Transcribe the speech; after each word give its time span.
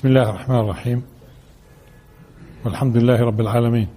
بسم 0.00 0.08
الله 0.08 0.30
الرحمن 0.30 0.60
الرحيم. 0.60 1.02
والحمد 2.64 2.96
لله 2.96 3.20
رب 3.20 3.40
العالمين. 3.40 3.88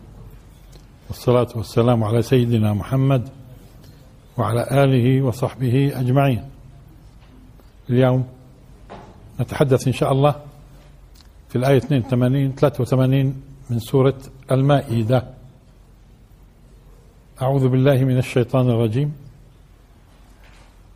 والصلاة 1.07 1.47
والسلام 1.55 2.03
على 2.03 2.21
سيدنا 2.21 2.73
محمد 2.73 3.29
وعلى 4.37 4.83
آله 4.83 5.21
وصحبه 5.21 5.99
أجمعين. 5.99 6.43
اليوم 7.89 8.27
نتحدث 9.39 9.87
إن 9.87 9.93
شاء 9.93 10.11
الله 10.11 10.35
في 11.49 11.55
الآية 11.55 11.77
82 11.77 12.55
83 12.55 13.41
من 13.69 13.79
سورة 13.79 14.19
المائدة. 14.51 15.23
أعوذ 17.41 17.67
بالله 17.67 18.03
من 18.03 18.17
الشيطان 18.17 18.69
الرجيم. 18.69 19.13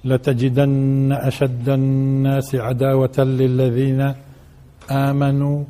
لتجدن 0.06 1.12
أشد 1.12 1.70
الناس 1.70 2.56
عداوة 2.56 3.18
للذين 3.18 4.27
آمنوا 4.92 5.64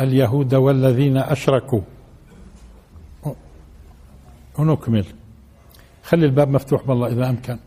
اليهود 0.00 0.54
والذين 0.54 1.16
أشركوا. 1.16 1.80
ونكمل 4.58 5.04
خلي 6.04 6.26
الباب 6.26 6.48
مفتوح 6.48 6.88
والله 6.88 7.06
إذا 7.06 7.30
أمكن. 7.30 7.58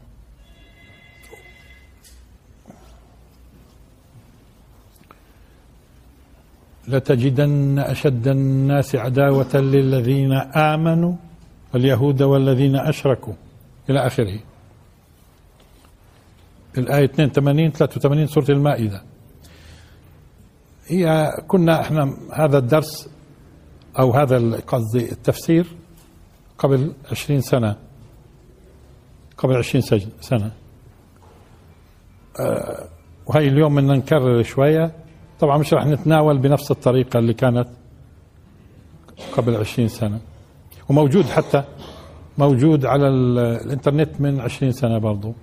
لتجدن 6.88 7.80
أشد 7.80 8.28
الناس 8.28 8.96
عداوة 8.96 9.56
للذين 9.56 10.34
آمنوا 10.34 11.16
اليهود 11.76 12.22
والذين 12.22 12.76
أشركوا. 12.76 13.34
إلى 13.90 14.08
آخره. 14.08 14.40
الآية 16.78 17.06
82 17.06 17.72
83 17.72 18.28
سورة 18.28 18.46
المائدة. 18.50 19.15
هي 20.88 21.32
كنا 21.48 21.82
إحنا 21.82 22.18
هذا 22.34 22.58
الدرس 22.58 23.10
أو 24.00 24.14
هذا 24.14 24.60
قصدي 24.60 25.12
التفسير 25.12 25.68
قبل 26.58 26.94
عشرين 27.12 27.42
سنة. 27.42 27.76
قبل 29.38 29.58
عشرين 29.58 29.82
سنة. 30.22 30.52
أه 32.40 32.90
وهي 33.26 33.48
اليوم 33.48 33.76
بدنا 33.76 33.94
نكرر 33.94 34.44
شوية. 34.44 34.92
طبعا 35.40 35.58
مش 35.58 35.74
رح 35.74 35.86
نتناول 35.86 36.38
بنفس 36.38 36.72
الطريقة 36.72 37.20
اللي 37.20 37.34
كانت 37.34 37.68
قبل 39.32 39.56
عشرين 39.56 39.88
سنة. 39.88 40.20
وموجود 40.90 41.26
حتى 41.26 41.64
موجود 42.38 42.86
على 42.86 43.08
الإنترنت 43.08 44.22
من 44.22 44.40
عشرين 44.40 44.72
سنة 44.72 44.98
برضو. 44.98 45.34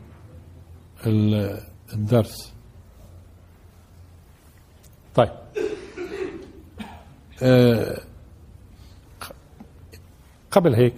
الدرس 1.94 2.52
طيب 5.14 5.28
آه 5.28 5.38
قبل 10.50 10.74
هيك 10.74 10.94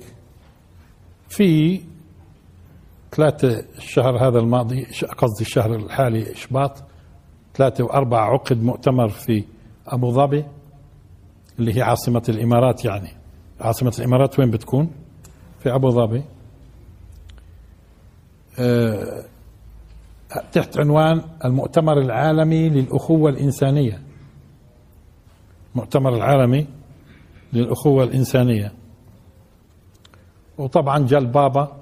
في 1.28 1.81
ثلاثة 3.12 3.64
الشهر 3.78 4.28
هذا 4.28 4.39
الماضي 4.39 4.87
قصدي 5.19 5.41
الشهر 5.41 5.75
الحالي 5.75 6.33
إشباط 6.33 6.83
ثلاثة 7.55 7.84
وأربعة 7.84 8.31
عقد 8.33 8.62
مؤتمر 8.62 9.09
في 9.09 9.45
أبو 9.87 10.11
ظبي 10.11 10.45
اللي 11.59 11.77
هي 11.77 11.83
عاصمة 11.83 12.22
الإمارات 12.28 12.84
يعني. 12.84 13.09
عاصمة 13.61 13.92
الإمارات 13.98 14.39
وين 14.39 14.50
بتكون؟ 14.50 14.91
في 15.61 15.75
أبو 15.75 15.91
ظبي. 15.91 16.22
آه 18.59 19.25
تحت 20.53 20.78
عنوان 20.78 21.22
المؤتمر 21.45 21.98
العالمي 21.98 22.69
للأخوة 22.69 23.31
الإنسانية. 23.31 24.03
المؤتمر 25.75 26.14
العالمي 26.17 26.67
للأخوة 27.53 28.05
الإنسانية. 28.05 28.72
وطبعا 30.58 31.06
جاء 31.06 31.20
البابا 31.20 31.76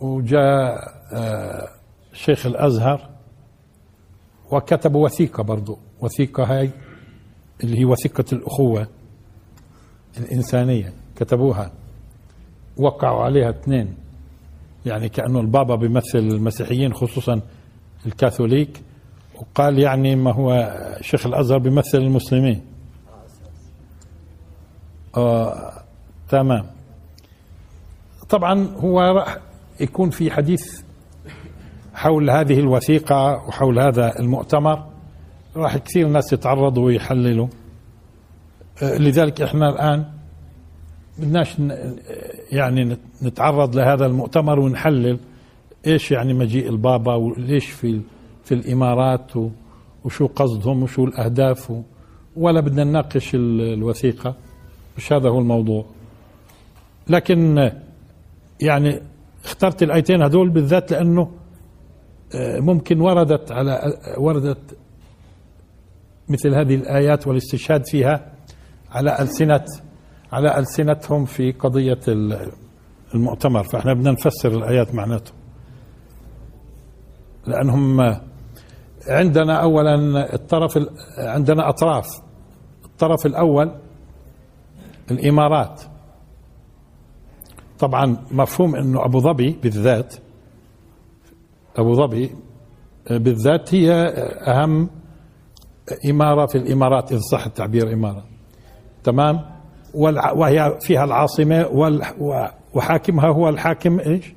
وجاء 0.00 0.78
شيخ 2.12 2.46
الأزهر 2.46 3.10
وكتبوا 4.50 5.04
وثيقة 5.04 5.42
برضو 5.42 5.78
وثيقة 6.00 6.44
هاي 6.44 6.70
اللي 7.64 7.78
هي 7.78 7.84
وثيقة 7.84 8.24
الأخوة 8.32 8.88
الإنسانية 10.18 10.92
كتبوها. 11.16 11.72
وقعوا 12.76 13.22
عليها 13.22 13.50
اثنين. 13.50 13.94
يعني 14.86 15.08
كأنه 15.08 15.40
البابا 15.40 15.74
بيمثل 15.74 16.18
المسيحيين 16.18 16.94
خصوصا 16.94 17.40
الكاثوليك 18.06 18.82
وقال 19.38 19.78
يعني 19.78 20.16
ما 20.16 20.32
هو 20.32 20.76
شيخ 21.00 21.26
الأزهر 21.26 21.58
بيمثل 21.58 21.98
المسلمين. 21.98 22.60
آه 25.16 25.72
تمام. 26.28 26.66
طبعا 28.28 28.68
هو 28.76 29.00
راح 29.00 29.38
يكون 29.80 30.10
في 30.10 30.30
حديث 30.30 30.82
حول 31.94 32.30
هذه 32.30 32.58
الوثيقة 32.58 33.32
وحول 33.32 33.78
هذا 33.78 34.18
المؤتمر. 34.18 34.84
راح 35.56 35.76
كثير 35.76 36.08
ناس 36.08 36.32
يتعرضوا 36.32 36.86
ويحللوا. 36.86 37.48
آه 38.82 38.98
لذلك 38.98 39.42
إحنا 39.42 39.68
الآن 39.68 40.04
بدناش 41.18 41.56
يعني 42.52 42.96
نتعرض 43.22 43.76
لهذا 43.76 44.06
المؤتمر 44.06 44.60
ونحلل 44.60 45.18
إيش 45.86 46.10
يعني 46.10 46.34
مجيء 46.34 46.68
البابا 46.68 47.14
وليش 47.14 47.70
في 47.70 48.00
في 48.48 48.54
الإمارات 48.54 49.32
وشو 50.04 50.26
قصدهم 50.26 50.82
وشو 50.82 51.04
الأهداف 51.04 51.72
ولا 52.36 52.60
بدنا 52.60 52.84
نناقش 52.84 53.34
الوثيقة. 53.34 54.34
مش 54.96 55.12
هذا 55.12 55.28
هو 55.28 55.38
الموضوع. 55.38 55.84
لكن 57.08 57.70
يعني 58.60 59.00
اخترت 59.44 59.82
الآيتين 59.82 60.22
هذول 60.22 60.50
بالذات 60.50 60.90
لأنه 60.90 61.30
ممكن 62.60 63.00
وردت 63.00 63.52
على 63.52 63.80
وردت 64.18 64.76
مثل 66.28 66.54
هذه 66.54 66.74
الآيات 66.74 67.26
والاستشهاد 67.26 67.86
فيها 67.86 68.32
على 68.90 69.18
ألسنة 69.22 69.64
على 70.32 70.58
ألسنتهم 70.58 71.24
في 71.24 71.52
قضية 71.52 72.00
المؤتمر. 73.14 73.62
فإحنا 73.62 73.94
بدنا 73.94 74.10
نفسر 74.10 74.48
الآيات 74.48 74.94
معناته. 74.94 75.32
لأنهم 77.46 78.16
عندنا 79.08 79.62
أولا 79.62 80.34
الطرف 80.34 80.78
عندنا 81.18 81.68
أطراف. 81.68 82.06
الطرف 82.84 83.26
الأول 83.26 83.70
الإمارات. 85.10 85.82
طبعا 87.78 88.16
مفهوم 88.30 88.76
أنه 88.76 89.04
أبو 89.04 89.20
ظبي 89.20 89.58
بالذات 89.62 90.14
أبو 91.76 91.94
ظبي 91.94 92.30
بالذات 93.10 93.74
هي 93.74 93.92
أهم 94.46 94.90
إمارة 96.10 96.46
في 96.46 96.58
الإمارات 96.58 97.12
إذا 97.12 97.20
صح 97.20 97.46
التعبير 97.46 97.92
إمارة. 97.92 98.24
تمام؟ 99.04 99.40
وهي 100.34 100.78
فيها 100.80 101.04
العاصمة 101.04 101.66
وحاكمها 102.74 103.28
هو 103.28 103.48
الحاكم 103.48 104.00
إيش؟ 104.00 104.32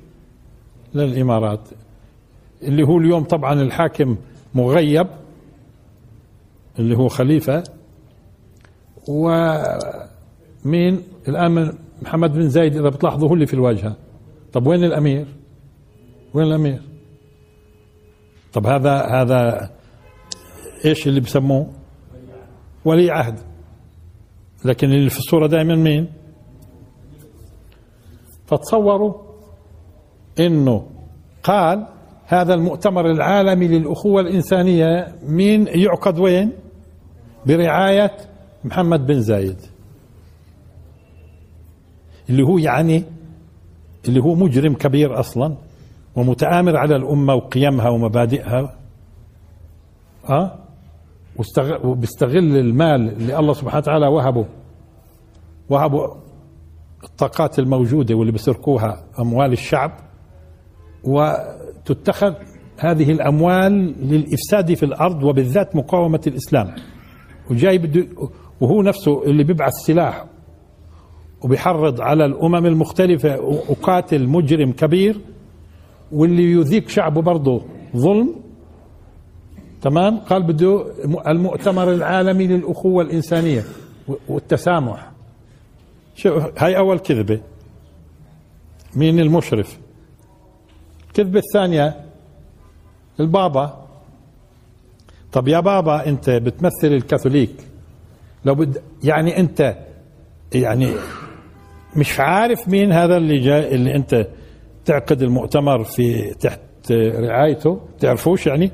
للإمارات. 0.94 1.68
اللي 2.62 2.82
هو 2.82 2.98
اليوم 2.98 3.24
طبعا 3.24 3.52
الحاكم 3.62 4.16
مغيب 4.54 5.06
اللي 6.78 6.96
هو 6.96 7.08
خليفة. 7.08 7.62
ومين 9.08 11.02
الآن 11.28 11.78
محمد 12.02 12.32
بن 12.32 12.48
زايد 12.48 12.76
إذا 12.76 12.88
بتلاحظوا 12.88 13.28
هو 13.28 13.34
اللي 13.34 13.46
في 13.46 13.54
الواجهة. 13.54 13.96
طب 14.52 14.66
وين 14.66 14.84
الأمير؟ 14.84 15.26
وين 16.34 16.46
الأمير؟ 16.46 16.82
طب 18.52 18.66
هذا 18.66 19.02
هذا 19.02 19.70
إيش 20.84 21.06
اللي 21.08 21.20
بسموه؟ 21.20 21.70
ولي 22.84 23.10
عهد. 23.10 23.38
لكن 24.64 24.92
اللي 24.92 25.10
في 25.10 25.18
الصورة 25.18 25.46
دائما 25.46 25.76
مين؟ 25.76 26.08
فتصوروا 28.46 29.14
إنه 30.40 30.86
قال 31.42 31.86
هذا 32.32 32.54
المؤتمر 32.54 33.10
العالمي 33.10 33.68
للأخوة 33.68 34.20
الإنسانية 34.20 35.14
مين؟ 35.26 35.66
يعقد 35.66 36.18
وين؟ 36.18 36.52
برعاية 37.46 38.10
محمد 38.64 39.06
بن 39.06 39.20
زايد. 39.20 39.56
اللي 42.30 42.42
هو 42.42 42.58
يعني 42.58 43.04
اللي 44.08 44.20
هو 44.20 44.34
مجرم 44.34 44.74
كبير 44.74 45.20
أصلا 45.20 45.56
ومتآمر 46.16 46.76
على 46.76 46.96
الأمة 46.96 47.34
وقيمها 47.34 47.88
ومبادئها. 47.88 48.76
أه؟ 50.30 50.58
وبيستغل 51.84 52.56
المال 52.56 53.08
اللي 53.12 53.38
الله 53.38 53.52
سبحانه 53.52 53.78
وتعالى 53.78 54.06
وهبه. 54.06 54.46
وهبوا 55.70 56.08
الطاقات 57.04 57.58
الموجودة 57.58 58.14
واللي 58.14 58.32
بيسرقوها 58.32 59.04
أموال 59.20 59.52
الشعب. 59.52 59.92
وتتخذ 61.90 62.34
هذه 62.78 63.10
الأموال 63.10 63.72
للإفساد 64.08 64.74
في 64.74 64.82
الأرض 64.82 65.22
وبالذات 65.22 65.76
مقاومة 65.76 66.20
الإسلام. 66.26 66.74
وجاي 67.50 67.78
بده 67.78 68.06
وهو 68.60 68.82
نفسه 68.82 69.24
اللي 69.24 69.44
بيبعث 69.44 69.72
سلاح 69.86 70.24
وبيحرض 71.42 72.00
على 72.00 72.24
الأمم 72.24 72.66
المختلفة 72.66 73.40
وقاتل 73.40 74.28
مجرم 74.28 74.72
كبير 74.72 75.20
واللي 76.12 76.52
يذيق 76.52 76.88
شعبه 76.88 77.22
برضه 77.22 77.62
ظلم. 77.96 78.34
تمام؟ 79.82 80.18
قال 80.18 80.42
بده 80.42 80.86
المؤتمر 81.26 81.92
العالمي 81.92 82.46
للأخوة 82.46 83.04
الإنسانية 83.04 83.64
والتسامح. 84.28 85.12
هاي 86.58 86.78
أول 86.78 86.98
كذبة. 86.98 87.40
مين 88.96 89.20
المشرف؟ 89.20 89.78
الكذبة 91.12 91.38
الثانية 91.38 92.04
البابا. 93.20 93.86
طب 95.32 95.48
يا 95.48 95.60
بابا 95.60 96.06
أنت 96.06 96.30
بتمثل 96.30 96.86
الكاثوليك. 96.94 97.54
لو 98.44 98.54
بد 98.54 98.82
يعني 99.04 99.40
أنت 99.40 99.76
يعني 100.54 100.92
مش 101.96 102.20
عارف 102.20 102.68
مين 102.68 102.92
هذا 102.92 103.16
اللي 103.16 103.38
جاي 103.38 103.74
اللي 103.74 103.96
أنت 103.96 104.28
تعقد 104.84 105.22
المؤتمر 105.22 105.84
في 105.84 106.34
تحت 106.34 106.60
رعايته. 106.92 107.80
تعرفوش 108.00 108.46
يعني؟ 108.46 108.70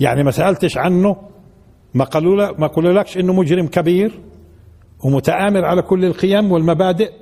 يعني 0.00 0.22
ما 0.22 0.30
سألتش 0.30 0.78
عنه. 0.78 1.16
ما 1.94 2.04
قالوا 2.04 2.60
ما 2.60 2.66
قالوا 2.66 2.92
لكش 2.92 3.18
إنه 3.18 3.32
مجرم 3.32 3.66
كبير 3.66 4.20
ومتآمر 5.04 5.64
على 5.64 5.82
كل 5.82 6.04
القيم 6.04 6.52
والمبادئ. 6.52 7.12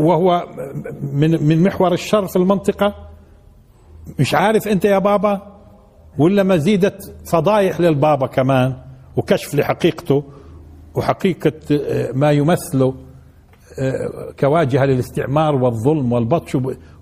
وهو 0.00 0.46
من 1.12 1.42
من 1.48 1.62
محور 1.62 1.92
الشر 1.92 2.26
في 2.26 2.36
المنطقة. 2.36 2.94
مش 4.18 4.34
عارف 4.34 4.68
أنت 4.68 4.84
يا 4.84 4.98
بابا 4.98 5.42
ولا 6.18 6.42
مزيدة 6.42 6.98
فضايح 7.32 7.80
للبابا 7.80 8.26
كمان 8.26 8.76
وكشف 9.16 9.54
لحقيقته 9.54 10.24
وحقيقة 10.94 11.52
ما 12.14 12.30
يمثله 12.32 12.94
كواجهة 14.40 14.84
للاستعمار 14.84 15.54
والظلم 15.54 16.12
والبطش 16.12 16.56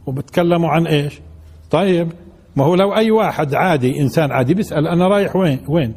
وبتكلموا 0.07 0.69
عن 0.69 0.87
إيش؟ 0.87 1.21
طيب 1.71 2.13
ما 2.57 2.65
هو 2.65 2.75
لو 2.75 2.95
أي 2.95 3.11
واحد 3.11 3.55
عادي 3.55 4.01
إنسان 4.01 4.33
عادي 4.33 4.55
بيسأل 4.55 4.89
أنا 4.89 5.09
رايح 5.09 5.37
وين؟ 5.37 5.59
وين؟ 5.69 5.95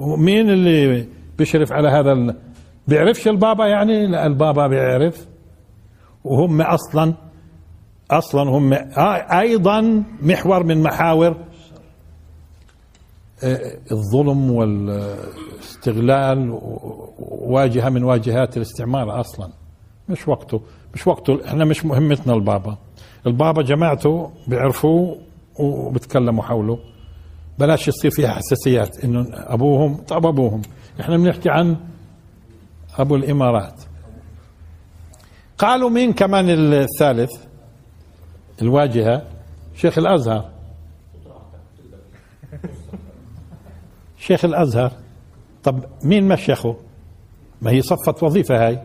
ومين 0.00 0.50
اللي 0.50 1.06
بيشرف 1.38 1.72
على 1.72 1.88
هذا. 1.88 2.36
بيعرفش 2.90 3.28
البابا 3.28 3.66
يعني؟ 3.66 4.06
لا 4.06 4.26
البابا 4.26 4.66
بيعرف. 4.66 5.26
وهم 6.24 6.60
أصلا 6.62 7.14
أصلا 8.10 8.50
هم 8.50 8.72
أيضا 9.40 10.04
محور 10.22 10.64
من 10.64 10.82
محاور 10.82 11.36
آه، 13.44 13.58
الظلم 13.92 14.50
والاستغلال 14.50 16.58
واجهة 17.28 17.88
من 17.88 18.04
واجهات 18.04 18.56
الاستعمار 18.56 19.20
أصلا. 19.20 19.48
مش 20.08 20.28
وقته 20.28 20.60
مش 20.94 21.06
وقته. 21.06 21.40
إحنا 21.48 21.64
مش 21.64 21.84
مهمتنا 21.84 22.34
البابا. 22.34 22.76
البابا 23.26 23.62
جماعته 23.62 24.30
بيعرفوه 24.48 25.16
وبتكلموا 25.60 26.42
حوله. 26.44 26.78
بلاش 27.58 27.88
يصير 27.88 28.10
فيها 28.10 28.30
حساسيات. 28.30 29.04
إنه 29.04 29.26
أبوهم 29.32 29.96
طب 29.96 30.26
أبوهم. 30.26 30.62
إحنا 31.00 31.16
بنحكي 31.16 31.50
عن 31.50 31.76
أبو 32.98 33.16
الإمارات. 33.16 33.82
قالوا 35.58 35.90
مين 35.90 36.12
كمان 36.12 36.50
الثالث؟ 36.50 37.30
الواجهة. 38.62 39.22
شيخ 39.74 39.98
الأزهر. 39.98 40.50
شيخ 44.18 44.44
الأزهر. 44.44 44.92
طب 45.62 45.84
مين 46.04 46.28
مشيخه 46.28 46.76
ما 47.62 47.70
هي 47.70 47.82
صفت 47.82 48.22
وظيفة 48.22 48.66
هاي. 48.66 48.82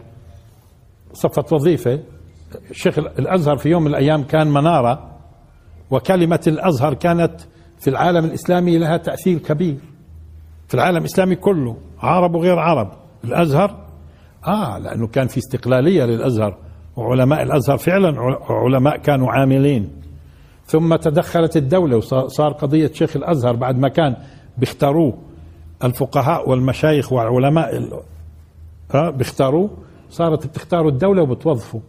صفت 1.13 1.53
وظيفة. 1.53 1.99
شيخ 2.71 2.97
الأزهر 2.97 3.57
في 3.57 3.69
يوم 3.69 3.83
من 3.83 3.87
الأيام 3.87 4.23
كان 4.23 4.47
منارة 4.47 5.11
وكلمة 5.91 6.41
الأزهر 6.47 6.93
كانت 6.93 7.41
في 7.79 7.89
العالم 7.89 8.25
الإسلامي 8.25 8.77
لها 8.77 8.97
تأثير 8.97 9.39
كبير. 9.39 9.77
في 10.67 10.73
العالم 10.73 10.97
الإسلامي 10.97 11.35
كله 11.35 11.77
عرب 11.99 12.35
وغير 12.35 12.59
عرب. 12.59 12.91
الأزهر 13.23 13.84
آه 14.47 14.77
لأنه 14.77 15.07
كان 15.07 15.27
في 15.27 15.37
استقلالية 15.37 16.03
للأزهر 16.03 16.57
وعلماء 16.95 17.43
الأزهر 17.43 17.77
فعلا 17.77 18.37
علماء 18.49 18.97
كانوا 18.97 19.31
عاملين. 19.31 19.89
ثم 20.65 20.95
تدخلت 20.95 21.57
الدولة 21.57 21.97
وصار 21.97 22.51
قضية 22.51 22.91
شيخ 22.93 23.15
الأزهر 23.15 23.55
بعد 23.55 23.77
ما 23.77 23.87
كان 23.89 24.15
بيختاروه 24.57 25.17
الفقهاء 25.83 26.49
والمشايخ 26.49 27.13
والعلماء 27.13 27.89
آه 28.95 29.09
بيختاروه 29.09 29.69
صارت 30.09 30.47
بتختاروا 30.47 30.91
الدولة 30.91 31.21
وبتوظفوا 31.21 31.79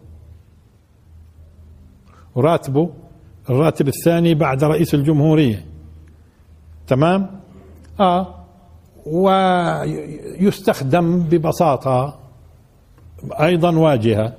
وراتبه 2.35 2.89
الراتب 3.49 3.87
الثاني 3.87 4.33
بعد 4.35 4.63
رئيس 4.63 4.93
الجمهورية. 4.93 5.65
تمام؟ 6.87 7.39
آه. 7.99 8.35
ويستخدم 10.39 11.19
ببساطة 11.19 12.19
أيضا 13.41 13.77
واجهة 13.77 14.33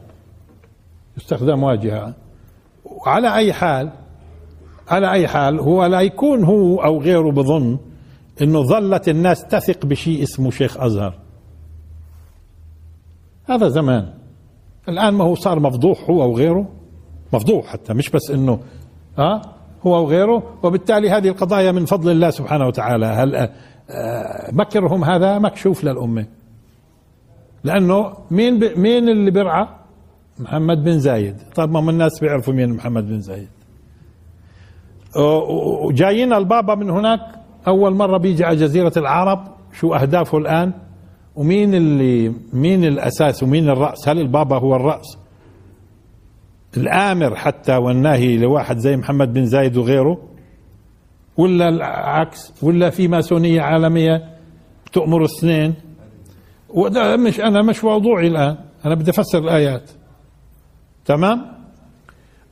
يستخدم 1.16 1.62
واجهة. 1.62 2.14
وعلى 2.84 3.34
أي 3.34 3.52
حال 3.52 3.90
على 4.88 5.12
أي 5.12 5.28
حال 5.28 5.60
هو 5.60 5.86
لا 5.86 6.00
يكون 6.00 6.44
هو 6.44 6.84
أو 6.84 7.00
غيره 7.00 7.30
بظن 7.30 7.78
أنه 8.42 8.62
ظلت 8.62 9.08
الناس 9.08 9.44
تثق 9.44 9.86
بشيء 9.86 10.22
اسمه 10.22 10.50
شيخ 10.50 10.80
أزهر. 10.80 11.14
هذا 13.44 13.69
زمان. 13.69 14.14
الآن 14.88 15.14
ما 15.14 15.25
هو 15.25 15.34
صار 15.34 15.60
مفضوح 15.60 16.10
هو 16.10 16.22
أو 16.22 16.36
غيره؟ 16.36 16.69
مفضوح 17.32 17.66
حتى 17.66 17.94
مش 17.94 18.10
بس 18.10 18.30
أنه 18.30 18.60
ها 19.19 19.42
هو 19.86 20.02
وغيره 20.02 20.42
وبالتالي 20.62 21.10
هذه 21.10 21.28
القضايا 21.28 21.72
من 21.72 21.84
فضل 21.84 22.10
الله 22.10 22.30
سبحانه 22.30 22.66
وتعالى. 22.66 23.06
هل 23.06 23.34
آه، 23.34 23.50
مكرهم 24.52 25.04
هذا؟ 25.04 25.38
مكشوف 25.38 25.84
للأمة. 25.84 26.26
لأنه 27.64 28.12
مين 28.31 28.60
مين 28.76 29.08
اللي 29.08 29.31
بيرعى؟ 29.31 29.69
محمد 30.38 30.84
بن 30.84 30.99
زايد. 30.99 31.37
طيب 31.55 31.70
ما 31.70 31.90
الناس 31.90 32.20
بيعرفوا 32.20 32.55
مين 32.55 32.70
محمد 32.70 33.08
بن 33.08 33.20
زايد. 33.20 33.49
وجايين 35.84 36.32
البابا 36.32 36.75
من 36.75 36.90
هناك. 36.90 37.20
أول 37.66 37.94
مرة 37.94 38.19
بيجي 38.19 38.44
على 38.44 38.56
جزيرة 38.56 38.93
العرب. 38.96 39.44
شو 39.73 39.94
أهدافه 39.94 40.38
الآن؟ 40.38 40.73
ومين 41.37 41.75
اللي 41.75 42.35
مين 42.52 42.85
الأساس 42.85 43.42
ومين 43.42 43.71
الرأس؟ 43.71 44.09
هل 44.09 44.21
البابا 44.21 44.59
هو 44.59 44.76
الرأس؟ 44.76 45.18
الآمر 46.76 47.37
حتى 47.37 47.76
والناهي 47.76 48.37
لواحد 48.37 48.78
زي 48.78 48.97
محمد 48.97 49.33
بن 49.33 49.47
زايد 49.47 49.76
وغيره؟ 49.76 50.18
ولا 51.37 51.68
العكس؟ 51.68 52.62
ولا 52.62 52.90
في 52.90 53.09
ماسونية 53.09 53.61
عالمية 53.61 54.28
تؤمر 54.92 55.18
الاثنين؟ 55.21 55.75
وده 56.68 57.16
مش 57.16 57.40
أنا 57.40 57.62
مش 57.62 57.84
موضوعي 57.84 58.26
الآن. 58.26 58.56
أنا 58.84 58.94
بدي 58.94 59.10
أفسر 59.10 59.38
الآيات. 59.38 59.90
تمام؟ 61.04 61.58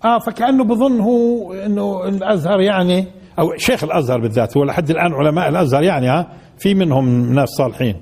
آه 0.04 0.18
فكأنه 0.18 0.64
بظن 0.64 1.00
هو 1.00 1.52
أنه 1.52 2.08
الأزهر 2.08 2.60
يعني 2.60 3.06
أو 3.38 3.56
شيخ 3.56 3.84
الأزهر 3.84 4.20
بالذات 4.20 4.56
هو 4.56 4.64
لحد 4.64 4.90
الآن 4.90 5.12
علماء 5.12 5.48
الأزهر 5.48 5.82
يعني 5.82 6.08
ها 6.08 6.32
في 6.58 6.74
منهم 6.74 7.34
ناس 7.34 7.48
صالحين. 7.48 8.00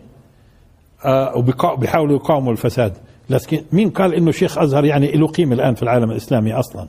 آه 1.05 1.37
وبيحاولوا 1.37 2.17
يقاوموا 2.17 2.53
الفساد. 2.53 2.97
لكن 3.31 3.65
مين 3.73 3.91
قال 3.91 4.15
إنه 4.15 4.31
شيخ 4.31 4.59
أزهر 4.59 4.85
يعني 4.85 5.13
له 5.13 5.27
قيمة 5.27 5.55
الآن 5.55 5.75
في 5.75 5.83
العالم 5.83 6.11
الإسلامي 6.11 6.53
أصلا؟ 6.53 6.89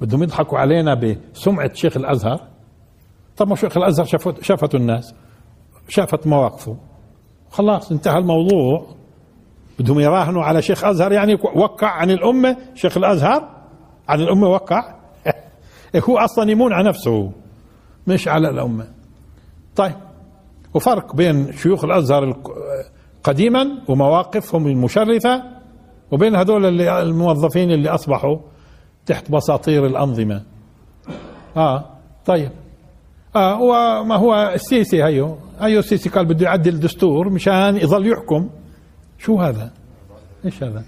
بدهم 0.00 0.22
يضحكوا 0.22 0.58
علينا 0.58 0.94
بسمعة 1.34 1.74
شيخ 1.74 1.96
الأزهر؟ 1.96 2.40
طب 3.36 3.48
ما 3.48 3.56
شيخ 3.56 3.76
الأزهر 3.76 4.06
شافت 4.06 4.42
شافته 4.42 4.76
الناس 4.76 5.14
شافت 5.88 6.26
مواقفه. 6.26 6.76
خلاص 7.52 7.92
انتهى 7.92 8.18
الموضوع. 8.18 8.86
بدهم 9.78 10.00
يراهنوا 10.00 10.42
على 10.42 10.62
شيخ 10.62 10.84
أزهر 10.84 11.12
يعني 11.12 11.34
وقع 11.54 11.88
عن 11.88 12.10
الأمة. 12.10 12.56
شيخ 12.74 12.96
الأزهر 12.96 13.48
عن 14.08 14.20
الأمة 14.20 14.48
وقع. 14.48 14.94
هو 16.08 16.18
أصلا 16.18 16.50
يمون 16.50 16.72
على 16.72 16.88
نفسه 16.88 17.32
مش 18.06 18.28
على 18.28 18.48
الأمة. 18.48 18.86
طيب 19.76 19.94
وفرق 20.74 21.16
بين 21.16 21.52
شيوخ 21.52 21.84
الأزهر 21.84 22.36
قديما 23.24 23.78
ومواقفهم 23.88 24.66
المشرفة 24.66 25.42
وبين 26.10 26.36
هذول 26.36 26.66
اللي 26.66 27.02
الموظفين 27.02 27.70
اللي 27.70 27.88
أصبحوا 27.88 28.36
تحت 29.06 29.30
بساطير 29.30 29.86
الأنظمة. 29.86 30.42
آه 31.56 31.84
طيب. 32.26 32.50
آه 33.36 33.60
وما 33.62 34.16
هو 34.16 34.52
السيسي 34.54 35.04
هيو؟ 35.04 35.36
هيو 35.62 35.78
السيسي 35.78 36.08
قال 36.08 36.26
بده 36.26 36.44
يعدل 36.46 36.74
الدستور 36.74 37.28
مشان 37.30 37.76
يظل 37.76 38.06
يحكم. 38.06 38.50
شو 39.18 39.40
هذا؟ 39.40 39.72
إيش 40.44 40.62
هذا؟ 40.62 40.84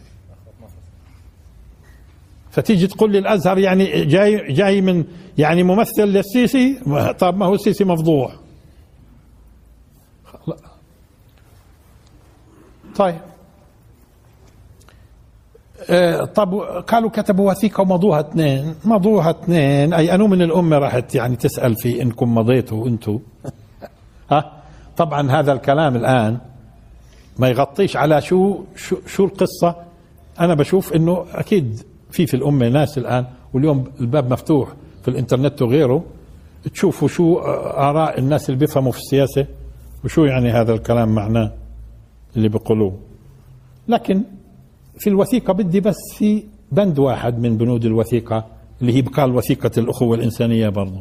فتيجي 2.50 2.86
تقول 2.86 3.12
لي 3.12 3.18
الأزهر 3.18 3.58
يعني 3.58 4.04
جاي 4.04 4.52
جاي 4.52 4.80
من 4.80 5.04
يعني 5.38 5.62
ممثل 5.62 6.04
للسيسي 6.04 6.80
طب 7.18 7.36
ما 7.36 7.46
هو 7.46 7.54
السيسي 7.54 7.84
مفضوح 7.84 8.36
طيب. 12.96 13.20
آه، 15.90 16.24
طب 16.24 16.54
قالوا 16.86 17.10
كتبوا 17.10 17.50
وثيقة 17.50 17.80
ومضوها 17.80 18.20
اثنين. 18.20 18.74
مضوها 18.84 19.30
اثنين. 19.30 19.94
أي 19.94 20.14
انو 20.14 20.26
من 20.26 20.42
الأمة 20.42 20.78
راحت 20.78 21.14
يعني 21.14 21.36
تسأل 21.36 21.76
في 21.76 22.02
إنكم 22.02 22.34
مضيتوا 22.34 22.86
أنتم 22.86 23.18
ها؟ 24.32 24.53
طبعا 24.96 25.30
هذا 25.30 25.52
الكلام 25.52 25.96
الآن 25.96 26.38
ما 27.38 27.48
يغطيش 27.48 27.96
على 27.96 28.20
شو 28.20 28.60
شو, 28.76 28.96
شو 29.06 29.24
القصة. 29.24 29.76
أنا 30.40 30.54
بشوف 30.54 30.92
إنه 30.92 31.26
أكيد 31.32 31.82
في 32.10 32.26
في 32.26 32.34
الأمة 32.34 32.68
ناس 32.68 32.98
الآن 32.98 33.26
واليوم 33.54 33.84
الباب 34.00 34.32
مفتوح 34.32 34.68
في 35.02 35.08
الإنترنت 35.08 35.62
وغيره 35.62 36.04
تشوفوا 36.72 37.08
شو 37.08 37.38
آراء 37.38 38.18
الناس 38.18 38.48
اللي 38.48 38.60
بيفهموا 38.60 38.92
في 38.92 38.98
السياسة 38.98 39.46
وشو 40.04 40.24
يعني 40.24 40.50
هذا 40.50 40.74
الكلام 40.74 41.14
معناه 41.14 41.52
اللي 42.36 42.48
بيقولوه. 42.48 42.98
لكن 43.88 44.22
في 44.98 45.06
الوثيقة 45.10 45.52
بدي 45.52 45.80
بس 45.80 45.96
في 46.16 46.42
بند 46.72 46.98
واحد 46.98 47.38
من 47.38 47.56
بنود 47.56 47.84
الوثيقة 47.84 48.46
اللي 48.80 48.92
هي 48.92 49.02
بقال 49.02 49.34
وثيقة 49.36 49.70
الأخوة 49.78 50.16
الإنسانية 50.16 50.68
برضو. 50.68 50.98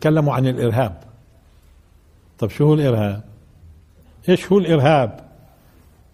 تكلموا 0.00 0.34
عن 0.34 0.46
الإرهاب. 0.46 1.02
طب 2.38 2.50
شو 2.50 2.66
هو 2.66 2.74
الإرهاب؟ 2.74 3.22
إيش 4.28 4.52
هو 4.52 4.58
الإرهاب؟ 4.58 5.20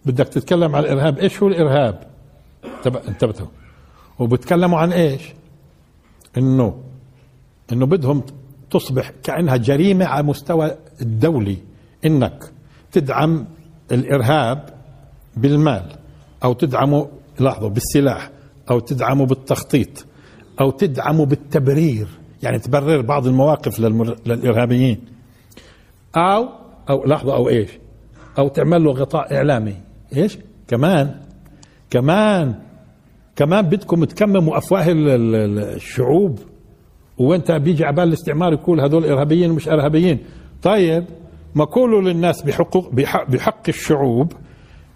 بدك 0.05 0.27
تتكلم 0.27 0.75
عن 0.75 0.83
الإرهاب 0.83 1.19
إيش 1.19 1.43
هو 1.43 1.47
الإرهاب؟ 1.47 2.03
انتبهوا. 3.07 3.47
وبتكلموا 4.19 4.79
عن 4.79 4.93
إيش؟ 4.93 5.33
انه 6.37 6.83
إنه 7.71 7.85
بدهم 7.85 8.23
تصبح 8.71 9.11
كأنها 9.23 9.57
جريمة 9.57 10.05
على 10.05 10.23
مستوى 10.23 10.71
الدولي. 11.01 11.57
إنك 12.05 12.51
تدعم 12.91 13.45
الإرهاب 13.91 14.69
بالمال 15.37 15.85
أو 16.43 16.53
تدعمه 16.53 17.09
لاحظوا 17.39 17.69
بالسلاح 17.69 18.29
أو 18.71 18.79
تدعمه 18.79 19.25
بالتخطيط 19.25 20.05
أو 20.61 20.71
تدعمه 20.71 21.25
بالتبرير. 21.25 22.07
يعني 22.43 22.59
تبرر 22.59 23.01
بعض 23.01 23.27
المواقف 23.27 23.79
للمر... 23.79 24.15
للإرهابيين. 24.25 24.97
أو 26.15 26.49
أو 26.89 27.05
لحظه 27.05 27.35
أو 27.35 27.49
إيش؟ 27.49 27.69
أو 28.37 28.47
تعمل 28.47 28.83
له 28.83 28.91
غطاء 28.91 29.35
إعلامي. 29.35 29.75
إيش؟ 30.17 30.37
كمان 30.67 31.15
كمان 31.89 32.55
كمان 33.35 33.61
بدكم 33.61 34.03
تكمموا 34.03 34.57
أفواه 34.57 34.85
الشعوب. 34.89 36.39
وانت 37.17 37.51
بيجي 37.51 37.85
عبال 37.85 38.03
الاستعمار 38.03 38.53
يقول 38.53 38.81
هذول 38.81 39.05
إرهابيين 39.05 39.51
ومش 39.51 39.69
إرهابيين. 39.69 40.19
طيب 40.63 41.05
ما 41.55 41.65
قولوا 41.65 42.01
للناس 42.01 42.41
بحقوق 42.41 42.93
بحق, 42.93 43.29
بحق 43.29 43.61
الشعوب 43.69 44.33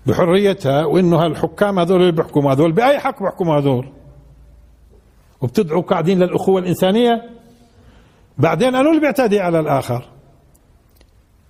بحريتها 0.06 0.86
وإنه 0.86 1.18
هالحكام 1.25 1.80
هذول 1.80 2.01
اللي 2.01 2.12
بيحكموا 2.12 2.54
هذول 2.54 2.72
بأي 2.72 3.00
حق 3.00 3.24
بيحكموا 3.24 3.58
هذول؟ 3.60 3.88
وبتدعوا 5.42 5.82
قاعدين 5.82 6.20
للأخوة 6.20 6.62
الإنسانية؟ 6.62 7.37
بعدين 8.39 8.75
أنو 8.75 8.89
اللي 8.89 9.01
بيعتدي 9.01 9.39
على 9.39 9.60
الآخر. 9.60 10.06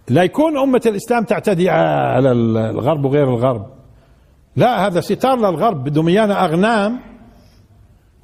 لا 0.10 0.24
يكون 0.24 0.58
أمة 0.58 0.82
الإسلام 0.86 1.24
تعتدي 1.24 1.70
على 1.70 2.32
الغرب 2.32 3.06
وغير 3.06 3.30
الغرب. 3.30 3.66
لا 4.56 4.88
هذا 4.88 5.00
ستار 5.00 5.38
للغرب 5.38 5.84
بدهم 5.84 6.08
إيانا 6.08 6.46
أغنام. 6.46 7.00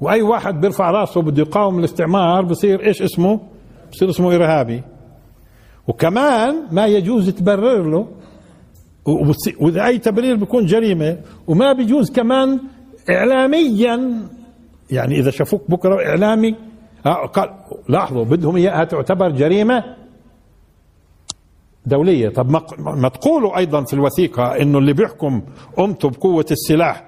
وأي 0.00 0.22
واحد 0.22 0.60
بيرفع 0.60 0.90
راسه 0.90 1.22
بده 1.22 1.42
يقاوم 1.42 1.78
الاستعمار 1.78 2.44
بصير 2.44 2.86
إيش 2.86 3.02
اسمه؟ 3.02 3.40
بصير 3.92 4.10
اسمه 4.10 4.34
إرهابي. 4.34 4.82
وكمان 5.88 6.66
ما 6.72 6.86
يجوز 6.86 7.30
تبرر 7.30 7.90
له. 7.90 8.08
وإذا 9.60 9.86
أي 9.86 9.98
تبرير 9.98 10.36
بيكون 10.36 10.66
جريمة. 10.66 11.18
وما 11.46 11.72
بيجوز 11.72 12.10
كمان 12.10 12.60
إعلاميا. 13.10 14.28
يعني 14.90 15.18
إذا 15.18 15.30
شافوك 15.30 15.70
بكرة 15.70 16.06
إعلامي 16.06 16.54
قال 17.04 17.50
لاحظوا 17.88 18.24
بدهم 18.24 18.56
إياها 18.56 18.84
تعتبر 18.84 19.30
جريمة 19.30 19.84
دولية. 21.86 22.28
طب 22.28 22.50
ما 22.78 23.08
تقولوا 23.08 23.58
أيضا 23.58 23.84
في 23.84 23.92
الوثيقة 23.94 24.56
إنه 24.56 24.78
اللي 24.78 24.92
بيحكم 24.92 25.42
أمته 25.78 26.10
بقوة 26.10 26.46
السلاح 26.50 27.04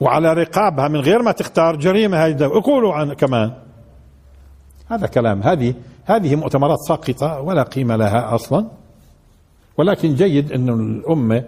وعلى 0.00 0.32
رقابها 0.32 0.88
من 0.88 1.00
غير 1.00 1.22
ما 1.22 1.32
تختار 1.32 1.76
جريمة 1.76 2.24
هاي 2.24 2.34
قولوا 2.44 2.94
عن 2.94 3.12
كمان. 3.12 3.52
هذا 4.88 5.06
كلام. 5.06 5.42
هذه 5.42 5.74
هذه 6.04 6.36
مؤتمرات 6.36 6.78
ساقطة 6.88 7.40
ولا 7.40 7.62
قيمة 7.62 7.96
لها 7.96 8.34
أصلا. 8.34 8.66
ولكن 9.78 10.14
جيد 10.14 10.52
انه 10.52 10.74
الأمة 10.74 11.44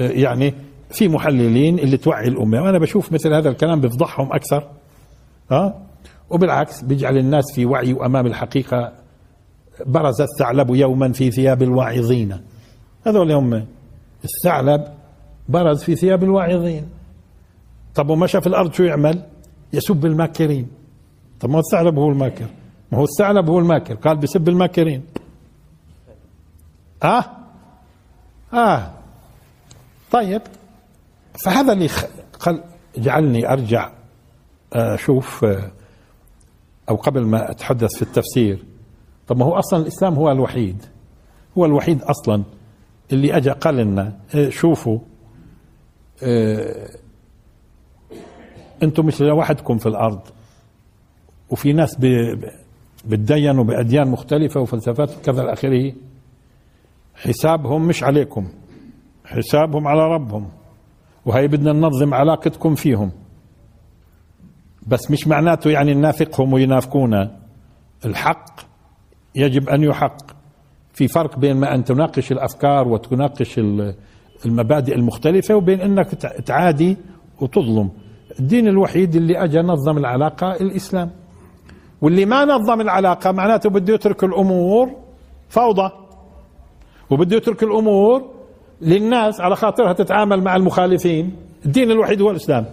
يعني 0.00 0.54
في 0.90 1.08
محللين 1.08 1.78
اللي 1.78 1.96
توعي 1.96 2.28
الأمة. 2.28 2.62
وأنا 2.62 2.78
بشوف 2.78 3.12
مثل 3.12 3.34
هذا 3.34 3.48
الكلام 3.48 3.80
بيفضحهم 3.80 4.32
أكثر. 4.32 4.68
ها؟ 5.50 5.82
وبالعكس 6.30 6.82
بيجعل 6.82 7.18
الناس 7.18 7.44
في 7.54 7.66
وعي 7.66 7.92
وأمام 7.92 8.26
الحقيقة 8.26 8.92
برز 9.86 10.20
الثعلب 10.20 10.70
يوما 10.70 11.12
في 11.12 11.30
ثياب 11.30 11.62
الواعظين. 11.62 12.40
هذول 13.06 13.32
هم 13.32 13.66
الثعلب 14.24 14.84
برز 15.48 15.82
في 15.82 15.96
ثياب 15.96 16.22
الواعظين. 16.24 16.88
طب 17.94 18.10
ومشى 18.10 18.40
في 18.40 18.46
الأرض 18.46 18.72
شو 18.72 18.82
يعمل؟ 18.82 19.22
يسب 19.72 20.06
الماكرين. 20.06 20.68
طب 21.40 21.48
ما 21.48 21.56
هو 21.56 21.60
الثعلب 21.60 21.98
هو 21.98 22.10
الماكر. 22.10 22.46
ما 22.92 22.98
هو 22.98 23.04
الثعلب 23.04 23.50
هو 23.50 23.58
الماكر. 23.58 23.94
قال 23.94 24.16
بسب 24.16 24.48
الماكرين. 24.48 25.02
آه؟ 27.02 27.24
آه. 28.52 28.92
طيب. 30.10 30.42
فهذا 31.44 31.72
اللي 31.72 31.88
خل 32.38 32.62
جعلني 32.96 33.52
أرجع 33.52 33.90
أشوف 34.72 35.44
آه 35.44 35.70
أو 36.88 36.96
قبل 36.96 37.26
ما 37.26 37.50
أتحدث 37.50 37.96
في 37.96 38.02
التفسير. 38.02 38.64
طب 39.28 39.36
ما 39.36 39.44
هو 39.44 39.52
أصلا 39.54 39.82
الإسلام 39.82 40.14
هو 40.14 40.32
الوحيد. 40.32 40.82
هو 41.58 41.64
الوحيد 41.64 42.02
أصلا 42.02 42.42
اللي 43.12 43.36
أجا 43.36 43.52
قال 43.52 43.76
لنا 43.76 44.18
إيه، 44.34 44.50
شوفوا 44.50 44.98
آه 46.22 46.88
أنتم 48.82 49.06
مش 49.06 49.20
لوحدكم 49.20 49.78
في 49.78 49.86
الأرض. 49.86 50.20
وفي 51.50 51.72
ناس 51.72 51.96
بتدينوا 53.04 53.64
بأديان 53.64 54.08
مختلفة 54.08 54.60
وفلسفات 54.60 55.10
كذا 55.24 55.42
إلى 55.42 55.52
آخره 55.52 55.92
حسابهم 57.14 57.86
مش 57.86 58.02
عليكم. 58.02 58.48
حسابهم 59.24 59.88
على 59.88 60.14
ربهم. 60.14 60.48
وهي 61.26 61.48
بدنا 61.48 61.72
ننظم 61.72 62.14
علاقتكم 62.14 62.74
فيهم. 62.74 63.10
بس 64.86 65.10
مش 65.10 65.28
معناته 65.28 65.70
يعني 65.70 65.94
ننافقهم 65.94 66.52
وينافقونا 66.52 67.30
الحق 68.04 68.60
يجب 69.34 69.68
أن 69.68 69.82
يحق. 69.82 70.16
في 70.94 71.08
فرق 71.08 71.38
بين 71.38 71.56
ما 71.56 71.74
أن 71.74 71.84
تناقش 71.84 72.32
الأفكار 72.32 72.88
وتناقش 72.88 73.60
المبادئ 74.46 74.94
المختلفة 74.94 75.54
وبين 75.54 75.80
أنك 75.80 76.06
تعادي 76.46 76.96
وتظلم. 77.40 77.90
الدين 78.40 78.68
الوحيد 78.68 79.16
اللي 79.16 79.44
اجى 79.44 79.58
نظم 79.58 79.98
العلاقة 79.98 80.52
الإسلام. 80.52 81.10
واللي 82.02 82.24
ما 82.24 82.44
نظم 82.44 82.80
العلاقة 82.80 83.32
معناته 83.32 83.70
بده 83.70 83.94
يترك 83.94 84.24
الأمور 84.24 84.90
فوضى. 85.48 85.90
وبده 87.10 87.36
يترك 87.36 87.62
الأمور 87.62 88.30
للناس 88.82 89.40
على 89.40 89.56
خاطرها 89.56 89.92
تتعامل 89.92 90.44
مع 90.44 90.56
المخالفين. 90.56 91.36
الدين 91.66 91.90
الوحيد 91.90 92.22
هو 92.22 92.30
الإسلام. 92.30 92.66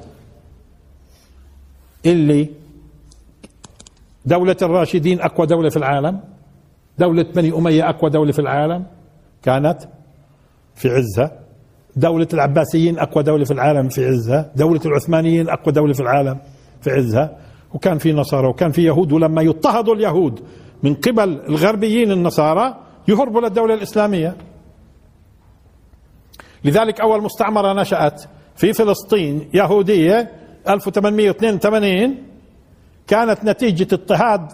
اللي 2.06 2.50
دولة 4.26 4.58
الراشدين 4.62 5.22
أقوى 5.22 5.48
دولة 5.48 5.70
في 5.70 5.78
العالم 5.78 6.20
دولة 7.00 7.24
بني 7.24 7.54
أمية 7.58 7.90
أقوى 7.90 8.10
دولة 8.10 8.32
في 8.32 8.40
العالم 8.40 8.86
كانت 9.44 9.78
في 10.76 10.90
عزها 10.90 11.40
دولة 11.96 12.28
العباسيين 12.34 13.00
أقوى 13.00 13.24
دولة 13.24 13.46
في 13.46 13.52
العالم 13.52 13.90
في 13.90 14.06
عزها 14.06 14.52
دولة 14.56 14.82
العثمانيين 14.86 15.50
أقوى 15.50 15.74
دولة 15.74 15.94
في 15.94 16.00
العالم 16.00 16.38
في 16.82 16.92
عزها 16.92 17.38
وكان 17.74 17.98
في 17.98 18.14
نصارى 18.14 18.48
وكان 18.48 18.72
في 18.72 18.84
يهود 18.84 19.12
ولما 19.12 19.42
يضطهدوا 19.42 19.96
اليهود 19.96 20.40
من 20.84 20.94
قبل 20.96 21.42
الغربيين 21.50 22.12
النصارى 22.12 22.76
يهربوا 23.08 23.42
للدولة 23.42 23.74
الإسلامية. 23.74 24.36
لذلك 26.64 27.02
أول 27.02 27.24
مستعمرة 27.24 27.82
نشأت 27.82 28.24
في 28.56 28.74
فلسطين 28.74 29.50
يهودية 29.54 30.32
1882 30.70 32.18
كانت 33.08 33.44
نتيجة 33.44 33.88
اضطهاد 33.96 34.52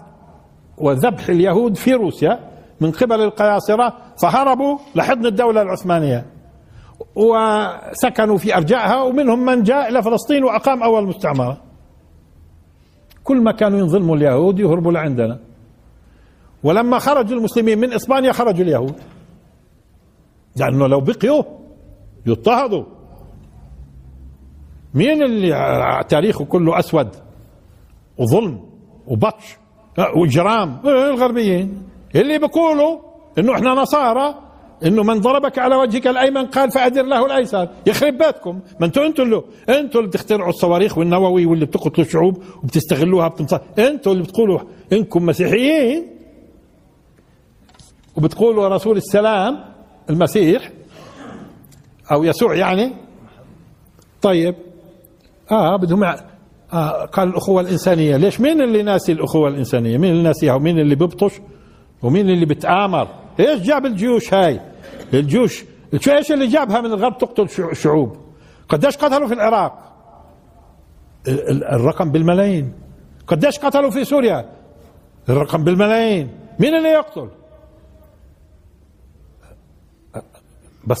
وذبح 0.78 1.28
اليهود 1.28 1.76
في 1.76 1.92
روسيا 1.94 2.50
من 2.80 2.90
قبل 2.90 3.20
القياصرة 3.20 3.96
فهربوا 4.22 4.78
لحضن 4.94 5.26
الدولة 5.26 5.62
العثمانية 5.62 6.26
وسكنوا 7.16 8.36
في 8.36 8.56
أرجائها 8.56 9.02
ومنهم 9.02 9.44
من 9.44 9.62
جاء 9.62 9.88
إلى 9.88 10.02
فلسطين 10.02 10.44
وأقام 10.44 10.82
أول 10.82 11.06
مستعمرة. 11.06 11.60
كل 13.24 13.40
ما 13.40 13.52
كانوا 13.52 13.78
ينظلموا 13.78 14.16
اليهود 14.16 14.58
يهربوا 14.58 14.92
لعندنا. 14.92 15.38
ولما 16.62 16.98
خرجوا 16.98 17.38
المسلمين 17.38 17.78
من 17.78 17.92
إسبانيا 17.92 18.32
خرجوا 18.32 18.64
اليهود. 18.64 18.94
لأنه 20.56 20.86
لو 20.86 21.00
بقيوا 21.00 21.42
يضطهدوا. 22.26 22.84
مين 24.94 25.22
اللي 25.22 26.04
تاريخه 26.08 26.44
كله 26.44 26.78
أسود 26.78 27.08
وظلم 28.18 28.60
وبطش؟ 29.06 29.56
واجرام 30.16 30.80
الغربيين. 30.84 31.82
اللي 32.14 32.38
بيقولوا 32.38 32.98
إنه 33.38 33.54
إحنا 33.54 33.70
نصارى 33.70 34.34
إنه 34.84 35.02
من 35.02 35.20
ضربك 35.20 35.58
على 35.58 35.74
وجهك 35.76 36.06
الأيمن 36.06 36.46
قال 36.46 36.70
فأدر 36.70 37.02
له 37.02 37.26
الأيسر. 37.26 37.68
يخرب 37.86 38.18
بيتكم. 38.18 38.60
ما 38.80 38.86
أنتوا 38.86 39.06
أنتوا 39.06 39.24
اللي 39.24 39.42
أنتوا 39.68 40.00
اللي 40.00 40.10
بتخترعوا 40.10 40.48
الصواريخ 40.50 40.98
والنووي 40.98 41.46
واللي 41.46 41.66
بتقتلوا 41.66 42.06
الشعوب 42.06 42.42
وبتستغلوها 42.62 43.28
بتنصر 43.28 43.58
أنتوا 43.78 44.12
اللي 44.12 44.22
بتقولوا 44.24 44.60
إنكم 44.92 45.26
مسيحيين. 45.26 46.06
وبتقولوا 48.16 48.68
رسول 48.68 48.96
السلام 48.96 49.64
المسيح 50.10 50.70
أو 52.12 52.24
يسوع 52.24 52.54
يعني. 52.56 52.92
طيب. 54.22 54.54
آه 55.52 55.76
بدهم 55.76 56.04
آه 56.04 57.04
قال 57.04 57.28
الأخوة 57.28 57.60
الإنسانية 57.60 58.16
ليش 58.16 58.40
مين 58.40 58.60
اللي 58.62 58.82
ناسي 58.82 59.12
الأخوة 59.12 59.48
الإنسانية؟ 59.48 59.98
مين 59.98 60.10
اللي 60.10 60.22
ناسيها؟ 60.22 60.54
ومين 60.54 60.78
اللي 60.78 60.94
بيبطش 60.94 61.40
ومين 62.02 62.30
اللي 62.30 62.46
بتآمر؟ 62.46 63.08
إيش 63.40 63.60
جاب 63.60 63.86
الجيوش 63.86 64.34
هاي؟ 64.34 64.60
الجيوش 65.14 65.64
إيش 66.08 66.32
اللي 66.32 66.46
جابها 66.46 66.80
من 66.80 66.86
الغرب 66.86 67.18
تقتل 67.18 67.74
شعوب؟ 67.76 68.16
قديش 68.68 68.96
قتلوا 68.96 69.28
في 69.28 69.34
العراق؟ 69.34 69.92
الرقم 71.72 72.10
بالملايين. 72.12 72.72
قديش 73.26 73.58
قتلوا 73.58 73.90
في 73.90 74.04
سوريا؟ 74.04 74.50
الرقم 75.28 75.64
بالملايين. 75.64 76.30
مين 76.60 76.74
اللي 76.74 76.88
يقتل؟ 76.88 77.28
بس 80.86 80.98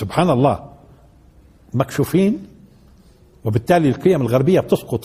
سبحان 0.00 0.30
الله 0.30 0.72
مكشوفين 1.74 2.46
وبالتالي 3.44 3.88
القيم 3.88 4.20
الغربية 4.20 4.60
بتسقط 4.60 5.04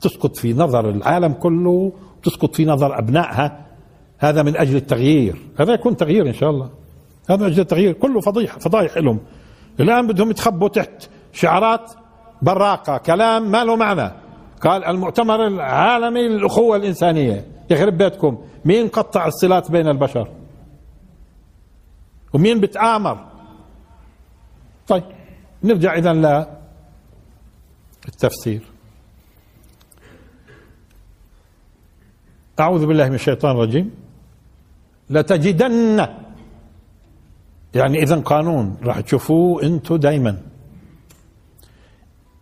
تسقط 0.00 0.36
في 0.36 0.52
نظر 0.52 0.90
العالم 0.90 1.32
كله 1.32 1.92
تسقط 2.22 2.54
في 2.54 2.64
نظر 2.64 2.98
أبنائها. 2.98 3.66
هذا 4.18 4.42
من 4.42 4.56
أجل 4.56 4.76
التغيير. 4.76 5.36
هذا 5.60 5.74
يكون 5.74 5.96
تغيير 5.96 6.26
إن 6.26 6.32
شاء 6.32 6.50
الله. 6.50 6.70
هذا 7.30 7.36
من 7.36 7.46
أجل 7.46 7.60
التغيير. 7.60 7.92
كله 7.92 8.20
فضيحة 8.20 8.58
فضايح 8.58 8.96
لهم. 8.96 9.20
الآن 9.80 10.06
بدهم 10.06 10.30
يتخبوا 10.30 10.68
تحت 10.68 11.08
شعارات 11.32 11.92
براقة 12.42 12.98
كلام 12.98 13.50
ما 13.50 13.64
له 13.64 13.76
معنى. 13.76 14.10
قال 14.60 14.84
المؤتمر 14.84 15.46
العالمي 15.46 16.28
للأخوة 16.28 16.76
الإنسانية. 16.76 17.44
يخرب 17.70 17.98
بيتكم. 17.98 18.38
مين 18.64 18.88
قطع 18.88 19.26
الصلات 19.26 19.70
بين 19.70 19.88
البشر؟ 19.88 20.28
ومين 22.32 22.60
بتآمر؟ 22.60 23.18
طيب 24.88 25.02
نرجع 25.64 25.94
إذا 25.94 26.59
التفسير. 28.08 28.62
أعوذ 32.60 32.86
بالله 32.86 33.08
من 33.08 33.14
الشيطان 33.14 33.56
الرجيم. 33.56 33.90
لتجدن 35.10 36.08
يعني 37.74 38.02
إذا 38.02 38.20
قانون 38.20 38.76
راح 38.82 39.00
تشوفوه 39.00 39.62
أنتم 39.62 39.96
دايما. 39.96 40.42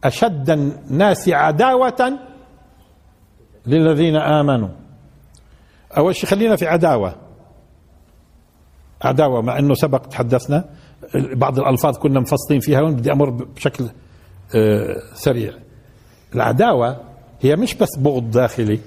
أشد 0.04 0.50
الناس 0.50 1.28
عداوة 1.28 2.18
للذين 3.66 4.16
آمنوا. 4.16 4.68
أول 5.96 6.16
شيء 6.16 6.30
خلينا 6.30 6.56
في 6.56 6.66
عداوة؟ 6.66 7.16
عداوة 9.02 9.42
مع 9.42 9.58
أنه 9.58 9.74
سبق 9.74 9.98
تحدثنا 9.98 10.64
بعض 11.14 11.58
الألفاظ 11.58 11.98
كنا 11.98 12.20
مفصلين 12.20 12.60
فيها 12.60 12.82
بدي 12.82 13.12
أمر 13.12 13.30
بشكل 13.30 13.88
سريع. 15.14 15.52
العداوة 16.34 17.00
هي 17.40 17.56
مش 17.56 17.74
بس 17.74 17.98
بغض 17.98 18.30
داخلي. 18.30 18.80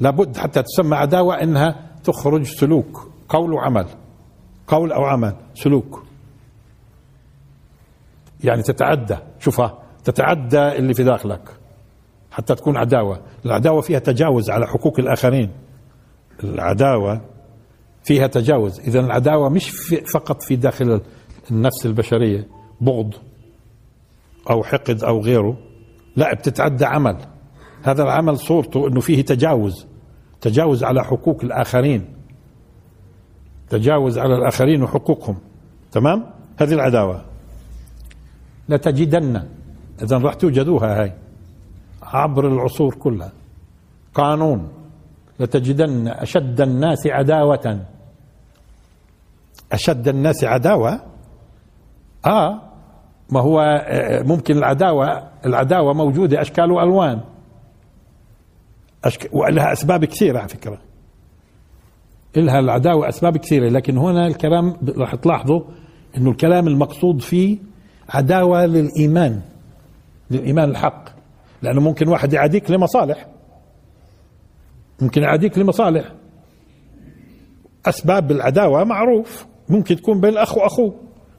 لابد 0.00 0.36
حتى 0.36 0.62
تسمى 0.62 0.96
عداوة 0.96 1.42
إنها 1.42 1.90
تخرج 2.04 2.42
سلوك 2.42 3.08
قول 3.28 3.52
وعمل 3.52 3.86
قول 4.66 4.92
أو 4.92 5.04
عمل 5.04 5.36
سلوك. 5.54 6.04
يعني 8.44 8.62
تتعدى 8.62 9.16
شوفها 9.40 9.78
تتعدى 10.04 10.58
اللي 10.58 10.94
في 10.94 11.04
داخلك. 11.04 11.48
حتى 12.30 12.54
تكون 12.54 12.76
عداوة. 12.76 13.20
العداوة 13.46 13.80
فيها 13.80 13.98
تجاوز 13.98 14.50
على 14.50 14.66
حقوق 14.66 15.00
الآخرين. 15.00 15.50
العداوة 16.44 17.20
فيها 18.04 18.26
تجاوز. 18.26 18.80
إذا 18.80 19.00
العداوة 19.00 19.48
مش 19.48 19.70
في 19.70 19.96
فقط 19.96 20.42
في 20.42 20.56
داخل 20.56 21.00
النفس 21.50 21.86
البشرية 21.86 22.46
بغض. 22.80 23.14
أو 24.50 24.62
حقد 24.62 25.04
أو 25.04 25.20
غيره 25.20 25.56
لا 26.16 26.34
بتتعدى 26.34 26.84
عمل. 26.84 27.16
هذا 27.82 28.02
العمل 28.02 28.38
صورته 28.38 28.88
أنه 28.88 29.00
فيه 29.00 29.22
تجاوز 29.22 29.86
تجاوز 30.40 30.84
على 30.84 31.04
حقوق 31.04 31.44
الآخرين 31.44 32.14
تجاوز 33.70 34.18
على 34.18 34.34
الآخرين 34.34 34.82
وحقوقهم. 34.82 35.38
تمام؟ 35.92 36.26
هذه 36.60 36.72
العداوة. 36.72 37.24
لتجدن. 38.68 39.42
إذا 40.02 40.18
راح 40.18 40.34
توجدوها 40.34 41.02
هاي. 41.02 41.12
عبر 42.02 42.48
العصور 42.48 42.94
كلها. 42.94 43.32
قانون. 44.14 44.68
لتجدن 45.40 46.08
أشد 46.08 46.60
الناس 46.60 47.06
عداوة. 47.06 47.86
أشد 49.72 50.08
الناس 50.08 50.44
عداوة؟ 50.44 51.00
آه. 52.26 52.73
ما 53.30 53.40
هو 53.40 53.60
آه، 53.60 54.22
ممكن 54.22 54.56
العداوة 54.56 55.28
العداوة 55.46 55.92
موجودة 55.92 56.40
أشكال 56.40 56.70
وألوان. 56.70 57.20
ولها 59.32 59.72
أسباب 59.72 60.04
كثيرة 60.04 60.38
على 60.38 60.48
فكرة. 60.48 60.78
إلها 62.36 62.58
العداوة 62.58 63.08
أسباب 63.08 63.36
كثيرة 63.36 63.68
لكن 63.68 63.98
هنا 63.98 64.26
الكلام 64.26 64.76
راح 64.98 65.14
تلاحظوا 65.14 65.60
أنه 66.16 66.30
الكلام 66.30 66.68
المقصود 66.68 67.20
فيه 67.20 67.58
عداوة 68.08 68.66
للإيمان 68.66 69.40
للإيمان 70.30 70.70
الحق. 70.70 71.04
لأنه 71.62 71.80
ممكن 71.80 72.08
واحد 72.08 72.32
يعاديك 72.32 72.70
لمصالح. 72.70 73.26
ممكن 75.00 75.22
يعاديك 75.22 75.58
لمصالح. 75.58 76.12
أسباب 77.86 78.30
العداوة 78.30 78.84
معروف. 78.84 79.46
ممكن 79.68 79.96
تكون 79.96 80.20
بين 80.20 80.30
الأخ 80.30 80.56
وأخوه 80.58 80.94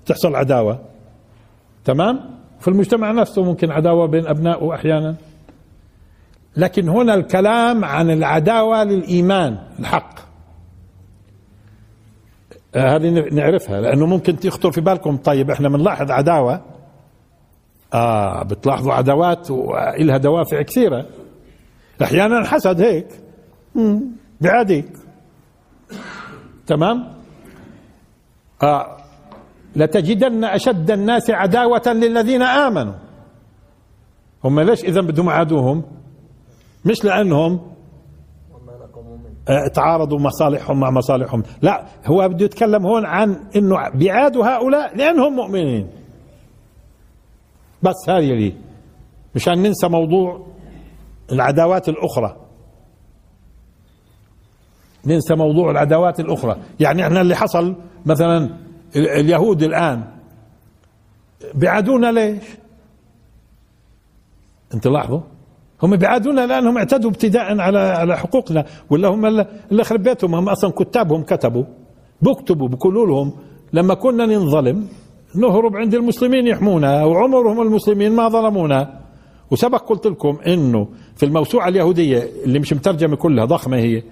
تحصل 0.05 0.35
عداوة. 0.35 0.94
تمام؟ 1.85 2.19
في 2.59 2.67
المجتمع 2.67 3.11
نفسه 3.11 3.43
ممكن 3.43 3.71
عداوة 3.71 4.07
بين 4.07 4.27
أبنائه 4.27 4.73
أحيانا 4.73 5.15
لكن 6.57 6.89
هنا 6.89 7.13
الكلام 7.13 7.85
عن 7.85 8.09
العداوة 8.11 8.83
للإيمان 8.83 9.57
الحق. 9.79 10.19
آه، 12.75 12.95
هذه 12.95 13.09
نعرفها 13.31 13.81
لأنه 13.81 14.05
ممكن 14.05 14.35
يخطر 14.43 14.71
في 14.71 14.81
بالكم. 14.81 15.17
طيب 15.17 15.51
إحنا 15.51 15.69
بنلاحظ 15.69 16.11
عداوة. 16.11 16.61
آه 17.93 18.43
بتلاحظوا 18.43 18.93
عداوات 18.93 19.51
وإلها 19.51 20.17
دوافع 20.17 20.61
كثيرة. 20.61 21.05
أحيانا 22.03 22.43
حسد 22.43 22.81
هيك. 22.81 23.07
بعاديك. 24.41 24.89
تمام؟ 26.67 27.07
آه 28.63 28.97
لتجدن 29.75 30.43
أشد 30.43 30.91
الناس 30.91 31.29
عداوة 31.29 31.81
للذين 31.87 32.41
آمنوا. 32.41 32.93
هم 34.43 34.59
ليش 34.59 34.83
إذا 34.83 35.01
بدهم 35.01 35.29
يعادوهم؟ 35.29 35.83
مش 36.85 37.05
لأنهم 37.05 37.61
تعارضوا 39.73 40.19
مصالحهم 40.19 40.79
مع 40.79 40.89
مصالحهم. 40.89 41.43
لا 41.61 41.85
هو 42.05 42.29
بده 42.29 42.45
يتكلم 42.45 42.85
هون 42.85 43.05
عن 43.05 43.39
إنه 43.55 43.89
بيعادوا 43.89 44.45
هؤلاء 44.45 44.97
لأنهم 44.97 45.35
مؤمنين. 45.35 45.87
بس 47.83 48.09
هذه 48.09 48.31
اللي 48.31 48.53
مشان 49.35 49.63
ننسى 49.63 49.87
موضوع 49.87 50.47
العداوات 51.31 51.89
الأخرى. 51.89 52.35
ننسى 55.05 55.35
موضوع 55.35 55.71
العداوات 55.71 56.19
الأخرى. 56.19 56.57
يعني 56.79 57.03
إحنا 57.07 57.21
اللي 57.21 57.35
حصل 57.35 57.75
مثلا 58.05 58.64
اليهود 58.95 59.63
الآن 59.63 60.03
بيعادونا 61.55 62.11
ليش؟ 62.11 62.43
أنت 64.73 64.87
لاحظوا؟ 64.87 65.19
هم 65.83 65.95
بيعادونا 65.95 66.45
لأنهم 66.47 66.77
اعتدوا 66.77 67.09
ابتداء 67.09 67.59
على 67.59 67.79
على 67.79 68.17
حقوقنا 68.17 68.65
ولا 68.89 69.07
هم 69.07 69.25
اللي 69.71 69.83
خرب 69.83 70.03
بيتهم 70.03 70.35
هم 70.35 70.49
أصلا 70.49 70.71
كتابهم 70.71 71.23
كتبوا 71.23 71.63
بكتبوا 72.21 72.67
بيقولوا 72.67 73.07
لهم 73.07 73.33
لما 73.73 73.93
كنا 73.93 74.25
ننظلم 74.25 74.87
نهرب 75.35 75.75
عند 75.75 75.93
المسلمين 75.95 76.47
يحمونا 76.47 77.03
وعمرهم 77.05 77.61
المسلمين 77.61 78.11
ما 78.11 78.29
ظلمونا. 78.29 78.99
وسبق 79.51 79.89
قلت 79.89 80.07
لكم 80.07 80.37
إنه 80.47 80.87
في 81.15 81.25
الموسوعة 81.25 81.67
اليهودية 81.67 82.29
اللي 82.43 82.59
مش 82.59 82.73
مترجمة 82.73 83.15
كلها 83.15 83.45
ضخمة 83.45 83.77
هي 83.77 84.03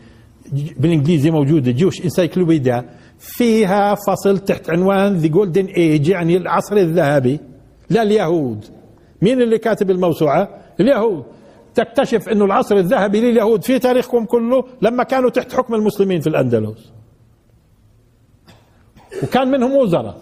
بالإنجليزي 0.77 1.31
موجودة 1.31 1.71
جوش 1.71 2.01
انسايكلوبيديا 2.03 2.85
فيها 3.23 3.95
فصل 4.07 4.39
تحت 4.39 4.69
عنوان 4.69 5.17
The 5.17 5.27
Golden 5.27 5.65
Age 5.65 6.07
يعني 6.07 6.37
العصر 6.37 6.77
الذهبي 6.77 7.39
لليهود. 7.89 8.65
مين 9.21 9.41
اللي 9.41 9.57
كاتب 9.57 9.91
الموسوعة؟ 9.91 10.49
اليهود. 10.79 11.23
تكتشف 11.75 12.29
إنه 12.29 12.45
العصر 12.45 12.75
الذهبي 12.75 13.21
لليهود 13.21 13.63
في 13.63 13.79
تاريخكم 13.79 14.25
كله 14.25 14.63
لما 14.81 15.03
كانوا 15.03 15.29
تحت 15.29 15.53
حكم 15.53 15.75
المسلمين 15.75 16.19
في 16.19 16.27
الأندلس. 16.27 16.91
وكان 19.23 19.51
منهم 19.51 19.75
وزراء. 19.75 20.17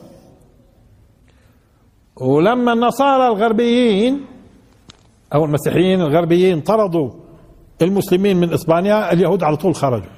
ولما 2.21 2.73
النصارى 2.73 3.27
الغربيين 3.27 4.25
أو 5.33 5.45
المسيحيين 5.45 6.01
الغربيين 6.01 6.61
طردوا 6.61 7.11
المسلمين 7.81 8.37
من 8.37 8.53
إسبانيا 8.53 9.13
اليهود 9.13 9.43
على 9.43 9.57
طول 9.57 9.75
خرجوا. 9.75 10.11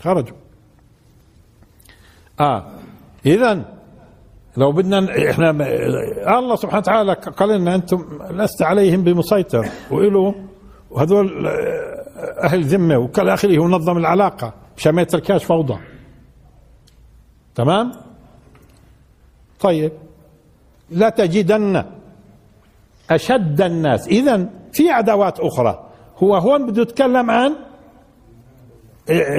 خرجوا. 0.00 0.36
آه. 2.40 2.66
اذا 3.26 3.64
لو 4.56 4.72
بدنا 4.72 5.30
إحنا 5.30 5.50
الله 6.38 6.56
سبحانه 6.56 6.78
وتعالى 6.78 7.12
قال 7.12 7.48
لنا 7.48 7.74
أنتم 7.74 8.04
لست 8.30 8.62
عليهم 8.62 9.04
بمسيطر. 9.04 9.68
وإله 9.90 10.34
وهذول 10.90 11.46
أهل 12.44 12.64
ذمة 12.64 12.98
وكل 12.98 13.28
آخره 13.28 13.58
هو 13.58 13.68
نظم 13.68 13.98
العلاقة 13.98 14.54
مشان 14.76 14.94
ما 14.94 15.02
يتركهاش 15.02 15.44
فوضى. 15.44 15.78
تمام؟ 17.54 17.92
طيب. 19.60 19.92
لا 20.90 21.08
تجدن 21.08 21.84
أشد 23.10 23.60
الناس. 23.60 24.08
اذا 24.08 24.48
في 24.72 24.90
عداوات 24.90 25.40
أخرى. 25.40 25.86
هو 26.18 26.36
هون 26.36 26.66
بده 26.66 26.82
يتكلم 26.82 27.30
عن 27.30 27.56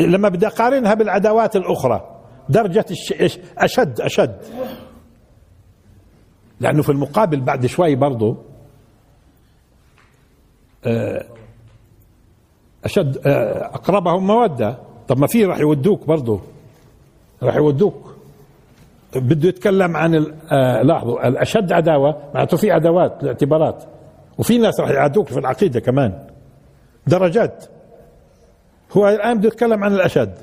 لما 0.08 0.30
بدي 0.30 0.48
اقارنها 0.48 0.94
بالعداوات 0.94 1.56
الأخرى. 1.56 2.11
درجة 2.52 2.86
أشد 3.58 4.02
أشد. 4.02 4.38
لأنه 6.60 6.82
في 6.82 6.90
المقابل 6.90 7.42
بعد 7.42 7.66
شوي 7.66 7.96
برضه 7.96 8.38
آه، 10.86 11.26
أشد 12.86 13.28
آه، 13.28 13.66
أقربهم 13.66 14.28
مودة. 14.28 14.78
طب 15.08 15.20
ما 15.20 15.28
في 15.28 15.46
راح 15.46 15.60
يودوك 15.60 16.08
برضه 16.08 16.42
راح 17.44 17.56
يودوك. 17.56 18.16
بده 19.16 19.50
يتكلم 19.50 19.98
عن 19.98 20.34
آه، 20.52 20.82
لاحظوا 20.82 21.28
الأشد 21.28 21.72
عداوة 21.72 22.18
معناته 22.34 22.58
في 22.58 22.72
عداوات 22.72 23.24
الاعتبارات. 23.24 23.84
وفي 24.38 24.58
ناس 24.58 24.80
راح 24.80 24.90
يعادوك 24.90 25.28
في 25.28 25.40
العقيدة 25.40 25.80
كمان. 25.80 26.28
درجات. 27.08 27.66
هو 28.92 29.10
الآن 29.10 29.38
بده 29.38 29.48
يتكلم 29.48 29.84
عن 29.84 29.94
الأشد. 29.94 30.34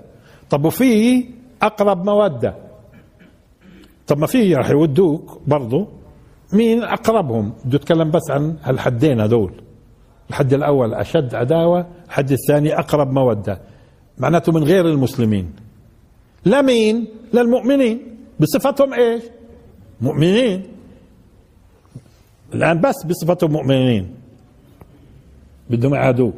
طب 0.50 0.64
وفي 0.64 1.24
أقرب 1.62 2.04
مودة. 2.04 2.54
طب 4.06 4.18
ما 4.18 4.26
في 4.26 4.54
راح 4.54 4.70
يودوك 4.70 5.40
برضه 5.46 5.88
مين 6.52 6.82
أقربهم؟ 6.82 7.52
بده 7.64 7.76
يتكلم 7.76 8.10
بس 8.10 8.30
عن 8.30 8.56
هالحدين 8.62 9.20
هذول. 9.20 9.52
الحد 10.30 10.52
الأول 10.52 10.94
أشد 10.94 11.34
عداوة 11.34 11.86
الحد 12.06 12.32
الثاني 12.32 12.78
أقرب 12.78 13.12
مودة. 13.12 13.60
معناته 14.18 14.52
من 14.52 14.64
غير 14.64 14.86
المسلمين. 14.86 15.52
لمين 16.46 17.06
للمؤمنين 17.34 18.16
بصفتهم 18.40 18.94
إيش؟ 18.94 19.22
مؤمنين. 20.00 20.66
الآن 22.54 22.80
بس 22.80 22.94
بصفتهم 23.06 23.52
مؤمنين. 23.52 24.14
بدهم 25.70 25.94
يعادوك. 25.94 26.34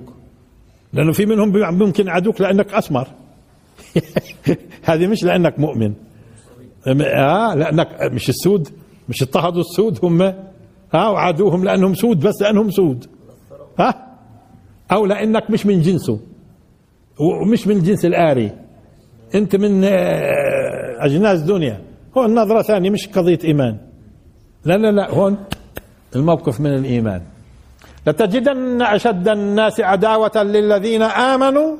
لأنه 0.93 1.13
في 1.13 1.27
منهم 1.27 1.79
ممكن 1.79 2.07
يعادوك 2.07 2.41
لأنك 2.41 2.75
أسمر. 2.75 3.09
هذه 4.89 5.07
مش 5.07 5.25
لأنك 5.25 5.59
مؤمن. 5.59 5.93
آه 6.87 7.55
لأنك 7.55 7.89
مش 8.13 8.29
السود 8.29 8.69
مش 9.09 9.23
اضطهدوا 9.23 9.61
السود 9.61 10.05
هم 10.05 10.23
ها 10.95 11.09
وعادوهم 11.09 11.65
لأنهم 11.65 11.95
سود 11.95 12.21
بس 12.27 12.43
لأنهم 12.43 12.71
سود. 12.71 13.07
ها 13.79 14.17
أو 14.93 15.07
لأنك 15.07 15.51
مش 15.51 15.67
من 15.67 15.81
جنسه 15.81 16.21
ومش 17.21 17.67
من 17.67 17.77
الجنس 17.77 18.05
الآري. 18.05 18.53
أنت 19.35 19.57
من 19.57 19.85
آه، 19.85 21.05
أجناس 21.05 21.41
دنيا. 21.41 21.81
هون 22.17 22.35
نظرة 22.35 22.63
ثانية 22.63 22.91
مش 22.91 23.09
قضية 23.09 23.39
إيمان. 23.45 23.77
لا 24.65 24.77
لا 24.79 24.93
لا 24.93 25.11
هون 25.11 25.37
الموقف 26.17 26.61
من 26.61 26.75
الإيمان. 26.75 27.23
لتجدن 28.07 28.83
أشد 28.83 29.29
الناس 29.29 29.81
عداوة 29.81 30.43
للذين 30.43 31.03
آمنوا 31.03 31.77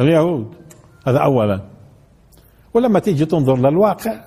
اليهود. 0.00 0.54
هذا 1.04 1.18
أولا. 1.18 1.60
ولما 2.74 2.98
تيجي 2.98 3.24
تنظر 3.24 3.56
للواقع 3.56 4.24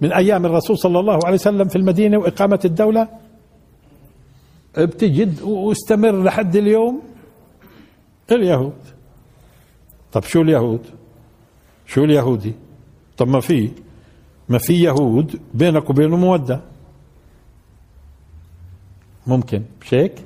من 0.00 0.12
أيام 0.12 0.46
الرسول 0.46 0.78
صلى 0.78 1.00
الله 1.00 1.18
عليه 1.24 1.34
وسلم 1.34 1.68
في 1.68 1.76
المدينة 1.76 2.18
وإقامة 2.18 2.60
الدولة 2.64 3.08
بتجد 4.78 5.42
واستمر 5.42 6.22
لحد 6.22 6.56
اليوم 6.56 7.02
اليهود. 8.32 8.78
طب 10.12 10.22
شو 10.22 10.42
اليهود؟ 10.42 10.80
شو 11.86 12.04
اليهودي؟ 12.04 12.54
طب 13.16 13.28
ما 13.28 13.40
في 13.40 13.70
ما 14.48 14.58
في 14.58 14.82
يهود 14.82 15.40
بينك 15.54 15.90
وبينه 15.90 16.16
مودة. 16.16 16.60
ممكن. 19.26 19.62
مش 19.80 19.94
هيك 19.94 20.24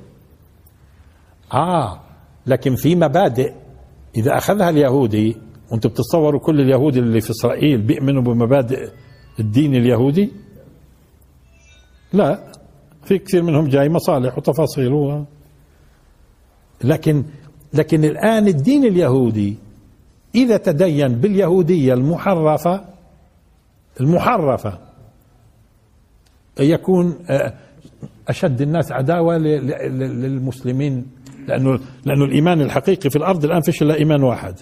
آه 1.53 1.99
لكن 2.45 2.75
في 2.75 2.95
مبادئ. 2.95 3.53
إذا 4.15 4.37
أخذها 4.37 4.69
اليهودي 4.69 5.37
وأنتم 5.71 5.89
بتتصوروا 5.89 6.39
كل 6.39 6.61
اليهود 6.61 6.97
اللي 6.97 7.21
في 7.21 7.29
إسرائيل 7.31 7.81
بيؤمنوا 7.81 8.21
بمبادئ 8.21 8.89
الدين 9.39 9.75
اليهودي؟ 9.75 10.31
لا. 12.13 12.51
في 13.03 13.17
كثير 13.17 13.43
منهم 13.43 13.67
جاي 13.67 13.89
مصالح 13.89 14.37
وتفاصيل 14.37 15.25
لكن 16.83 17.23
لكن 17.73 18.05
الآن 18.05 18.47
الدين 18.47 18.85
اليهودي 18.85 19.57
إذا 20.35 20.57
تدين 20.57 21.07
باليهودية 21.07 21.93
المحرفه 21.93 22.85
المحرفة 24.01 24.79
يكون 26.59 27.17
آه، 27.29 27.53
أشد 28.27 28.61
الناس 28.61 28.91
عداوة 28.91 29.37
للمسلمين 29.37 31.05
لأنه 31.47 31.79
لأنه 32.05 32.25
الإيمان 32.25 32.61
الحقيقي 32.61 33.09
في 33.09 33.15
الأرض 33.15 33.45
الآن 33.45 33.61
فيش 33.61 33.81
إلا 33.81 33.95
إيمان 33.95 34.23
واحد. 34.23 34.55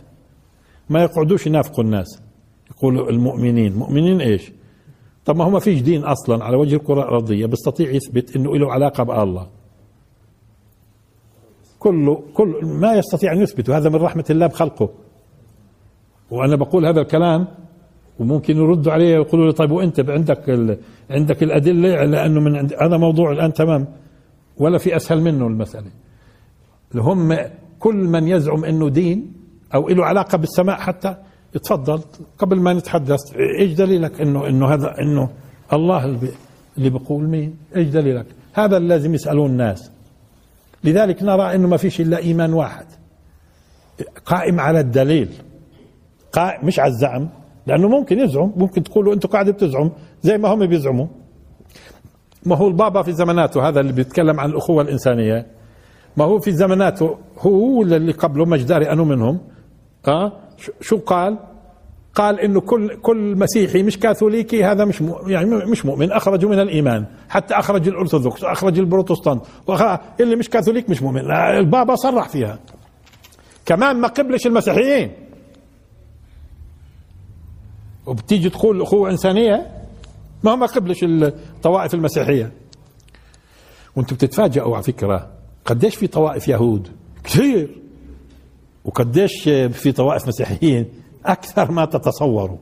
ما 0.90 1.04
يقعدوش 1.04 1.48
ينافقوا 1.48 1.84
الناس. 1.84 2.22
يقولوا 2.72 3.10
المؤمنين 3.10 3.76
مؤمنين 3.76 4.22
إيش؟ 4.22 4.52
طب 5.26 5.36
ما 5.36 5.44
هو 5.44 5.50
ما 5.50 5.60
فيش 5.60 5.82
دين 5.82 6.04
أصلا 6.04 6.44
على 6.44 6.58
وجه 6.58 6.76
الكره 6.76 7.02
الأرضية 7.02 7.46
بيستطيع 7.46 7.92
يثبت 7.92 8.36
إنه 8.36 8.58
له 8.58 8.72
علاقة 8.72 9.04
بالله. 9.04 9.48
كله 11.80 12.24
كل 12.34 12.66
ما 12.66 12.94
يستطيع 12.94 13.34
أن 13.34 13.42
يثبت 13.42 13.70
هذا 13.70 13.90
من 13.90 13.96
رحمة 13.96 14.26
الله 14.30 14.48
بخلقه. 14.48 14.90
وأنا 16.32 16.56
بقول 16.56 16.86
هذا 16.86 17.02
الكلام 17.02 17.48
وممكن 18.20 18.58
يردوا 18.58 18.92
عليه 18.92 19.20
ويقولوا 19.20 19.46
لي 19.46 19.54
طيب 19.54 19.72
وأنت 19.72 20.10
عندك. 20.10 20.78
عندك 21.10 21.44
الأدلة؟ 21.44 22.04
لأنه 22.04 22.42
من 22.42 22.56
عند... 22.56 22.74
هذا 22.74 22.98
موضوع 22.98 23.32
الآن 23.32 23.54
تمام. 23.54 23.88
ولا 24.58 24.78
في 24.78 24.96
أسهل 24.96 25.22
منه 25.22 25.48
المسألة. 25.48 25.92
هم 26.96 27.38
كل 27.80 27.96
من 27.96 28.28
يزعم 28.28 28.66
إنه 28.66 28.90
دين 28.90 29.34
أو 29.76 29.90
له 29.90 30.06
علاقة 30.06 30.38
بالسماء 30.38 30.76
حتى 30.76 31.16
اتفضل 31.56 32.02
قبل 32.38 32.60
ما 32.60 32.74
نتحدث 32.74 33.20
إيش 33.60 33.74
دليلك 33.74 34.22
انه 34.22 34.48
إنه 34.48 34.74
هذا 34.74 34.96
إنه 35.02 35.30
الله 35.74 36.06
اللي 36.78 36.90
بيقول 36.90 37.30
مين؟ 37.30 37.56
إيش 37.76 37.88
دليلك؟ 37.88 38.26
هذا 38.54 38.78
اللي 38.78 38.88
لازم 38.88 39.14
يسألون 39.14 39.52
الناس. 39.52 39.92
لذلك 40.84 41.24
نرى 41.24 41.56
إنه 41.56 41.68
ما 41.68 41.78
فيش 41.78 42.02
إلا 42.02 42.18
إيمان 42.18 42.54
واحد. 42.54 42.86
قائم 44.26 44.60
على 44.60 44.80
الدليل. 44.80 45.30
قائم 46.32 46.66
مش 46.66 46.80
على 46.80 46.92
الزعم 46.92 47.30
لأنه 47.68 47.88
ممكن 47.88 48.20
يزعم 48.20 48.52
ممكن 48.56 48.84
تقولوا 48.84 49.14
أنتم 49.14 49.30
قاعد 49.30 49.50
بتزعم 49.50 49.92
زي 50.22 50.38
ما 50.38 50.54
هم 50.54 50.66
بيزعموا. 50.66 51.08
ما 52.46 52.56
هو 52.56 52.68
البابا 52.68 53.02
في 53.02 53.12
زماناته 53.12 53.68
هذا 53.68 53.80
اللي 53.80 53.94
بيتكلم 53.94 54.40
عن 54.40 54.50
الأخوة 54.50 54.84
الإنسانية. 54.84 55.46
ما 56.18 56.26
هو 56.26 56.40
في 56.40 56.52
زماناته 56.52 57.18
هو 57.40 57.82
اللي 57.82 58.12
قبله 58.12 58.46
مش 58.46 58.64
داري 58.64 58.92
أنه 58.92 59.04
منهم. 59.04 59.40
أه 60.08 60.32
شو 60.82 60.98
قال؟ 60.98 61.38
قال 62.16 62.40
إنه 62.40 62.62
كل 62.62 62.96
كل 62.96 63.36
مسيحي 63.36 63.84
مش 63.84 64.00
كاثوليكي 64.00 64.64
هذا 64.64 64.86
مش 64.86 65.02
يعني 65.28 65.50
مش 65.50 65.86
مؤمن 65.86 66.12
أخرجوا 66.12 66.50
من 66.50 66.60
الإيمان. 66.60 67.06
حتى 67.30 67.54
أخرج 67.54 67.88
الأرثوذكس 67.88 68.44
أخرج 68.44 68.80
البروتستانت 68.80 69.42
اللي 70.20 70.36
مش 70.36 70.50
كاثوليك 70.50 70.90
مش 70.90 71.02
مؤمن. 71.02 71.32
البابا 71.32 71.96
صرح 71.96 72.30
فيها. 72.30 72.60
كمان 73.66 73.96
ما 73.96 74.08
قبلش 74.08 74.48
المسيحيين. 74.48 75.12
وبتيجي 78.06 78.50
تقول 78.50 78.82
أخوة 78.82 79.10
إنسانية 79.10 79.68
ما 80.44 80.56
ما 80.56 80.66
قبلش 80.66 81.04
الطوائف 81.04 81.94
المسيحية. 81.94 82.52
وأنتم 83.96 84.16
بتتفاجئوا 84.16 84.76
على 84.76 84.84
فكرة 84.84 85.30
قديش 85.66 85.96
في 85.96 86.08
طوائف 86.08 86.48
يهود؟ 86.48 86.92
كثير. 87.24 87.87
وقديش 88.88 89.44
في 89.72 89.92
طوائف 89.92 90.28
مسيحيين 90.28 90.86
أكثر 91.26 91.72
ما 91.72 91.86
تتصوروا. 91.86 92.58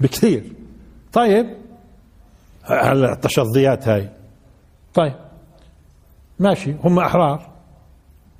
بكثير. 0.00 0.52
طيب 1.12 1.56
التشظيات 2.70 3.88
هاي؟ 3.88 4.10
طيب. 4.94 5.14
ماشي. 6.38 6.74
هم 6.84 6.98
أحرار. 6.98 7.52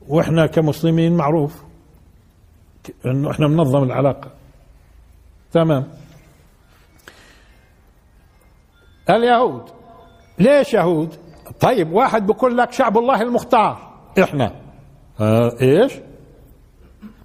وإحنا 0.08 0.46
كمسلمين 0.46 1.16
معروف 1.16 1.62
إنه 3.06 3.30
إحنا 3.30 3.48
منظم 3.48 3.82
العلاقة. 3.82 4.30
تمام. 5.52 5.88
اليهود. 9.10 9.62
ليش 10.38 10.74
يهود؟ 10.74 11.14
طيب 11.60 11.92
واحد 11.92 12.26
بقول 12.26 12.58
لك 12.58 12.72
شعب 12.72 12.98
الله 12.98 13.22
المختار. 13.22 13.92
إحنا. 14.22 14.52
آه 15.20 15.52
إيش؟ 15.60 15.92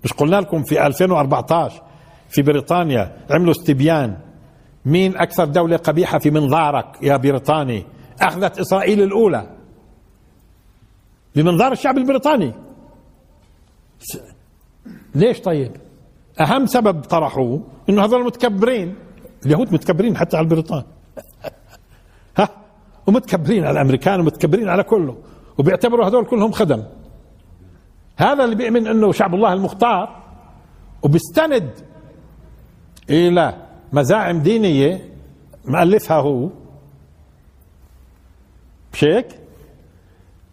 مش 0.08 0.14
قلنا 0.14 0.36
لكم 0.36 0.64
في 0.64 0.88
2014 0.88 1.82
في 2.30 2.42
بريطانيا 2.42 3.18
عملوا 3.30 3.52
استبيان 3.52 4.18
مين 4.86 5.18
أكثر 5.18 5.46
دولة 5.46 5.78
قبيحة 5.78 6.20
في 6.20 6.32
منظارك 6.32 6.86
يا 7.02 7.18
بريطاني؟ 7.18 7.86
أخذت 8.22 8.60
إسرائيل 8.60 9.02
الأولى. 9.02 9.50
بمنظار 11.36 11.72
الشعب 11.72 11.98
البريطاني. 11.98 12.54
ليش 15.16 15.40
طيب؟ 15.40 15.72
أهم 16.40 16.66
سبب 16.66 17.02
طرحوه 17.02 17.62
إنه 17.90 18.06
هذول 18.06 18.26
متكبرين. 18.26 18.96
اليهود 19.46 19.74
متكبرين 19.74 20.18
حتى 20.18 20.38
على 20.38 20.44
البريطان. 20.44 20.84
ها؟ 22.38 22.50
ومتكبرين 23.08 23.64
على 23.64 23.72
الأمريكان 23.72 24.20
ومتكبرين 24.20 24.70
على 24.70 24.84
كله. 24.84 25.18
وبيعتبروا 25.58 26.06
هذول 26.08 26.26
كلهم 26.26 26.52
خدم. 26.52 26.84
هذا 28.18 28.44
اللي 28.44 28.56
بيؤمن 28.56 28.88
إنه 28.88 29.12
شعب 29.12 29.36
الله 29.36 29.54
المختار 29.54 30.24
وبيستند 31.04 31.70
إلى 33.10 33.54
مزاعم 33.94 34.40
دينية 34.40 35.10
مؤلفها 35.66 36.18
هو 36.18 36.50
مش 38.94 39.04
هيك؟ 39.04 39.28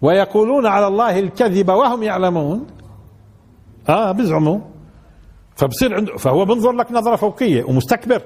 ويقولون 0.02 0.66
على 0.66 0.86
الله 0.86 1.18
الكذب 1.18 1.68
وهم 1.68 2.02
يعلمون. 2.02 2.66
آه 3.88 4.12
بيزعموا 4.12 4.60
فبصير 5.56 5.94
عنده 5.94 6.16
فهو 6.16 6.44
بنظر 6.44 6.72
لك 6.72 6.92
نظرة 6.92 7.16
فوقية 7.16 7.64
ومستكبر. 7.64 8.22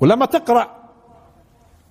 ولما 0.00 0.26
تقرأ 0.26 0.76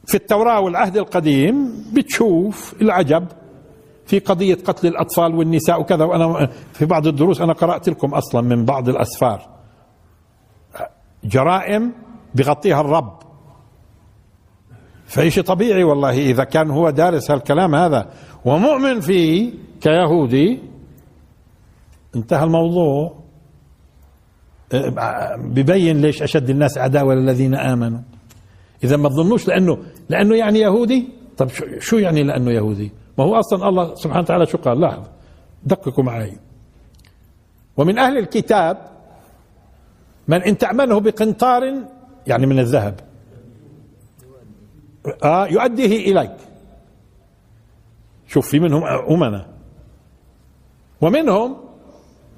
في 0.05 0.15
التوراة 0.15 0.59
والعهد 0.59 0.97
القديم 0.97 1.85
بتشوف 1.93 2.75
العجب. 2.81 3.27
في 4.05 4.19
قضية 4.19 4.55
قتل 4.55 4.87
الأطفال 4.87 5.35
والنساء 5.35 5.81
وكذا 5.81 6.03
وأنا 6.05 6.45
في 6.73 6.85
بعض 6.85 7.07
الدروس 7.07 7.41
أنا 7.41 7.53
قرأت 7.53 7.89
لكم 7.89 8.13
أصلا 8.13 8.41
من 8.41 8.65
بعض 8.65 8.89
الأسفار. 8.89 9.49
جرائم 11.23 11.93
بغطيها 12.35 12.81
الرب. 12.81 13.19
فإيش 15.05 15.39
طبيعي 15.39 15.83
والله 15.83 16.09
إذا 16.09 16.43
كان 16.43 16.71
هو 16.71 16.89
دارس 16.89 17.31
هالكلام 17.31 17.75
هذا. 17.75 18.09
ومؤمن 18.45 18.99
فيه 18.99 19.53
كيهودي. 19.81 20.59
انتهى 22.15 22.43
الموضوع. 22.43 23.25
ببين 25.37 26.01
ليش 26.01 26.23
أشد 26.23 26.49
الناس 26.49 26.77
عداوة 26.77 27.15
للذين 27.15 27.55
آمنوا. 27.55 27.99
إذا 28.83 28.97
ما 28.97 29.09
تظنوش 29.09 29.47
لأنه 29.47 29.77
لأنه 30.09 30.35
يعني 30.35 30.59
يهودي؟ 30.59 31.07
طب 31.37 31.47
شو 31.79 31.97
يعني 31.97 32.23
لأنه 32.23 32.51
يهودي؟ 32.51 32.91
ما 33.17 33.23
هو 33.23 33.35
أصلا 33.35 33.69
الله 33.69 33.95
سبحانه 33.95 34.21
وتعالى 34.21 34.45
شو 34.45 34.57
قال؟ 34.57 34.79
لاحظ 34.79 35.03
دققوا 35.63 36.03
معي. 36.03 36.37
ومن 37.77 37.97
أهل 37.97 38.17
الكتاب 38.17 38.77
من 40.27 40.43
إن 40.43 40.57
تعمله 40.57 40.99
بقنطار 40.99 41.63
يعني 42.27 42.45
من 42.45 42.59
الذهب 42.59 42.99
آه 45.23 45.47
يؤديه 45.47 46.11
إليك. 46.11 46.35
شوف 48.27 48.49
في 48.49 48.59
منهم 48.59 48.83
أمنا 48.83 49.47
ومنهم 51.01 51.57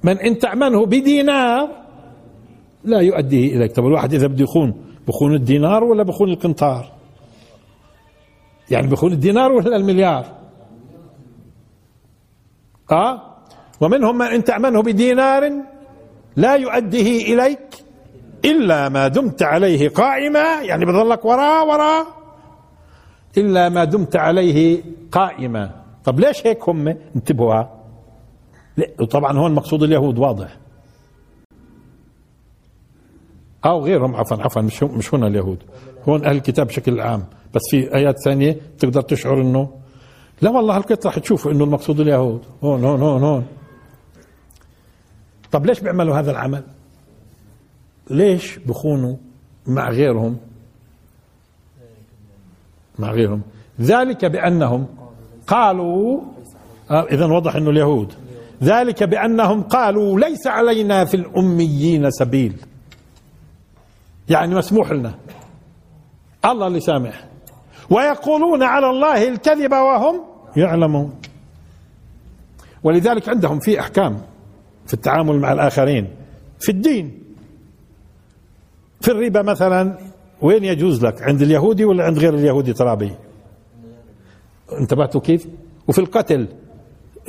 من 0.03 0.17
إن 0.17 0.39
تعمله 0.39 0.85
بدينار 0.85 1.69
لا 2.83 2.99
يؤديه 2.99 3.55
إليك. 3.55 3.71
طب 3.71 3.85
الواحد 3.85 4.13
إذا 4.13 4.27
بده 4.27 4.43
يخون 4.43 4.73
بخون 5.07 5.35
الدينار 5.35 5.83
ولا 5.83 6.03
بخون 6.03 6.29
القنطار؟ 6.29 6.91
يعني 8.71 8.87
بخون 8.87 9.11
الدينار 9.13 9.51
ولا 9.51 9.75
المليار؟ 9.75 10.25
آه 12.91 13.21
ومنهم 13.81 14.17
من 14.17 14.25
إن 14.25 14.43
تأمنه 14.43 14.81
بدينار 14.81 15.51
لا 16.35 16.55
يؤديه 16.55 17.33
إليك 17.33 17.83
إلا 18.45 18.89
ما 18.89 19.07
دمت 19.07 19.43
عليه 19.43 19.89
قائما 19.89 20.61
يعني 20.61 20.85
بظلك 20.85 21.25
وراء 21.25 21.67
وراء 21.67 22.05
إلا 23.37 23.69
ما 23.69 23.83
دمت 23.83 24.15
عليه 24.15 24.83
قائما. 25.11 25.71
طب 26.03 26.19
ليش 26.19 26.47
هيك 26.47 26.69
هم؟ 26.69 26.87
انتبهوا. 27.15 27.63
طبعا 29.11 29.37
هون 29.37 29.51
مقصود 29.55 29.83
اليهود 29.83 30.17
واضح. 30.17 30.57
أو 33.65 33.85
غيرهم 33.85 34.15
عفوا 34.15 34.37
عفوا 34.37 34.61
مش 34.61 34.83
مش 34.83 35.13
هنا 35.13 35.27
اليهود. 35.27 35.63
هون 36.07 36.25
أهل 36.25 36.35
الكتاب 36.35 36.67
بشكل 36.67 36.99
عام. 36.99 37.25
بس 37.53 37.61
في 37.71 37.95
آيات 37.95 38.15
ثانية 38.25 38.57
تقدر 38.79 39.01
تشعر 39.01 39.41
إنه 39.41 39.69
لا 40.41 40.49
والله 40.49 40.77
هالقط 40.77 41.05
راح 41.05 41.19
تشوفوا 41.19 41.51
إنه 41.51 41.63
المقصود 41.63 41.99
اليهود. 41.99 42.41
هون 42.63 42.83
هون 42.83 43.01
هون 43.01 43.23
هون. 43.23 43.47
طب 45.51 45.65
ليش 45.65 45.79
بيعملوا 45.79 46.19
هذا 46.19 46.31
العمل؟ 46.31 46.63
ليش 48.09 48.57
بخونوا 48.57 49.15
مع 49.67 49.89
غيرهم؟ 49.89 50.37
مع 52.99 53.11
غيرهم. 53.11 53.41
ذلك 53.81 54.25
بأنهم 54.25 54.87
قالوا 55.47 56.21
آه 56.91 57.03
إذا 57.03 57.25
واضح 57.25 57.55
أنه 57.55 57.69
اليهود. 57.69 58.13
ذلك 58.63 59.03
بأنهم 59.03 59.63
قالوا 59.63 60.19
ليس 60.19 60.47
علينا 60.47 61.05
في 61.05 61.17
الأميين 61.17 62.11
سبيل. 62.11 62.53
يعني 64.29 64.55
مسموح 64.55 64.91
لنا. 64.91 65.15
الله 66.45 66.67
اللي 66.67 66.79
سامح. 66.79 67.27
ويقولون 67.89 68.63
على 68.63 68.89
الله 68.89 69.27
الكذب 69.27 69.71
وهم 69.71 70.21
يعلمون. 70.57 71.13
ولذلك 72.83 73.29
عندهم 73.29 73.59
في 73.59 73.79
أحكام 73.79 74.21
في 74.87 74.93
التعامل 74.93 75.39
مع 75.39 75.53
الآخرين. 75.53 76.07
في 76.59 76.69
الدين. 76.69 77.23
في 79.01 79.11
الربا 79.11 79.41
مثلا 79.41 79.97
وين 80.41 80.63
يجوز 80.63 81.05
لك؟ 81.05 81.21
عند 81.21 81.41
اليهودي 81.41 81.85
ولا 81.85 82.03
عند 82.03 82.19
غير 82.19 82.33
اليهودي؟ 82.33 82.73
ترابي 82.73 83.11
انتبهتوا 84.79 85.21
كيف؟ 85.21 85.47
وفي 85.87 85.99
القتل. 85.99 86.47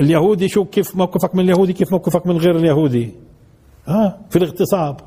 اليهودي 0.00 0.48
شو 0.48 0.64
كيف 0.64 0.96
موقفك 0.96 1.34
من 1.34 1.44
اليهودي 1.44 1.72
كيف 1.72 1.92
موقفك 1.92 2.26
من 2.26 2.36
غير 2.36 2.56
اليهودي. 2.56 3.12
ها؟ 3.86 4.20
في 4.30 4.36
الاغتصاب. 4.36 5.00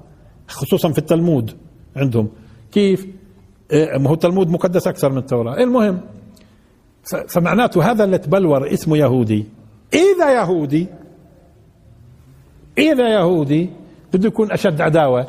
خصوصا 0.47 0.91
في 0.91 0.97
التلمود 0.97 1.57
عندهم. 1.95 2.29
كيف؟ 2.71 3.07
ما 3.73 4.09
هو 4.09 4.13
التلمود 4.13 4.49
مقدس 4.49 4.87
أكثر 4.87 5.09
من 5.09 5.17
التوراة. 5.17 5.53
المهم 5.57 6.01
فمعناته 7.27 7.91
هذا 7.91 8.03
اللي 8.03 8.17
تبلور 8.17 8.73
اسمه 8.73 8.97
يهودي. 8.97 9.45
إذا 9.93 10.31
يهودي 10.31 10.87
إذا 12.77 13.09
يهودي 13.09 13.69
بده 14.13 14.27
يكون 14.27 14.51
أشد 14.51 14.81
عداوة 14.81 15.27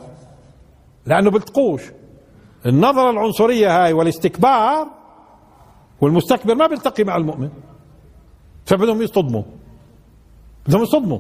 لأنه 1.07 1.31
بلتقوش 1.31 1.83
النظرة 2.67 3.11
العنصرية 3.11 3.85
هاي 3.85 3.93
والاستكبار 3.93 4.87
والمستكبر 6.01 6.55
ما 6.55 6.67
بيلتقي 6.67 7.05
مع 7.05 7.17
المؤمن. 7.17 7.51
فبدهم 8.67 9.03
يصطدموا. 9.03 9.43
بدهم 10.67 10.83
يصطدموا. 10.83 11.19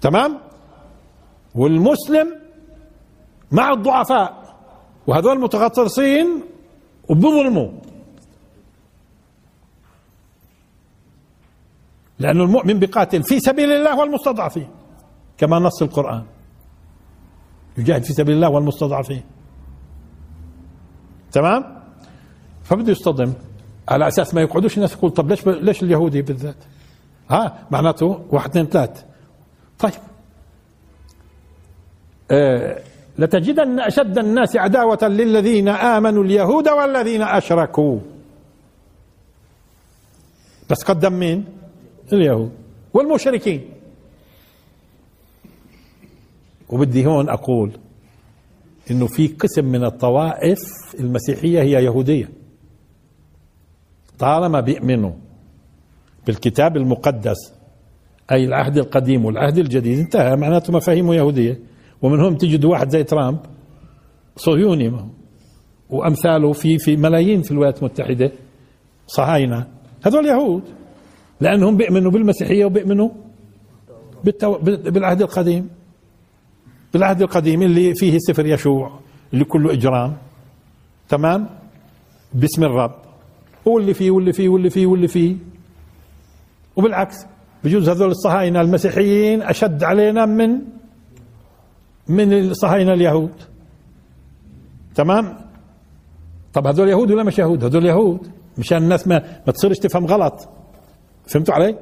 تمام؟ 0.00 0.38
والمسلم 1.54 2.34
مع 3.52 3.72
الضعفاء. 3.72 4.45
وهذول 5.06 5.40
متغطرسين 5.40 6.26
وبظلموا. 7.08 7.68
لأن 12.18 12.40
المؤمن 12.40 12.78
بقاتل 12.78 13.22
في 13.22 13.40
سبيل 13.40 13.72
الله 13.72 13.98
والمستضعفين 13.98 14.68
كما 15.38 15.58
نص 15.58 15.82
القرآن. 15.82 16.24
يجاهد 17.78 18.04
في 18.04 18.12
سبيل 18.12 18.34
الله 18.34 18.48
والمستضعفين. 18.48 19.22
تمام؟ 21.32 21.82
فبده 22.64 22.92
يصطدم. 22.92 23.32
على 23.88 24.08
أساس 24.08 24.34
ما 24.34 24.40
يقعدوش 24.40 24.76
الناس 24.76 24.92
يقول 24.92 25.10
طب 25.10 25.28
ليش 25.28 25.46
ليش 25.46 25.82
اليهودي 25.82 26.22
بالذات؟ 26.22 26.56
ها 27.30 27.66
معناته 27.70 28.24
واحد 28.30 28.50
اثنين 28.50 28.66
ثلاث 28.66 29.04
طيب. 29.78 29.92
آه 32.30 32.82
لتجدن 33.18 33.80
أشد 33.80 34.18
الناس 34.18 34.56
عداوة 34.56 34.98
للذين 35.02 35.68
آمنوا 35.68 36.24
اليهود 36.24 36.68
والذين 36.68 37.22
أشركوا. 37.22 37.98
بس 40.70 40.82
قدم 40.82 41.12
مين؟ 41.12 41.44
اليهود 42.12 42.52
والمشركين. 42.94 43.68
وبدي 46.68 47.06
هون 47.06 47.28
أقول 47.28 47.70
إنه 48.90 49.06
في 49.06 49.28
قسم 49.28 49.64
من 49.64 49.84
الطوائف 49.84 50.58
المسيحية 51.00 51.62
هي 51.62 51.84
يهودية. 51.84 52.28
طالما 54.18 54.60
بيؤمنوا 54.60 55.12
بالكتاب 56.26 56.76
المقدس 56.76 57.52
أي 58.32 58.44
العهد 58.44 58.78
القديم 58.78 59.24
والعهد 59.24 59.58
الجديد 59.58 59.98
انتهى 59.98 60.36
معناته 60.36 60.72
مفاهيمه 60.72 61.14
يهودية. 61.14 61.58
ومن 62.02 62.20
هون 62.20 62.38
تجد 62.38 62.64
واحد 62.64 62.90
زي 62.90 63.04
ترامب 63.04 63.38
صهيوني 64.36 64.92
وأمثاله 65.90 66.52
في 66.52 66.78
في 66.78 66.96
ملايين 66.96 67.42
في 67.42 67.50
الولايات 67.50 67.78
المتحدة 67.78 68.32
صهاينة. 69.06 69.66
هذول 70.06 70.26
يهود. 70.26 70.62
لأنهم 71.40 71.76
بيؤمنوا 71.76 72.10
بالمسيحية 72.10 72.64
وبيؤمنوا 72.64 73.08
بالتو... 74.24 74.58
بالعهد 74.58 75.22
القديم. 75.22 75.68
بالعهد 76.92 77.22
القديم 77.22 77.62
اللي 77.62 77.94
فيه 77.94 78.18
سفر 78.18 78.46
يشوع 78.46 78.98
اللي 79.32 79.44
كله 79.44 79.72
إجرام. 79.72 80.16
تمام؟ 81.08 81.48
باسم 82.34 82.64
الرب. 82.64 82.94
واللي 83.64 83.94
فيه 83.94 84.10
واللي 84.10 84.32
فيه 84.32 84.48
واللي 84.48 84.70
فيه 84.70 84.86
واللي 84.86 85.08
فيه. 85.08 85.36
وبالعكس 86.76 87.16
بجوز 87.64 87.88
هذول 87.88 88.10
الصهاينة 88.10 88.60
المسيحيين 88.60 89.42
أشد 89.42 89.84
علينا 89.84 90.26
من 90.26 90.58
من 92.08 92.32
الصهاينه 92.32 92.92
اليهود. 92.92 93.34
تمام؟ 94.94 95.38
طب 96.54 96.66
هذول 96.66 96.88
يهود 96.88 97.10
ولا 97.10 97.22
مش 97.22 97.38
يهود؟ 97.38 97.64
هذول 97.64 97.86
يهود. 97.86 98.30
مشان 98.58 98.78
الناس 98.78 99.08
ما 99.08 99.40
ما 99.46 99.52
تصيرش 99.52 99.78
تفهم 99.78 100.06
غلط. 100.06 100.48
فهمتوا 101.26 101.54
علي؟ 101.54 101.78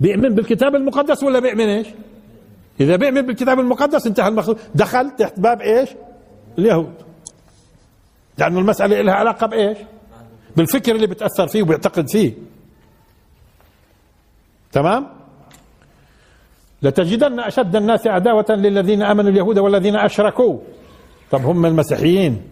بيؤمن 0.00 0.34
بالكتاب 0.34 0.74
المقدس 0.74 1.22
ولا 1.22 1.38
بيؤمن 1.38 1.68
إيش؟ 1.68 1.86
إذا 2.80 2.96
بيؤمن 2.96 3.22
بالكتاب 3.22 3.60
المقدس 3.60 4.06
انتهى 4.06 4.28
المخلوق. 4.28 4.58
دخل 4.74 5.10
تحت 5.10 5.40
باب 5.40 5.60
إيش؟ 5.60 5.90
اليهود. 6.58 6.94
لأنه 8.38 8.58
المسألة 8.58 9.02
لها 9.02 9.14
علاقة 9.14 9.46
بإيش؟ 9.46 9.78
بالفكر 10.56 10.94
اللي 10.94 11.06
بتأثر 11.06 11.46
فيه 11.46 11.62
وبيعتقد 11.62 12.08
فيه. 12.08 12.34
تمام؟ 14.72 15.06
لتجدن 16.82 17.40
أشد 17.40 17.76
الناس 17.76 18.06
عداوة 18.06 18.46
للذين 18.50 19.02
آمنوا 19.02 19.30
اليهود 19.30 19.58
والذين 19.58 19.96
أشركوا. 19.96 20.58
طب 21.30 21.40
هم 21.40 21.66
المسيحيين. 21.66 22.42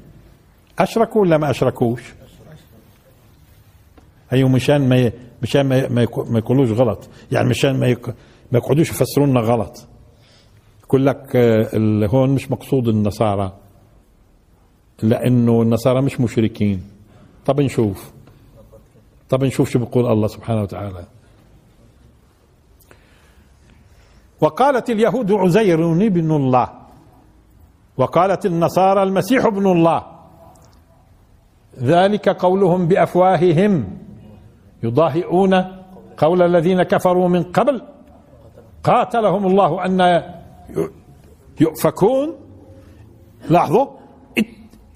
أشركوا 0.78 1.20
ولا 1.20 1.38
ما 1.38 1.50
أشركوش؟ 1.50 2.14
هي 4.30 4.44
مشان 4.44 4.88
ما 4.88 5.12
مشان 5.42 5.68
ما 5.68 6.06
ما 6.30 6.38
يقولوش 6.38 6.70
غلط. 6.70 7.08
يعني 7.32 7.48
مشان 7.48 7.80
ما 7.80 7.96
ما 8.52 8.58
يقعدوش 8.58 8.90
يفسروا 8.90 9.26
لنا 9.26 9.40
غلط. 9.40 9.86
يقول 10.84 11.06
لك 11.06 11.36
آه، 11.36 12.06
هون 12.06 12.30
مش 12.30 12.50
مقصود 12.50 12.88
النصارى. 12.88 13.52
لأنه 15.02 15.62
النصارى 15.62 16.02
مش 16.02 16.20
مشركين. 16.20 16.82
طب 17.46 17.60
نشوف. 17.60 18.12
طب 19.28 19.44
نشوف 19.44 19.70
شو 19.70 19.78
بيقول 19.78 20.06
الله 20.12 20.28
سبحانه 20.28 20.62
وتعالى. 20.62 21.04
وقالت 24.40 24.90
اليهود 24.90 25.32
عزير 25.32 25.92
ابن 25.92 26.30
الله. 26.30 26.68
وقالت 27.96 28.46
النصارى 28.46 29.02
المسيح 29.02 29.46
ابن 29.46 29.66
الله. 29.66 30.02
ذلك 31.78 32.28
قولهم 32.28 32.88
بأفواههم. 32.88 33.98
يضاهئون 34.82 35.64
قول 36.16 36.42
الذين 36.42 36.82
كفروا 36.82 37.28
من 37.28 37.42
قبل. 37.42 37.82
قاتلهم 38.84 39.46
الله 39.46 39.84
أن 39.86 40.22
يؤفكون. 41.60 42.34
لاحظوا. 43.50 43.86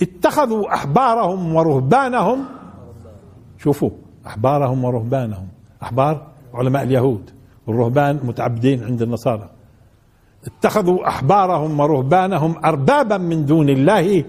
اتخذوا 0.02 0.74
أحبارهم 0.74 1.54
ورهبانهم. 1.54 2.44
شوفوا 3.58 3.90
أحبارهم 4.26 4.84
ورهبانهم. 4.84 5.48
أحبار 5.82 6.26
علماء 6.54 6.82
اليهود. 6.82 7.37
والرهبان 7.68 8.20
متعبدين 8.24 8.84
عند 8.84 9.02
النصارى. 9.02 9.48
اتخذوا 10.46 11.08
أحبارهم 11.08 11.80
ورهبانهم 11.80 12.54
اربابا 12.64 13.16
من 13.18 13.44
دون 13.46 13.68
الله 13.68 14.24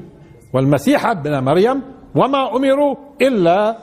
والمسيح 0.54 1.06
ابن 1.06 1.44
مريم 1.44 1.82
وما 2.16 2.56
أمروا 2.56 2.96
إلا 3.22 3.78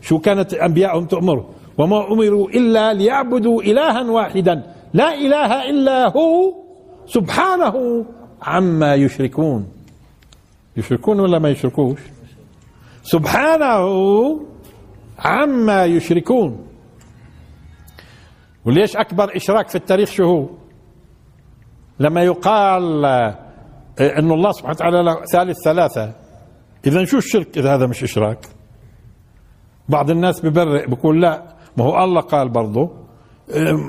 شو 0.00 0.18
كانت 0.18 0.54
انبيائهم 0.54 1.04
تامر 1.04 1.44
وما 1.78 2.12
أمروا 2.12 2.48
إلا 2.48 2.92
ليعبدوا 2.92 3.62
الها 3.62 4.10
واحدا. 4.10 4.62
لا 4.94 5.14
إله 5.14 5.70
إلا 5.70 6.08
هو 6.08 6.54
سبحانه 7.06 8.04
عما 8.42 8.94
يشركون. 8.94 9.68
يشركون 10.76 11.20
ولا 11.20 11.38
ما 11.38 11.50
يشركوش؟ 11.50 12.00
سبحانه 13.02 13.84
عما 15.18 15.84
يشركون. 15.84 16.65
وليش 18.66 18.96
أكبر 18.96 19.36
إشراك 19.36 19.68
في 19.68 19.74
التاريخ 19.74 20.10
شو 20.10 20.24
هو؟ 20.24 20.48
لما 22.00 22.22
يقال 22.22 23.04
آه، 23.04 23.38
أن 24.00 24.32
الله 24.32 24.52
سبحانه 24.52 24.74
وتعالى 24.74 25.16
ثالث 25.32 25.56
ثلاثة. 25.64 26.12
إذا 26.86 27.04
شو 27.04 27.18
الشرك 27.18 27.58
إذا 27.58 27.74
هذا 27.74 27.86
مش 27.86 28.02
إشراك؟ 28.02 28.46
بعض 29.88 30.10
الناس 30.10 30.46
ببرئ 30.46 30.86
بقول 30.86 31.22
لا 31.22 31.42
ما 31.76 31.84
هو 31.84 32.04
الله 32.04 32.20
قال 32.20 32.48
برضه 32.48 32.90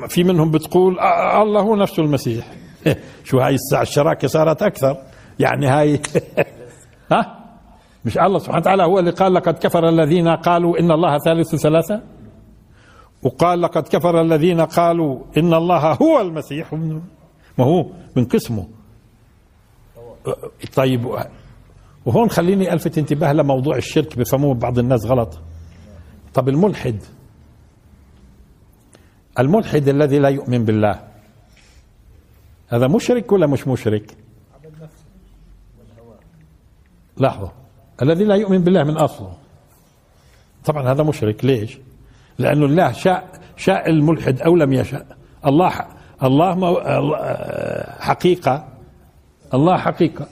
في 0.07 0.23
منهم 0.23 0.51
بتقول 0.51 0.99
الله 0.99 1.61
هو 1.61 1.75
نفسه 1.75 2.03
المسيح. 2.03 2.45
شو 3.27 3.39
هاي 3.39 3.55
الساعة 3.55 3.81
الشراكة 3.81 4.27
صارت 4.27 4.63
أكثر؟ 4.63 4.97
يعني 5.39 5.67
هاي 5.67 5.99
ها؟ 7.11 7.37
مش 8.05 8.17
الله 8.17 8.39
سبحانه 8.39 8.59
وتعالى 8.59 8.83
هو 8.83 8.99
اللي 8.99 9.11
قال 9.11 9.33
لقد 9.33 9.53
كفر 9.53 9.89
الذين 9.89 10.27
قالوا 10.27 10.79
إن 10.79 10.91
الله 10.91 11.17
ثالث 11.17 11.55
ثلاثة؟ 11.55 12.01
وقال 13.23 13.61
لقد 13.61 13.87
كفر 13.87 14.21
الذين 14.21 14.61
قالوا 14.61 15.19
إن 15.37 15.53
الله 15.53 15.93
هو 15.93 16.21
المسيح 16.21 16.73
ما 16.73 17.65
هو؟ 17.65 17.85
من 18.15 18.25
قسمه. 18.25 18.67
طيب 20.75 21.05
وهون 22.05 22.29
خليني 22.29 22.73
ألفت 22.73 22.97
انتباه 22.97 23.33
لموضوع 23.33 23.77
الشرك 23.77 24.17
بفهموه 24.17 24.53
بعض 24.53 24.79
الناس 24.79 25.05
غلط. 25.05 25.39
طب 26.33 26.49
الملحد 26.49 27.03
الملحد 29.39 29.87
الذي 29.87 30.19
لا 30.19 30.29
يؤمن 30.29 30.65
بالله 30.65 31.07
هذا 32.67 32.87
مشرك 32.87 33.31
ولا 33.31 33.47
مش 33.47 33.67
مشرك؟ 33.67 34.17
لحظة 37.17 37.51
الذي 38.01 38.23
لا 38.23 38.35
يؤمن 38.35 38.57
بالله 38.57 38.83
من 38.83 38.97
أصله. 38.97 39.33
طبعا 40.65 40.91
هذا 40.91 41.03
مشرك 41.03 41.45
ليش؟ 41.45 41.77
لأنه 42.39 42.65
الله 42.65 42.91
شاء 42.91 43.29
شاء 43.57 43.89
الملحد 43.89 44.41
أو 44.41 44.55
لم 44.55 44.73
يشاء. 44.73 45.05
الله 45.45 45.85
الله 46.23 47.15
حقيقة. 47.99 48.67
الله 49.53 49.77
حقيقة. 49.77 50.27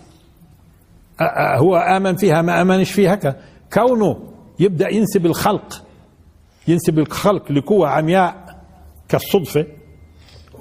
هو 1.55 1.75
آمن 1.75 2.15
فيها 2.15 2.41
ما 2.41 2.61
آمنش 2.61 2.91
فيها 2.91 3.35
كونه 3.73 4.19
يبدأ 4.59 4.89
ينسب 4.89 5.25
الخلق 5.25 5.83
ينسب 6.67 6.99
الخلق 6.99 7.51
لقوة 7.51 7.89
عمياء 7.89 8.61
كالصدفة 9.09 9.65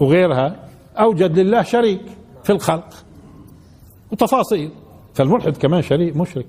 وغيرها 0.01 0.69
أوجد 0.99 1.39
لله 1.39 1.63
شريك 1.63 2.03
في 2.45 2.51
الخلق. 2.51 2.89
وتفاصيل. 4.13 4.71
فالملحد 5.15 5.57
كمان 5.57 5.83
شريك 5.83 6.17
مشرك. 6.17 6.47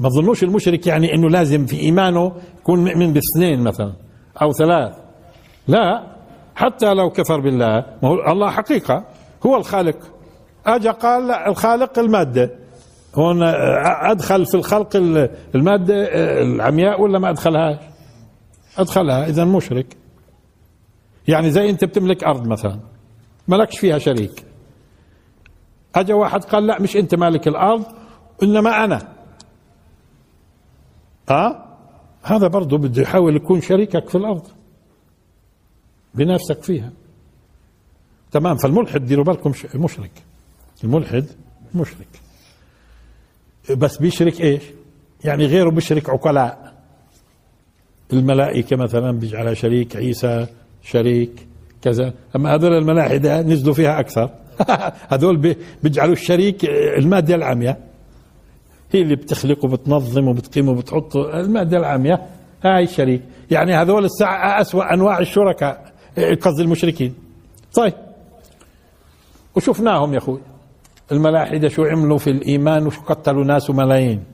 ما 0.00 0.08
تظنوش 0.08 0.44
المشرك 0.44 0.86
يعني 0.86 1.14
إنه 1.14 1.30
لازم 1.30 1.66
في 1.66 1.80
إيمانه 1.80 2.32
يكون 2.58 2.84
مؤمن 2.84 3.12
باثنين 3.12 3.60
مثلا 3.60 3.92
أو 4.42 4.52
ثلاث. 4.52 4.96
لا 5.68 6.06
حتى 6.54 6.94
لو 6.94 7.10
كفر 7.10 7.40
بالله 7.40 7.84
ما 8.02 8.08
هو 8.08 8.32
الله 8.32 8.50
حقيقة 8.50 9.04
هو 9.46 9.56
الخالق. 9.56 9.96
اجى 10.66 10.88
قال 10.88 11.30
الخالق 11.30 11.98
المادة. 11.98 12.50
هون 13.14 13.42
أدخل 13.42 14.46
في 14.46 14.54
الخلق 14.54 14.96
المادة 15.54 15.94
العمياء 16.42 17.00
ولا 17.00 17.18
ما 17.18 17.30
أدخلهاش؟ 17.30 17.78
أدخلها 18.78 19.26
اذا 19.26 19.44
مشرك. 19.44 19.96
يعني 21.28 21.50
زي 21.50 21.70
أنت 21.70 21.84
بتملك 21.84 22.24
أرض 22.24 22.46
مثلا 22.46 22.80
ملكش 23.48 23.78
فيها 23.78 23.98
شريك. 23.98 24.44
اجى 25.94 26.12
واحد 26.12 26.44
قال 26.44 26.66
لا 26.66 26.80
مش 26.80 26.96
أنت 26.96 27.14
مالك 27.14 27.48
الأرض 27.48 27.84
إنما 28.42 28.84
أنا. 28.84 29.19
ها؟ 31.30 31.66
هذا 32.22 32.46
برضه 32.46 32.78
بده 32.78 33.02
يحاول 33.02 33.36
يكون 33.36 33.60
شريكك 33.60 34.08
في 34.08 34.14
الأرض. 34.14 34.46
بنفسك 36.14 36.62
فيها. 36.62 36.90
تمام 38.32 38.56
فالملحد 38.56 39.04
ديروا 39.04 39.24
بالكم 39.24 39.52
مشرك. 39.74 40.10
الملحد 40.84 41.26
مشرك. 41.74 42.08
بس 43.76 43.96
بيشرك 43.96 44.40
إيش؟ 44.40 44.62
يعني 45.24 45.46
غيره 45.46 45.70
بيشرك 45.70 46.10
عقلاء. 46.10 46.74
الملائكة 48.12 48.76
مثلا 48.76 49.10
بيجعلها 49.10 49.54
شريك 49.54 49.96
عيسى 49.96 50.46
شريك 50.82 51.46
كذا. 51.82 52.14
أما 52.36 52.54
هذول 52.54 52.72
الملاحدة 52.72 53.42
نزلوا 53.42 53.74
فيها 53.74 54.00
أكثر. 54.00 54.30
هذول 55.12 55.56
بيجعلوا 55.82 56.12
الشريك 56.12 56.64
المادة 56.98 57.34
العامية 57.34 57.89
هي 58.92 59.02
اللي 59.02 59.16
بتخلق 59.16 59.64
وبتنظم 59.64 60.28
وبتقيم 60.28 60.68
وبتحط. 60.68 61.16
المادة 61.16 61.78
العامية 61.78 62.26
هاي 62.64 62.82
الشريك 62.82 63.22
يعني 63.50 63.74
هذول 63.74 64.04
الساعة 64.04 64.60
أسوأ 64.60 64.94
أنواع 64.94 65.18
الشركاء 65.18 65.92
قصد 66.40 66.60
المشركين. 66.60 67.14
طيب. 67.74 67.92
وشفناهم 69.56 70.12
يا 70.12 70.18
أخوي. 70.18 70.40
الملاحدة 71.12 71.68
شو 71.68 71.84
عملوا 71.84 72.18
في 72.18 72.30
الإيمان 72.30 72.86
وشو 72.86 73.00
قتلوا 73.00 73.44
ناس 73.44 73.70
وملايين 73.70 74.24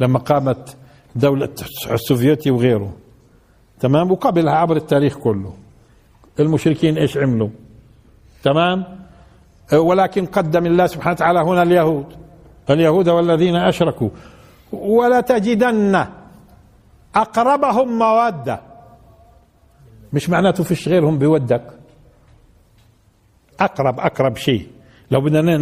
لما 0.00 0.18
قامت 0.18 0.76
دولة 1.16 1.48
السوفيتي 1.90 2.50
وغيره. 2.50 2.92
تمام؟ 3.80 4.10
وقبلها 4.10 4.54
عبر 4.54 4.76
التاريخ 4.76 5.18
كله. 5.18 5.52
المشركين 6.40 6.98
إيش 6.98 7.16
عملوا؟ 7.16 7.48
تمام؟ 8.42 8.84
ولكن 9.72 10.26
قدم 10.26 10.66
الله 10.66 10.86
سبحانه 10.86 11.14
وتعالى 11.14 11.40
هنا 11.40 11.62
اليهود. 11.62 12.06
اليهود 12.70 13.08
والذين 13.08 13.56
أشركوا. 13.56 14.08
ولا 14.72 15.20
تجدن 15.20 16.06
أقربهم 17.14 17.98
موده 17.98 18.60
مش 20.12 20.30
معناته 20.30 20.64
فيش 20.64 20.88
غيرهم 20.88 21.18
بودك. 21.18 21.64
أقرب 23.60 24.00
أقرب 24.00 24.36
شيء. 24.36 24.68
لو 25.10 25.20
بدنا 25.20 25.56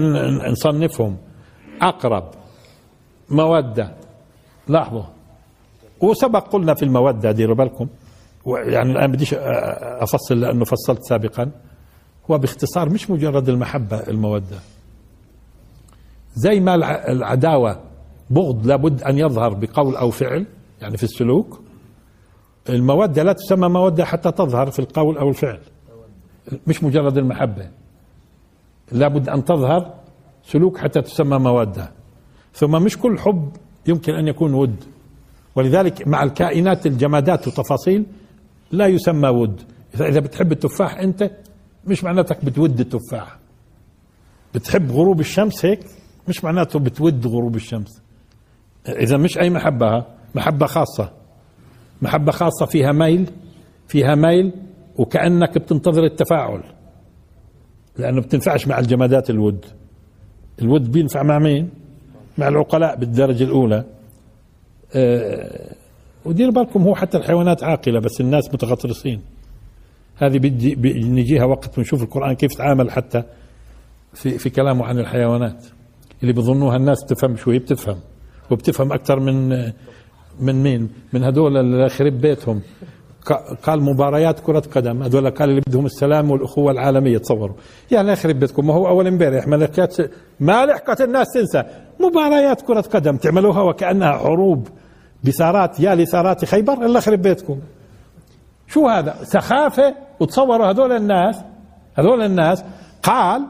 نصنفهم. 0.51 1.17
أقرب 1.83 2.25
موده 3.31 3.93
لاحظوا. 4.69 5.05
وسبق 6.01 6.49
قلنا 6.49 6.75
في 6.75 6.83
الموده 6.85 7.33
ديروا 7.33 7.57
بالكم. 7.57 7.89
يعني 8.47 8.93
الآن 8.93 9.13
بديش 9.13 9.35
أفصل 9.35 10.41
لأنه 10.41 10.65
فصلت 10.65 11.03
سابقا. 11.03 11.51
هو 12.31 12.39
باختصار 12.39 12.89
مش 12.89 13.11
مجرد 13.11 13.49
المحبة 13.49 13.97
الموده 13.97 14.57
زي 16.35 16.61
ما 16.61 16.75
العداوة 17.13 17.81
بغض 18.31 18.67
لابد 18.67 19.03
أن 19.03 19.19
يظهر 19.19 19.55
بقول 19.55 19.97
أو 19.97 20.11
فعل 20.11 20.47
يعني 20.81 20.97
في 20.97 21.05
السلوك 21.05 21.61
المودة 22.69 23.23
لا 23.23 23.33
تسمى 23.33 23.69
مودة 23.69 24.05
حتى 24.05 24.33
تظهر 24.33 24.71
في 24.71 24.79
القول 24.79 25.19
أو 25.19 25.29
الفعل. 25.29 25.61
مش 26.67 26.85
مجرد 26.85 27.19
المحبة. 27.19 27.71
لابد 28.93 29.29
أن 29.29 29.45
تظهر 29.45 29.95
سلوك 30.45 30.79
حتى 30.79 31.03
تسمى 31.03 31.39
مودة. 31.39 31.93
ثم 32.55 32.83
مش 32.83 32.99
كل 32.99 33.19
حب 33.19 33.49
يمكن 33.87 34.15
أن 34.15 34.29
يكون 34.29 34.55
ود. 34.55 34.85
ولذلك 35.57 36.09
مع 36.09 36.23
الكائنات 36.23 36.87
الجمادات 36.87 37.49
وتفاصيل 37.49 38.07
لا 38.71 38.87
يسمى 38.87 39.29
ود. 39.29 39.63
إذا 39.95 40.21
بتحب 40.21 40.53
التفاح 40.53 40.99
أنت 40.99 41.31
مش 41.87 42.05
معناتك 42.05 42.45
بتود 42.45 42.81
التفاح. 42.81 43.39
بتحب 44.55 44.91
غروب 44.91 45.21
الشمس 45.21 45.65
هيك؟ 45.65 45.81
مش 46.29 46.45
معناته 46.45 46.79
بتود 46.79 47.27
غروب 47.27 47.57
الشمس. 47.57 48.03
إذا 48.89 49.17
مش 49.17 49.39
أي 49.39 49.51
محبة 49.51 50.05
محبة 50.35 50.67
خاصة. 50.67 51.13
محبة 52.03 52.33
خاصة 52.33 52.67
فيها 52.67 52.93
ميل 52.93 53.31
فيها 53.89 54.15
ميل 54.15 54.53
وكأنك 54.97 55.59
بتنتظر 55.59 56.05
التفاعل. 56.05 56.63
لأنه 57.99 58.21
بتنفعش 58.21 58.67
مع 58.67 58.79
الجمادات 58.79 59.31
الود. 59.31 59.65
الود 60.63 60.93
بينفع 60.93 61.23
مع 61.23 61.39
مين؟ 61.39 61.71
مع 62.39 62.49
العقلاء 62.49 62.97
بالدرجة 62.97 63.45
الأولى. 63.45 63.85
أه 64.95 65.75
ودير 66.25 66.51
بالكم 66.51 66.83
هو 66.83 66.95
حتى 66.95 67.19
الحيوانات 67.19 67.65
عاقلة 67.65 68.01
بس 68.01 68.21
الناس 68.21 68.55
متغطرسين. 68.55 69.21
هذه 70.17 70.39
بدي 70.39 70.75
نجيها 71.09 71.45
وقت 71.45 71.79
ونشوف 71.79 72.03
القرآن 72.03 72.35
كيف 72.35 72.55
تعامل 72.55 72.91
حتى 72.91 73.23
في 74.15 74.39
في 74.39 74.51
كلامه 74.51 74.85
عن 74.85 74.99
الحيوانات. 74.99 75.67
اللي 76.23 76.33
بظنوها 76.33 76.77
الناس 76.77 77.05
بتفهم 77.05 77.37
شو 77.37 77.51
هي 77.51 77.59
بتفهم. 77.59 77.97
وبتفهم 78.51 78.93
أكثر 78.93 79.21
من 79.21 79.49
من 80.41 80.63
مين؟ 80.63 80.91
من 81.13 81.25
هذول 81.25 81.57
اللي 81.57 81.89
خرب 81.89 82.13
بيتهم 82.13 82.61
قال 83.63 83.83
مباريات 83.83 84.41
كرة 84.41 84.63
قدم. 84.75 85.03
هذول 85.03 85.31
قال 85.31 85.51
اللي 85.51 85.61
بدهم 85.67 85.87
السلام 85.87 86.31
والأخوة 86.31 86.73
العالمية 86.73 87.19
تصوروا 87.19 87.57
يا 87.91 88.03
لا 88.03 88.13
يخرب 88.13 88.39
بيتكم 88.39 88.67
ما 88.67 88.75
هو 88.75 88.89
أول 88.89 89.07
امبارح 89.07 89.49
ملكات 89.49 89.97
ما 90.41 90.67
لحقت 90.67 91.01
الناس 91.01 91.27
تنسى. 91.35 91.65
مباريات 92.01 92.61
كرة 92.61 92.81
قدم 92.81 93.17
تعملوها 93.17 93.63
وكأنها 93.63 94.13
حروب 94.13 94.69
بثارات 95.25 95.81
يا 95.81 95.95
لثارات 95.95 96.45
خيبر 96.45 96.87
الا 96.87 97.01
خرب 97.01 97.23
بيتكم. 97.23 97.61
شو 98.67 98.89
هذا؟ 98.89 99.17
سخافة 99.23 99.95
وتصوروا 100.21 100.67
هذول 100.67 100.93
الناس 100.93 101.37
هذول 101.95 102.23
الناس. 102.23 102.65
قال 103.03 103.47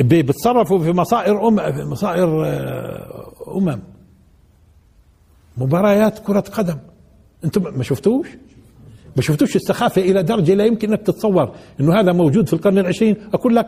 بتصرفوا 0.00 0.78
في 0.78 0.92
مصائر 0.92 1.48
أم 1.48 1.72
في 1.72 1.84
مصائر 1.84 2.46
آه، 2.46 3.32
أمم. 3.56 3.80
مباريات 5.56 6.18
كرة 6.18 6.40
قدم. 6.40 6.78
أنتم 7.44 7.62
ما 7.76 7.82
شفتوش؟ 7.82 8.28
ما 9.16 9.22
شفتوش 9.22 9.56
السخافة 9.56 10.02
إلى 10.02 10.22
درجة 10.22 10.54
لا 10.54 10.64
يمكن 10.64 10.88
أنك 10.88 11.02
تتصور 11.02 11.54
أنه 11.80 12.00
هذا 12.00 12.12
موجود 12.12 12.46
في 12.46 12.52
القرن 12.52 12.78
العشرين. 12.78 13.16
أقول 13.34 13.56
لك 13.56 13.66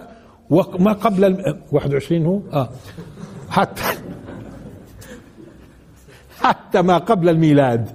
وما 0.51 0.93
قبل 0.93 1.55
21 1.73 2.27
هو؟ 2.27 2.41
آه. 2.53 2.69
حتى 3.51 3.83
حتى 6.43 6.83
ما 6.83 6.99
قبل 6.99 7.29
الميلاد. 7.29 7.91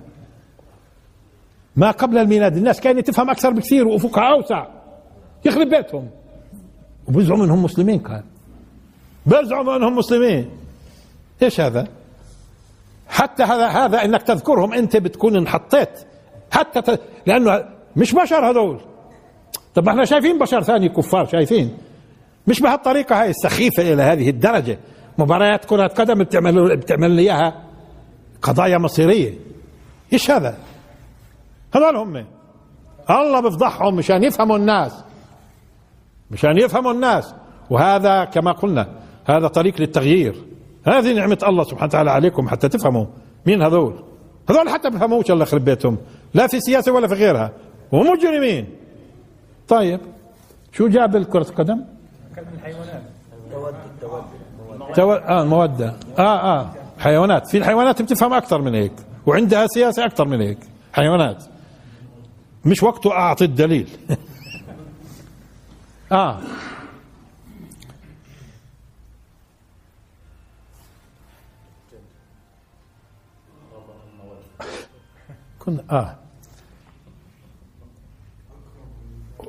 ما 1.75 1.91
قبل 1.91 2.17
الميلاد. 2.17 2.57
الناس 2.57 2.81
كانت 2.81 3.07
تفهم 3.07 3.29
أكثر 3.29 3.49
بكثير 3.49 3.87
وافقها 3.87 4.33
أوسع. 4.33 4.67
يخرب 5.45 5.69
بيتهم. 5.69 6.09
وبيزعموا 7.07 7.45
انهم 7.45 7.63
مسلمين 7.63 7.99
كان. 7.99 8.23
بيزعموا 9.25 9.75
انهم 9.75 9.95
مسلمين. 9.95 10.49
إيش 11.43 11.61
هذا؟ 11.61 11.87
حتى 13.09 13.43
هذا 13.43 13.67
هذا 13.67 14.05
إنك 14.05 14.23
تذكرهم 14.23 14.73
أنت 14.73 14.97
بتكون 14.97 15.35
انحطيت. 15.35 15.89
حتى 16.51 16.81
ت... 16.81 17.01
لأنه 17.25 17.65
مش 17.95 18.13
بشر 18.13 18.49
هذول. 18.49 18.79
طب 19.75 19.85
ما 19.85 19.91
إحنا 19.91 20.05
شايفين 20.05 20.39
بشر 20.39 20.63
ثاني 20.63 20.89
كفار 20.89 21.25
شايفين. 21.25 21.77
مش 22.47 22.59
بهالطريقة 22.61 23.21
هاي 23.21 23.29
السخيفة 23.29 23.93
إلى 23.93 24.03
هذه 24.03 24.29
الدرجة. 24.29 24.79
مباريات 25.17 25.65
كرة 25.65 25.87
قدم 25.87 26.23
بتعمل 26.23 26.77
بتعمل 26.77 27.11
لي 27.11 27.21
إياها 27.21 27.63
قضايا 28.41 28.77
مصيرية. 28.77 29.33
إيش 30.13 30.31
هذا؟ 30.31 30.57
هذول 31.75 31.95
هم. 31.95 32.25
الله 33.09 33.39
بفضحهم 33.39 33.95
مشان 33.95 34.23
يفهموا 34.23 34.57
الناس. 34.57 35.04
مشان 36.31 36.57
يفهموا 36.57 36.91
الناس. 36.91 37.33
وهذا 37.69 38.25
كما 38.25 38.51
قلنا 38.51 38.87
هذا 39.25 39.47
طريق 39.47 39.81
للتغيير. 39.81 40.35
هذه 40.85 41.13
نعمة 41.13 41.37
الله 41.47 41.63
سبحانه 41.63 41.85
وتعالى 41.85 42.11
عليكم 42.11 42.49
حتى 42.49 42.69
تفهموا 42.69 43.05
مين 43.45 43.61
هذول. 43.61 44.03
هذول 44.49 44.69
حتى 44.69 44.89
بفهموش 44.89 45.31
الله 45.31 45.43
يخرب 45.43 45.65
بيتهم. 45.65 45.97
لا 46.33 46.47
في 46.47 46.59
سياسة 46.59 46.91
ولا 46.91 47.07
في 47.07 47.13
غيرها. 47.13 47.51
ومجرمين 47.91 48.67
طيب 49.67 49.99
شو 50.71 50.87
جاب 50.87 51.15
الكرة 51.15 51.49
القدم؟ 51.49 51.81
الحيوانات 52.53 53.01
تود 54.95 55.09
آه 55.09 55.43
مودة. 55.43 55.93
آه 56.19 56.59
آه. 56.59 56.69
حيوانات. 56.99 57.47
في 57.47 57.57
الحيوانات 57.57 58.01
بتفهم 58.01 58.33
أكثر 58.33 58.61
من 58.61 58.75
هيك. 58.75 58.93
وعندها 59.25 59.67
سياسة 59.67 60.05
أكثر 60.05 60.25
من 60.25 60.41
هيك. 60.41 60.57
حيوانات. 60.93 61.43
مش 62.65 62.83
وقته 62.83 63.11
أعطي 63.11 63.45
الدليل. 63.45 63.89
آه. 66.11 66.39
كنا 75.59 75.83
آه. 75.91 76.15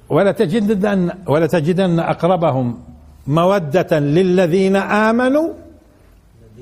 ولا 0.09 0.33
تجدن 0.33 1.11
ولا 1.27 1.47
تجدن 1.47 1.99
أقربهم 2.01 2.83
مودة 3.27 3.99
للذين 3.99 4.77
آمنوا. 4.77 5.53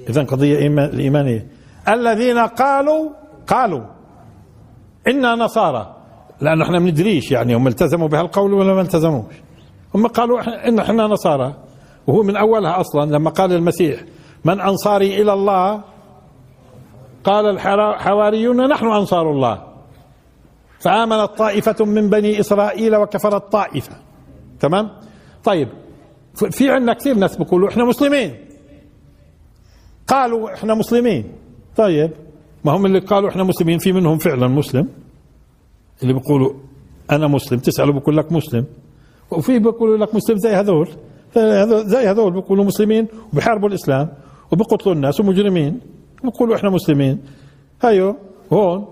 إذا 0.08 0.22
قضية 0.22 0.58
إيمان 0.58 0.88
الإيمانية. 0.88 1.46
الذين 1.88 2.38
قالوا 2.38 3.10
قالوا. 3.46 3.84
إنا 5.08 5.34
نصارى. 5.34 5.96
لأنه 6.40 6.64
إحنا 6.64 6.78
بندريش 6.78 7.30
يعني 7.30 7.54
هم 7.54 7.66
التزموا 7.66 8.08
بهالقول 8.08 8.52
ولا 8.52 8.74
ما 8.74 8.80
التزموش. 8.80 9.34
هم 9.94 10.06
قالوا 10.06 10.68
إن 10.68 10.78
إحنا 10.78 11.06
نصارى. 11.06 11.54
وهو 12.06 12.22
من 12.22 12.36
أولها 12.36 12.80
أصلا 12.80 13.16
لما 13.16 13.30
قال 13.30 13.52
المسيح 13.52 14.00
من 14.44 14.60
أنصاري 14.60 15.22
إلى 15.22 15.32
الله 15.32 15.82
قال 17.24 17.46
الحواريون 17.46 18.68
نحن 18.68 18.86
أنصار 18.86 19.30
الله. 19.30 19.62
فآمنت 20.80 21.30
طائفة 21.38 21.84
من 21.84 22.10
بني 22.10 22.40
إسرائيل 22.40 22.96
وكفرت 22.96 23.52
طائفة. 23.52 23.96
تمام؟ 24.60 24.90
طيب 25.44 25.68
في 26.50 26.70
عندنا 26.70 26.94
كثير 26.94 27.14
ناس 27.14 27.36
بيقولوا 27.36 27.68
إحنا 27.68 27.84
مسلمين. 27.84 28.34
قالوا 30.08 30.54
إحنا 30.54 30.74
مسلمين. 30.74 31.32
طيب 31.76 32.10
ما 32.64 32.72
هم 32.72 32.86
اللي 32.86 32.98
قالوا 32.98 33.30
إحنا 33.30 33.44
مسلمين؟ 33.44 33.78
في 33.78 33.92
منهم 33.92 34.18
فعلا 34.18 34.48
مسلم. 34.48 34.88
اللي 36.02 36.12
بيقولوا 36.12 36.52
أنا 37.10 37.26
مسلم 37.26 37.58
تسأله 37.58 37.92
بقول 37.92 38.16
لك 38.16 38.32
مسلم. 38.32 38.64
وفي 39.36 39.58
بيقولوا 39.58 39.96
لك 39.96 40.14
مسلم 40.14 40.36
زي 40.36 40.48
هذول. 40.48 40.88
زي 41.86 42.08
هذول 42.08 42.32
بيقولوا 42.32 42.64
مسلمين 42.64 43.08
وبحاربوا 43.32 43.68
الإسلام 43.68 44.08
وبقتلوا 44.52 44.94
الناس 44.94 45.20
ومجرمين. 45.20 45.80
بيقولوا 46.24 46.56
إحنا 46.56 46.70
مسلمين. 46.70 47.18
هيو 47.82 48.16
هون. 48.52 48.86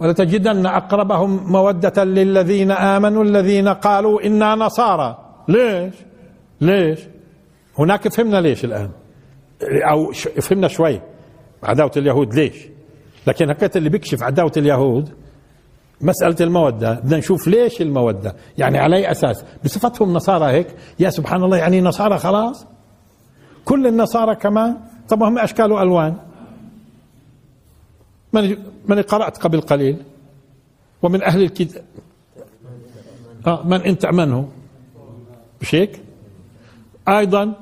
ولتجدن 0.00 0.66
أقربهم 0.66 1.52
مودة 1.52 2.04
للذين 2.04 2.70
آمنوا 2.70 3.24
الذين 3.24 3.68
قالوا 3.68 4.26
إنا 4.26 4.54
نصارى. 4.54 5.18
ليش؟ 5.48 5.94
ليش؟ 6.60 7.00
هناك 7.78 8.08
فهمنا 8.08 8.40
ليش 8.40 8.64
الآن. 8.64 8.90
أو 9.62 10.12
فهمنا 10.40 10.68
شوي. 10.68 11.00
عداوة 11.62 11.90
اليهود 11.96 12.34
ليش؟ 12.34 12.68
لكن 13.26 13.50
هكذا 13.50 13.70
اللي 13.76 13.88
بيكشف 13.88 14.22
عداوة 14.22 14.52
اليهود 14.56 15.08
مسألة 16.00 16.36
المودة. 16.40 16.92
بدنا 16.92 17.16
نشوف 17.16 17.48
ليش 17.48 17.82
المودة. 17.82 18.36
يعني 18.58 18.78
على 18.78 18.96
أي 18.96 19.10
أساس؟ 19.10 19.44
بصفتهم 19.64 20.12
نصارى 20.12 20.44
هيك. 20.44 20.66
يا 20.98 21.10
سبحان 21.10 21.42
الله 21.42 21.56
يعني 21.56 21.80
نصارى 21.80 22.18
خلاص؟ 22.18 22.66
كل 23.64 23.86
النصارى 23.86 24.34
كمان؟ 24.34 24.76
طب 25.08 25.22
هم 25.22 25.38
أشكال 25.38 25.72
وألوان؟ 25.72 26.16
من 28.32 28.56
من 28.88 29.02
قرأت 29.02 29.38
قبل 29.38 29.60
قليل؟ 29.60 30.02
ومن 31.02 31.22
أهل 31.22 31.42
الكتاب. 31.42 31.84
آه 33.46 33.62
من 33.62 33.80
أنت 33.80 34.06
منه 34.06 34.48
مش 35.60 35.74
هيك؟ 35.74 36.02
أيضا 37.08 37.52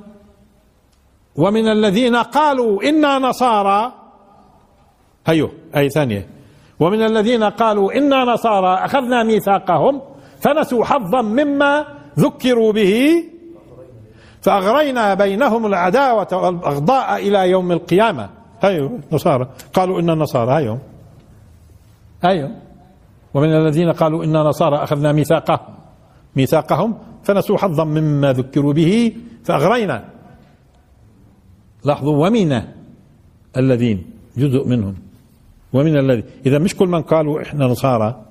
ومن 1.37 1.69
الذين 1.69 2.17
قالوا 2.17 2.83
إنا 2.83 3.19
نصارى. 3.19 3.93
هيو 5.27 5.51
أي 5.77 5.89
ثانية. 5.91 6.34
ومن 6.81 7.03
الذين 7.03 7.45
قالوا 7.45 7.99
إنا 7.99 8.25
نصارى 8.25 8.85
أخذنا 8.85 9.23
ميثاقهم 9.23 10.03
فنسوا 10.41 10.85
حظا 10.85 11.23
مما 11.23 11.85
ذكروا 12.19 12.73
به 12.73 13.25
فأغرينا 14.43 15.15
بينهم 15.15 15.67
العداوة 15.67 16.29
والبغضاء 16.33 17.29
إلى 17.29 17.51
يوم 17.51 17.73
القيامة. 17.73 18.31
أيوه 18.65 19.01
نصارى. 19.13 19.49
قالوا 19.75 20.01
إنا 20.01 20.15
نصارى. 20.15 20.57
أيوه. 20.57 20.79
أيوه. 22.25 22.51
ومن 23.35 23.53
الذين 23.53 23.93
قالوا 23.93 24.25
إنا 24.25 24.43
نصارى 24.43 24.77
أخذنا 24.77 25.13
ميثاقهم 25.13 25.75
ميثاقهم 26.37 26.99
فنسوا 27.23 27.59
حظا 27.59 27.85
مما 27.85 28.33
ذكروا 28.33 28.73
به 28.73 29.17
فأغرينا. 29.45 30.05
لاحظوا 31.85 32.27
ومن 32.27 32.63
الذين؟ 33.57 34.05
جزء 34.37 34.69
منهم. 34.69 35.04
ومن 35.75 35.97
الذي 35.97 36.25
إذا 36.47 36.59
مش 36.59 36.77
كل 36.77 36.89
من 36.89 37.03
قالوا 37.03 37.43
إحنا 37.43 37.67
نصارى. 37.67 38.25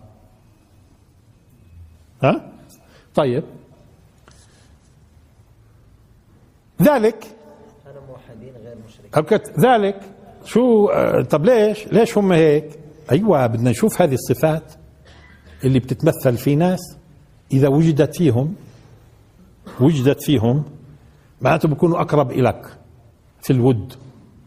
ها؟ 2.24 2.52
طيب. 3.16 3.44
ذلك 6.82 7.28
موحدين 8.10 8.54
غير 8.64 8.78
مشركين 8.88 9.50
ذلك 9.60 10.02
شو 10.46 10.89
طب 11.22 11.46
ليش 11.46 11.88
ليش 11.88 12.18
هم 12.18 12.32
هيك؟ 12.32 12.80
أيوه 13.12 13.48
بدنا 13.48 13.70
نشوف 13.70 14.02
هذه 14.02 14.14
الصفات 14.14 14.74
اللي 15.64 15.80
بتتمثل 15.80 16.38
في 16.38 16.56
ناس. 16.56 16.98
إذا 17.54 17.68
وجدت 17.68 18.16
فيهم 18.16 18.56
وجدت 19.80 20.24
فيهم 20.24 20.64
معناته 21.41 21.70
بيكونوا 21.70 22.02
أقرب 22.02 22.32
الك 22.32 22.78
في 23.41 23.54
الود. 23.54 23.94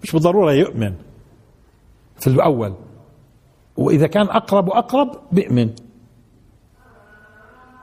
مش 0.02 0.12
بالضرورة 0.12 0.52
يؤمن 0.52 0.94
في 2.18 2.26
الأول. 2.26 2.74
وإذا 3.76 4.06
كان 4.06 4.26
أقرب 4.26 4.68
وأقرب 4.68 5.20
بيؤمن. 5.32 5.70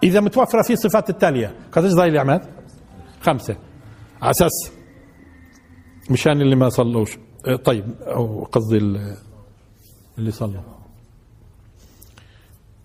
إذا 0.03 0.19
متوفرة 0.19 0.61
فيه 0.61 0.73
الصفات 0.73 1.09
التالية. 1.09 1.55
قديش 1.71 1.93
ضايل 1.93 2.15
يا 2.15 2.21
عماد؟ 2.21 2.41
خمسة. 3.21 3.55
على 4.21 4.31
أساس 4.31 4.71
مشان 6.11 6.41
اللي 6.41 6.55
ما 6.55 6.69
صلوش. 6.69 7.17
طيب 7.63 7.85
أو 8.01 8.43
قصدي 8.43 8.77
اللي 10.17 10.31
صلوا. 10.31 10.61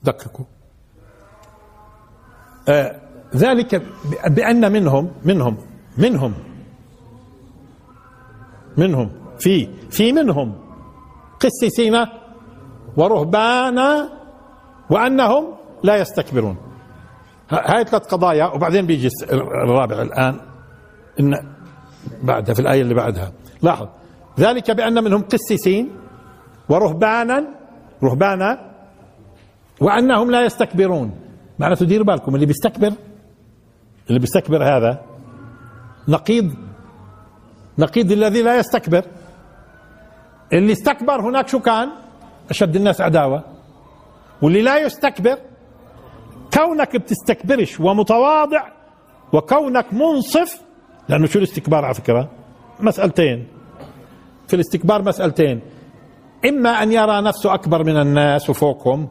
دققوا. 0.03 0.47
آه 2.69 3.01
ذلك 3.37 3.83
بأن 4.27 4.73
منهم 4.73 5.13
منهم 5.25 5.57
منهم 5.99 6.35
منهم 8.77 9.11
في 9.39 9.69
في 9.91 10.13
منهم 10.13 10.55
قسيسين 11.41 11.95
ورهبانا 12.99 14.09
وأنهم 14.91 15.45
لا 15.83 15.97
يستكبرون. 15.97 16.57
هاي 17.51 17.85
ثلاث 17.85 18.07
قضايا 18.07 18.47
وبعدين 18.47 18.87
بيجي 18.87 19.09
الرابع 19.65 20.03
الآن. 20.03 20.41
إن 21.21 21.35
بعدها 22.23 22.55
في 22.55 22.61
الآية 22.61 22.83
اللي 22.83 22.95
بعدها. 22.95 23.33
لاحظ. 23.63 23.89
ذلك 24.39 24.71
بأن 24.71 25.05
منهم 25.05 25.23
قسيسين 25.23 25.91
ورهبانا 26.69 27.45
رهبانا 28.03 28.51
وأنهم 29.81 30.31
لا 30.31 30.45
يستكبرون. 30.45 31.11
معناته 31.59 31.87
ديروا 31.87 32.07
بالكم 32.07 32.35
اللي 32.35 32.47
بيستكبر 32.47 32.93
اللي 34.09 34.19
بيستكبر 34.21 34.65
هذا 34.65 35.01
نقيض 36.09 36.55
نقيض 37.79 38.13
الذي 38.13 38.43
لا 38.43 38.57
يستكبر. 38.57 39.05
اللي 40.53 40.73
استكبر 40.73 41.21
هناك 41.21 41.49
شو 41.49 41.61
كان؟ 41.61 41.89
أشد 42.51 42.77
الناس 42.77 43.01
عداوة. 43.01 43.45
واللي 44.43 44.63
لا 44.63 44.79
يستكبر 44.79 45.39
كونك 46.55 46.97
بتستكبرش 46.97 47.81
ومتواضع 47.81 48.63
وكونك 49.33 49.95
منصف 49.95 50.63
لأنه 51.09 51.27
شو 51.27 51.39
الاستكبار 51.39 51.85
على 51.85 51.95
فكرة؟ 51.95 52.31
مسألتين. 52.81 53.47
في 54.49 54.55
الاستكبار 54.55 55.03
مسألتين. 55.03 55.61
إما 56.49 56.71
أن 56.83 56.93
يرى 56.93 57.21
نفسه 57.21 57.55
أكبر 57.55 57.85
من 57.85 57.97
الناس 58.01 58.51
وفوقهم 58.51 59.09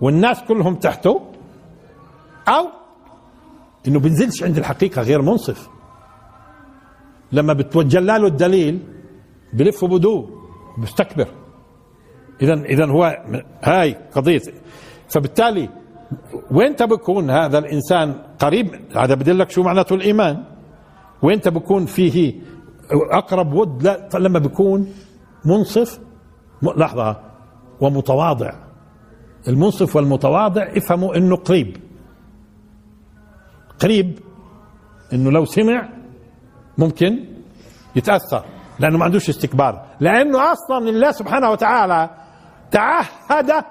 والناس 0.00 0.42
كلهم 0.48 0.74
تحته 0.74 1.20
أو 2.48 2.68
إنه 3.88 4.00
بنزلش 4.00 4.42
عند 4.42 4.58
الحقيقة 4.58 5.02
غير 5.02 5.22
منصف. 5.22 5.68
لما 7.32 7.52
بتوجل 7.52 8.06
له 8.06 8.26
الدليل 8.26 8.78
بلف 9.52 9.84
بدو 9.84 10.26
بيستكبر 10.78 11.28
اذا 12.42 12.54
اذا 12.54 12.86
هو 12.86 13.24
هاي 13.62 13.96
قضية. 14.14 14.40
فبالتالي 15.08 15.68
وين 16.50 16.72
بكون 16.72 17.30
هذا 17.30 17.58
الإنسان 17.58 18.14
قريب؟ 18.38 18.66
هذا 18.96 19.14
بدلك 19.14 19.50
شو 19.50 19.62
معناته 19.62 19.94
الإيمان. 19.94 20.44
وين 21.22 21.38
بكون 21.38 21.86
فيه 21.86 22.40
أقرب 23.12 23.52
ود 23.52 23.82
لا 23.82 24.08
لما 24.14 24.38
بكون 24.38 24.92
منصف؟ 25.44 26.00
لحظة. 26.76 27.16
ومتواضع. 27.80 28.52
المنصف 29.48 29.96
والمتواضع 29.96 30.62
افهموا 30.76 31.16
إنه 31.16 31.36
قريب. 31.36 31.76
قريب 33.80 34.18
إنه 35.12 35.30
لو 35.30 35.44
سمع 35.44 35.88
ممكن 36.78 37.24
يتأثر 37.96 38.44
لأنه 38.78 38.98
ما 38.98 39.04
عندوش 39.04 39.28
استكبار. 39.28 39.86
لأنه 40.00 40.52
أصلا 40.52 40.88
الله 40.88 41.10
سبحانه 41.10 41.50
وتعالى 41.50 42.10
تعهد 42.72 43.64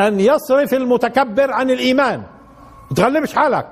أن 0.00 0.20
يصرف 0.20 0.74
المتكبر 0.74 1.52
عن 1.52 1.70
الإيمان. 1.70 2.18
ما 2.90 2.96
تغلبش 2.96 3.34
حالك. 3.34 3.68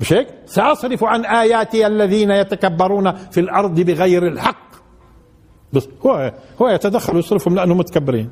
مش 0.00 0.12
هيك؟ 0.12 0.28
سأصرف 0.46 1.04
عن 1.04 1.24
آياتي 1.24 1.86
الذين 1.86 2.30
يتكبرون 2.30 3.12
في 3.12 3.40
الأرض 3.40 3.80
بغير 3.80 4.26
الحق. 4.26 4.66
بس 5.72 5.88
هو 6.06 6.32
هو 6.62 6.68
يتدخل 6.68 7.16
ويصرفهم 7.16 7.54
لأنهم 7.54 7.78
متكبرين. 7.78 8.30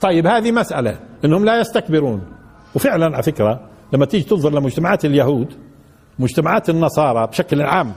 طيب 0.00 0.26
هذه 0.26 0.52
مسألة 0.52 1.00
إنهم 1.24 1.44
لا 1.44 1.60
يستكبرون. 1.60 2.22
وفعلا 2.74 3.06
على 3.14 3.22
فكرة 3.22 3.68
لما 3.92 4.06
تيجي 4.06 4.24
تنظر 4.24 4.50
لمجتمعات 4.50 5.04
اليهود 5.04 5.54
مجتمعات 6.18 6.70
النصارى 6.70 7.26
بشكل 7.26 7.62
عام 7.62 7.92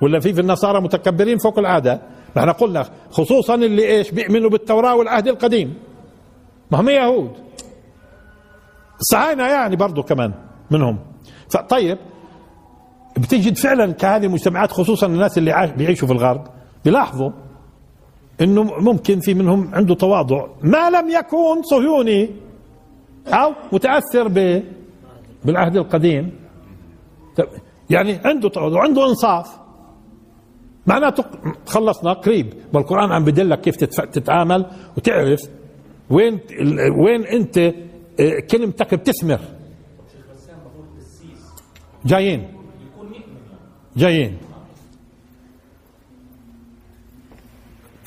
ولا 0.00 0.20
في 0.20 0.34
في 0.34 0.40
النصارى 0.40 0.80
متكبرين 0.80 1.38
فوق 1.38 1.58
العادة 1.58 2.00
نحن 2.36 2.50
قلنا 2.50 2.84
خصوصا 3.10 3.54
اللي 3.54 3.86
إيش 3.86 4.10
بيؤمنوا 4.10 4.50
بالتوراة 4.50 4.94
والعهد 4.94 5.28
القديم. 5.28 5.74
ما 6.70 6.80
هم 6.80 6.88
يهود. 6.88 7.32
الصهاينه 9.00 9.42
يعني 9.46 9.76
برضو 9.76 10.02
كمان 10.02 10.32
منهم. 10.70 10.98
طيب 11.68 11.98
بتجد 13.16 13.56
فعلا 13.56 13.92
كهذه 13.92 14.26
المجتمعات 14.26 14.72
خصوصا 14.72 15.06
الناس 15.06 15.38
اللي 15.38 15.74
بيعيشوا 15.76 16.08
في 16.08 16.14
الغرب 16.14 16.46
بيلاحظوا 16.84 17.30
إنه 18.40 18.62
ممكن 18.62 19.20
في 19.20 19.34
منهم 19.34 19.74
عنده 19.74 19.94
تواضع 19.94 20.46
ما 20.62 20.90
لم 20.90 21.08
يكن 21.08 21.62
صهيوني 21.62 22.30
أو 23.26 23.52
متأثر 23.72 24.28
ب 24.28 24.62
بالعهد 25.44 25.76
القديم. 25.76 26.40
يعني 27.90 28.20
عنده 28.24 28.48
تواضع 28.48 28.82
عنده 28.82 29.08
إنصاف. 29.08 29.59
معناته 30.90 31.24
خلصنا 31.66 32.12
قريب 32.12 32.54
والقران 32.72 33.12
عم 33.12 33.24
بدلك 33.24 33.60
كيف 33.60 33.76
تتعامل 34.16 34.66
وتعرف 34.96 35.40
وين 36.10 36.40
وين 36.98 37.26
انت 37.26 37.58
آه، 37.58 38.40
كلمتك 38.50 38.94
بتثمر. 38.94 39.40
جايين. 42.04 42.48
جايين. 43.96 44.38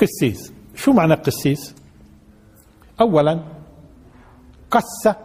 قسيس. 0.01 0.53
شو 0.75 0.91
معنى 0.91 1.13
قسيس؟ 1.13 1.75
اولا 3.01 3.39
قسة. 4.71 5.15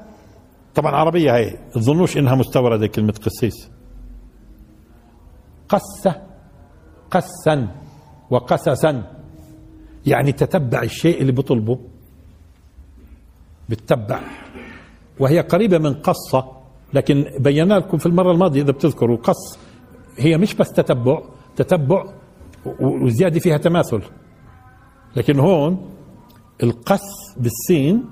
طبعا 0.74 0.96
عربية 0.96 1.36
هي 1.36 1.58
تظنوش 1.74 2.16
إنها 2.16 2.34
مستوردة 2.34 2.86
كلمة 2.86 3.12
قسيس. 3.12 3.70
قسة. 5.68 6.27
قسا 7.10 7.68
وقسسا. 8.30 9.18
يعني 10.06 10.32
تتبع 10.32 10.82
الشيء 10.82 11.20
اللي 11.20 11.32
بطلبه. 11.32 11.78
بتتبع. 13.68 14.20
وهي 15.20 15.40
قريبة 15.40 15.78
من 15.78 15.94
قصة 15.94 16.58
لكن 16.94 17.24
بينا 17.38 17.74
لكم 17.74 17.98
في 17.98 18.06
المرة 18.06 18.32
الماضية 18.32 18.62
إذا 18.62 18.72
بتذكروا 18.72 19.16
قص 19.16 19.58
هي 20.18 20.38
مش 20.38 20.54
بس 20.54 20.72
تتبع 20.72 21.22
تتبع 21.56 22.04
وزيادة 22.80 23.40
فيها 23.40 23.56
تماثل. 23.56 24.02
لكن 25.16 25.40
هون 25.40 25.90
القص 26.62 27.34
بالسين 27.36 28.04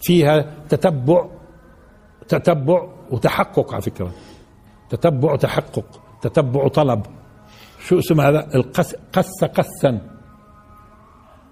فيها 0.00 0.54
تتبع 0.68 1.28
تتبع 2.28 2.88
وتحقق 3.10 3.72
على 3.72 3.82
فكرة. 3.82 4.12
تتبع 4.90 5.32
وتحقق 5.32 6.00
تتبع 6.22 6.64
وطلب. 6.64 7.02
شو 7.88 7.98
اسم 7.98 8.20
هذا؟ 8.20 8.54
القس 8.54 8.94
قس 9.12 9.44
قسا. 9.44 10.00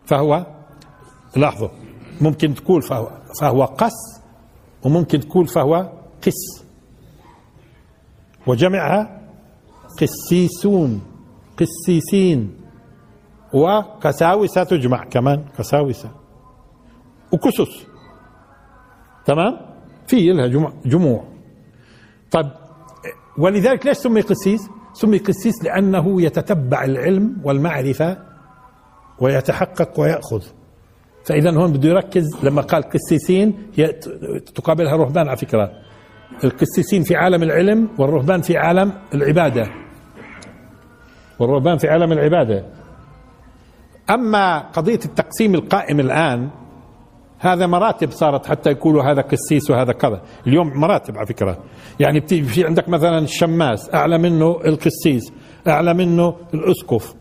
فهو 0.05 0.47
لاحظوا. 1.37 1.69
ممكن 2.21 2.55
تقول 2.55 2.83
فهو 2.83 3.11
فهو 3.41 3.65
قس 3.65 4.21
وممكن 4.85 5.21
تقول 5.21 5.47
فهو 5.47 5.93
قس. 6.23 6.65
وجمعها 8.47 9.21
قسيسون 10.01 11.03
قسيسين. 11.57 12.61
وقساوسة 13.55 14.65
تجمع 14.65 15.05
كمان 15.05 15.45
قساوسة. 15.59 16.11
وكسس 17.33 17.87
تمام؟ 19.25 19.59
في 20.07 20.33
لها 20.33 20.47
جموع, 20.85 21.25
طيب 22.31 22.51
ولذلك 23.39 23.87
ليش 23.87 23.97
سمي 23.97 24.21
قسيس؟ 24.21 24.61
سمي 25.01 25.19
قسيس 25.19 25.65
لأنه 25.65 26.23
يتتبع 26.23 26.85
العلم 26.85 27.37
والمعرفة 27.45 28.19
ويتحقق 29.21 30.01
ويأخذ. 30.01 30.43
فإذا 31.25 31.51
هون 31.51 31.73
بده 31.73 31.89
يركز 31.89 32.25
لما 32.43 32.63
قال 32.63 32.83
قسيسين 32.83 33.59
هي 33.75 33.87
تقابلها 34.55 34.97
رهبان 34.97 35.29
على 35.29 35.37
فكرة. 35.37 35.71
القسيسين 36.45 37.03
في 37.03 37.17
عالم 37.17 37.43
العلم 37.43 37.89
والرهبان 37.99 38.41
في 38.41 38.57
عالم 38.57 38.93
العبادة. 39.15 39.67
والرهبان 41.39 41.79
في 41.79 41.89
عالم 41.89 42.13
العبادة. 42.13 42.65
أما 44.11 44.59
قضية 44.59 45.01
التقسيم 45.05 45.55
القائم 45.55 46.01
الآن 46.01 46.51
هذا 47.39 47.67
مراتب 47.67 48.11
صارت 48.11 48.47
حتى 48.47 48.71
يقولوا 48.71 49.03
هذا 49.03 49.21
قسيس 49.21 49.71
وهذا 49.71 49.93
كذا. 49.93 50.23
اليوم 50.47 50.81
مراتب 50.81 51.17
على 51.17 51.27
فكرة. 51.27 51.59
يعني 52.01 52.21
في 52.21 52.65
عندك 52.65 52.89
مثلا 52.89 53.19
الشماس 53.19 53.95
أعلى 53.95 54.19
منه 54.19 54.61
القسيس 54.65 55.33
أعلى 55.69 55.95
منه 55.95 56.35
الأسقف. 56.55 57.15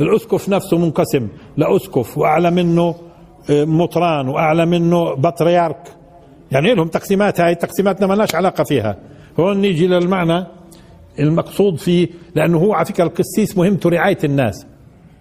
الأسقف 0.00 0.48
نفسه 0.48 0.78
منقسم 0.78 1.28
لأسقف 1.56 2.18
وأعلى 2.18 2.50
منه 2.50 2.94
آه، 3.50 3.64
مطران 3.64 4.28
وأعلى 4.28 4.66
منه 4.66 5.14
بطريرك. 5.14 5.88
يعني 6.50 6.74
لهم 6.74 6.88
تقسيمات 6.88 7.40
هاي 7.40 7.54
تقسيماتنا 7.54 8.06
ما 8.06 8.14
لناش 8.14 8.34
علاقة 8.34 8.64
فيها. 8.64 8.96
هون 9.40 9.60
نيجي 9.60 9.86
للمعنى 9.86 10.46
المقصود 11.18 11.78
فيه 11.78 12.08
لأنه 12.34 12.58
هو 12.58 12.72
على 12.72 12.84
فكرة 12.84 13.04
القسيس 13.04 13.58
مهمته 13.58 13.90
رعاية 13.90 14.18
الناس. 14.24 14.66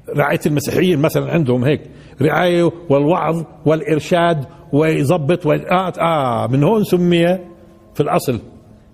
رعاية 0.10 0.40
المسيحيين 0.46 1.00
مثلا 1.00 1.32
عندهم 1.32 1.64
هيك 1.64 1.82
رعاية 2.22 2.72
والوعظ 2.90 3.44
والإرشاد 3.66 4.46
ويظبط 4.74 5.48
آه, 5.48 5.94
آه 6.00 6.48
من 6.48 6.64
هون 6.64 6.84
سمي 6.84 7.26
في 7.94 8.00
الأصل. 8.00 8.40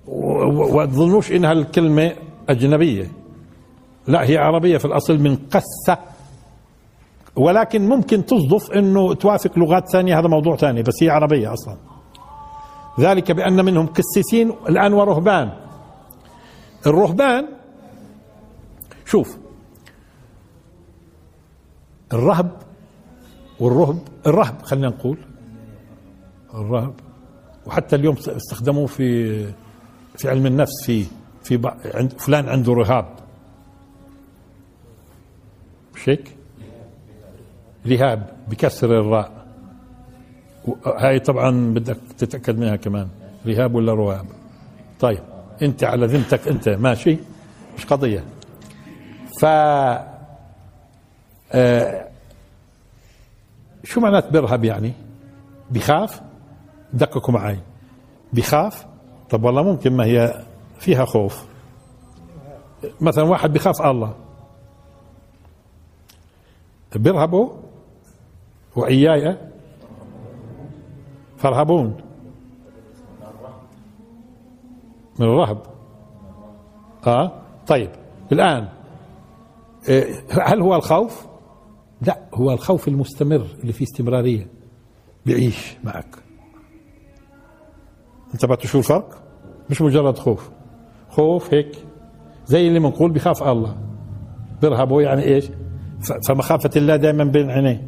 وتظنوش 0.07 1.31
إنها 1.31 1.51
الكلمة 1.51 2.11
أجنبية. 2.49 3.11
لا 4.07 4.29
هي 4.29 4.37
عربية 4.37 4.77
في 4.77 4.85
الأصل 4.85 5.19
من 5.19 5.35
قسة 5.35 5.97
ولكن 7.35 7.87
ممكن 7.89 8.25
تصدف 8.25 8.71
إنه 8.71 9.13
توافق 9.13 9.59
لغات 9.59 9.89
ثانية 9.91 10.19
هذا 10.19 10.27
موضوع 10.27 10.55
ثاني 10.55 10.81
بس 10.81 11.03
هي 11.03 11.09
عربية 11.09 11.53
أصلا. 11.53 11.75
ذلك 12.99 13.31
بأن 13.31 13.65
منهم 13.65 13.87
قسيسين 13.87 14.53
الآن 14.69 14.93
ورهبان 14.93 15.51
الرهبان 16.87 17.45
شوف 19.05 19.37
الرهب 22.13 22.51
والرهب 23.59 23.99
الرهب 24.27 24.61
خلينا 24.61 24.87
نقول. 24.87 25.17
الرهب. 26.53 26.93
وحتى 27.65 27.95
اليوم 27.95 28.15
استخدموه 28.27 28.85
في 28.85 29.43
في 30.17 30.29
علم 30.29 30.45
النفس 30.45 30.83
في 30.85 31.05
في 31.43 31.71
عند 31.95 32.13
فلان 32.13 32.49
عنده 32.49 32.73
رهاب. 32.73 33.05
مش 35.95 36.09
هيك؟ 36.09 36.35
رهاب 37.87 38.29
بكسر 38.47 38.99
الراء. 38.99 39.45
هاي 40.85 41.19
طبعا 41.19 41.73
بدك 41.73 41.97
تتأكد 42.17 42.59
منها 42.59 42.75
كمان. 42.75 43.07
رهاب 43.47 43.75
ولا 43.75 43.93
رهاب؟ 43.93 44.25
طيب 44.99 45.23
انت 45.61 45.83
على 45.83 46.05
ذمتك 46.05 46.47
انت. 46.47 46.69
ماشي؟ 46.69 47.17
مش 47.77 47.85
قضية. 47.85 48.23
ف 49.41 49.45
آه 51.51 52.07
شو 53.83 54.01
معنات 54.01 54.29
برهب 54.33 54.63
يعني؟ 54.63 54.93
بخاف؟ 55.71 56.21
دققوا 56.93 57.33
معي 57.33 57.59
بخاف؟ 58.33 58.85
طب 59.29 59.43
والله 59.43 59.63
ممكن 59.63 59.97
ما 59.97 60.05
هي 60.05 60.43
فيها 60.79 61.05
خوف. 61.05 61.45
مثلا 63.01 63.23
واحد 63.23 63.53
بخاف 63.53 63.81
الله. 63.81 64.13
بيرهبوا 66.95 67.49
وإياي 68.75 69.37
فارهبون 71.37 71.97
من 75.19 75.25
الرهب. 75.25 75.61
آه 77.07 77.31
طيب 77.67 77.89
الآن 78.31 78.67
إيه، 79.89 80.23
هل 80.41 80.61
هو 80.61 80.75
الخوف؟ 80.75 81.28
لا 82.01 82.19
هو 82.33 82.51
الخوف 82.51 82.87
المستمر 82.87 83.47
اللي 83.61 83.73
فيه 83.73 83.85
استمرارية. 83.85 84.47
بيعيش 85.25 85.77
معك. 85.83 86.15
انتبهتوا 88.33 88.69
شو 88.69 88.77
الفرق 88.77 89.23
مش 89.69 89.81
مجرد 89.81 90.17
خوف. 90.17 90.49
خوف 91.09 91.53
هيك 91.53 91.77
زي 92.45 92.67
اللي 92.67 92.79
بنقول 92.79 93.11
بخاف 93.11 93.43
الله. 93.43 93.77
برهبه 94.61 95.01
يعني 95.01 95.23
إيش؟ 95.23 95.49
فمخافة 96.27 96.69
الله 96.75 96.95
دائما 96.95 97.23
بين 97.23 97.49
عينيه. 97.49 97.87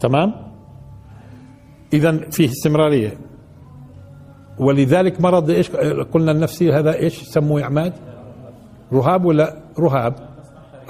تمام؟ 0.00 0.34
اذا 1.92 2.30
فيه 2.30 2.48
استمرارية. 2.48 3.18
ولذلك 4.58 5.20
مرض 5.20 5.50
إيش؟ 5.50 5.70
قلنا 6.12 6.32
النفسي 6.32 6.72
هذا 6.72 6.94
إيش 6.94 7.22
سموه 7.22 7.60
يا 7.60 7.66
عماد؟ 7.66 7.92
رهاب 8.92 9.24
ولا 9.24 9.62
رهاب؟ 9.78 10.31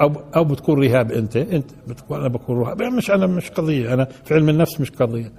أو 0.01 0.11
أو 0.35 0.43
بتكون 0.43 0.83
رهاب 0.83 1.11
أنت. 1.11 1.37
أنت 1.37 1.71
بتكون 1.87 2.19
أنا 2.19 2.27
بكون 2.27 2.59
رهاب. 2.59 2.81
مش 2.81 3.11
أنا 3.11 3.27
مش 3.27 3.51
قضية. 3.51 3.93
أنا 3.93 4.07
في 4.25 4.33
علم 4.33 4.49
النفس 4.49 4.81
مش 4.81 4.91
قضية. 4.91 5.31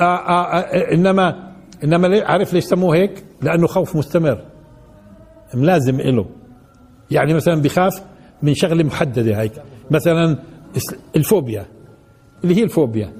آآ 0.00 0.04
آه، 0.04 0.04
آآ 0.04 0.58
آه، 0.58 0.60
آه، 0.60 0.94
انما 0.94 1.54
إنما 1.84 2.24
عارف 2.24 2.54
ليش 2.54 2.64
سموه 2.64 2.96
هيك؟ 2.96 3.24
لأنه 3.42 3.66
خوف 3.66 3.96
مستمر. 3.96 4.44
ملازم 5.54 6.00
له 6.00 6.26
يعني 7.10 7.34
مثلا 7.34 7.62
بخاف 7.62 8.02
من 8.42 8.54
شغلة 8.54 8.84
محددة 8.84 9.40
هيك. 9.40 9.52
مثلا 9.90 10.38
الفوبيا. 11.16 11.66
اللي 12.44 12.56
هي 12.56 12.62
الفوبيا. 12.62 13.12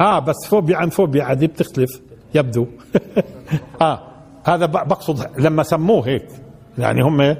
آه 0.00 0.18
بس 0.18 0.46
فوبيا 0.48 0.76
عن 0.76 0.88
فوبيا 0.88 1.24
عادي 1.24 1.46
بتختلف. 1.46 2.00
يبدو. 2.34 2.66
آه 3.80 4.00
هذا 4.44 4.66
بقصد 4.66 5.40
لما 5.40 5.62
سموه 5.62 6.08
هيك. 6.08 6.28
يعني 6.78 7.02
هم 7.02 7.36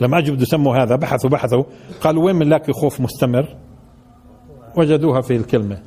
لما 0.00 0.18
اجوا 0.18 0.34
بده 0.34 0.42
يسموا 0.42 0.76
هذا 0.76 0.96
بحثوا 0.96 1.30
بحثوا. 1.30 1.64
قالوا 2.00 2.24
وين 2.24 2.38
بنلاقي 2.38 2.72
خوف 2.72 3.00
مستمر؟ 3.00 3.56
وجدوها 4.76 5.20
في 5.20 5.36
الكلمة. 5.36 5.82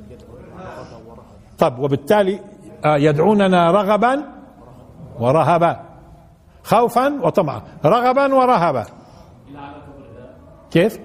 طب 1.57 1.79
وبالتالي 1.79 2.39
آه 2.85 2.97
يدعوننا 2.97 3.71
رغبا 3.71 4.23
ورهبا. 5.19 5.79
خوفا 6.63 7.21
وطمعا. 7.23 7.61
رغبا 7.85 8.33
ورهبا. 8.33 8.85
كيف؟ 10.71 10.99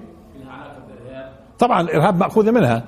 طبعا 1.59 1.81
الإرهاب 1.81 2.15
مأخوذة 2.15 2.51
منها. 2.51 2.83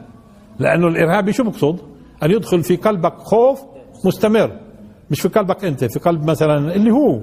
لأنه 0.60 0.88
الارهابي 0.88 1.34
شو 1.34 1.44
بقصد 1.44 1.80
أن 2.24 2.32
يدخل 2.32 2.64
في 2.64 2.76
قلبك 2.76 3.18
خوف 3.18 3.62
مستمر. 4.06 4.60
مش 5.12 5.22
في 5.22 5.28
قلبك 5.28 5.66
أنت 5.66 5.84
في 5.86 6.00
قلب 6.00 6.30
مثلا 6.30 6.76
اللي 6.76 6.92
هو. 6.92 7.20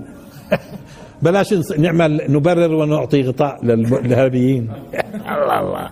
بلاش 1.23 1.55
نعمل 1.79 2.21
نبرر 2.29 2.75
ونعطي 2.75 3.23
غطاء 3.23 3.65
للارهابيين 3.65 4.73
الله 5.15 5.61
الله. 5.61 5.91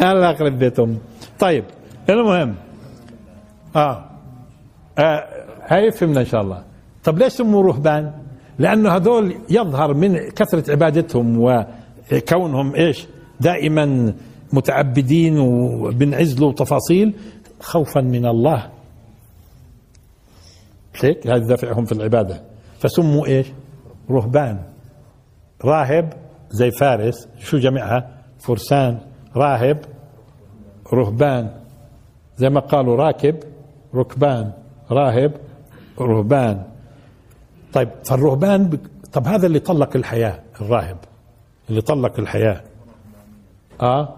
الله 0.00 0.30
يخرب 0.30 0.58
بيتهم. 0.58 0.98
طيب 1.38 1.64
المهم. 2.10 2.54
آه, 3.76 4.04
آه 4.98 5.24
هاي 5.66 5.90
فهمنا 5.90 6.20
إن 6.20 6.26
شاء 6.26 6.42
الله. 6.42 6.64
طب 7.04 7.18
ليش 7.18 7.32
سموا 7.32 7.62
رهبان 7.62 8.12
لأنه 8.58 8.90
هذول 8.96 9.34
يظهر 9.50 9.94
من 9.94 10.18
كثرة 10.30 10.72
عبادتهم 10.72 11.40
وكونهم 12.12 12.74
إيش؟ 12.74 13.06
دائما 13.40 14.14
متعبدين 14.52 15.38
وبنعزلوا 15.38 16.52
تفاصيل 16.52 17.14
خوفا 17.60 18.00
من 18.00 18.26
الله. 18.26 18.70
هيك 21.00 21.26
هذا 21.26 21.46
دافعهم 21.46 21.84
في 21.84 21.92
العبادة. 21.92 22.42
فسموا 22.78 23.26
إيش؟ 23.26 23.46
رهبان. 24.10 24.62
راهب 25.64 26.12
زي 26.50 26.70
فارس 26.70 27.28
شو 27.38 27.58
جمعها 27.58 28.10
فرسان. 28.38 28.98
راهب 29.36 29.78
رهبان. 30.92 31.50
زي 32.36 32.48
ما 32.50 32.60
قالوا 32.60 32.96
راكب 32.96 33.36
ركبان. 33.94 34.52
راهب 34.90 35.32
رهبان. 36.00 36.62
طيب 37.72 37.88
فالرهبان 38.04 38.64
بك... 38.64 38.80
طب 39.12 39.26
هذا 39.26 39.46
اللي 39.46 39.58
طلق 39.58 39.96
الحياة 39.96 40.40
الراهب. 40.60 40.96
اللي 41.70 41.80
طلق 41.80 42.20
الحياة. 42.20 42.60
آه؟ 43.82 44.16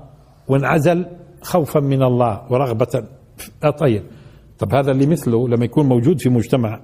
وانعزل 0.49 1.07
خوفا 1.43 1.80
من 1.80 2.03
الله 2.03 2.43
ورغبة 2.51 3.05
آه 3.64 3.70
طيب. 3.70 4.03
طب 4.59 4.74
هذا 4.74 4.90
اللي 4.90 5.07
مثله 5.07 5.49
لما 5.49 5.64
يكون 5.64 5.86
موجود 5.88 6.20
في 6.20 6.28
مجتمع 6.28 6.80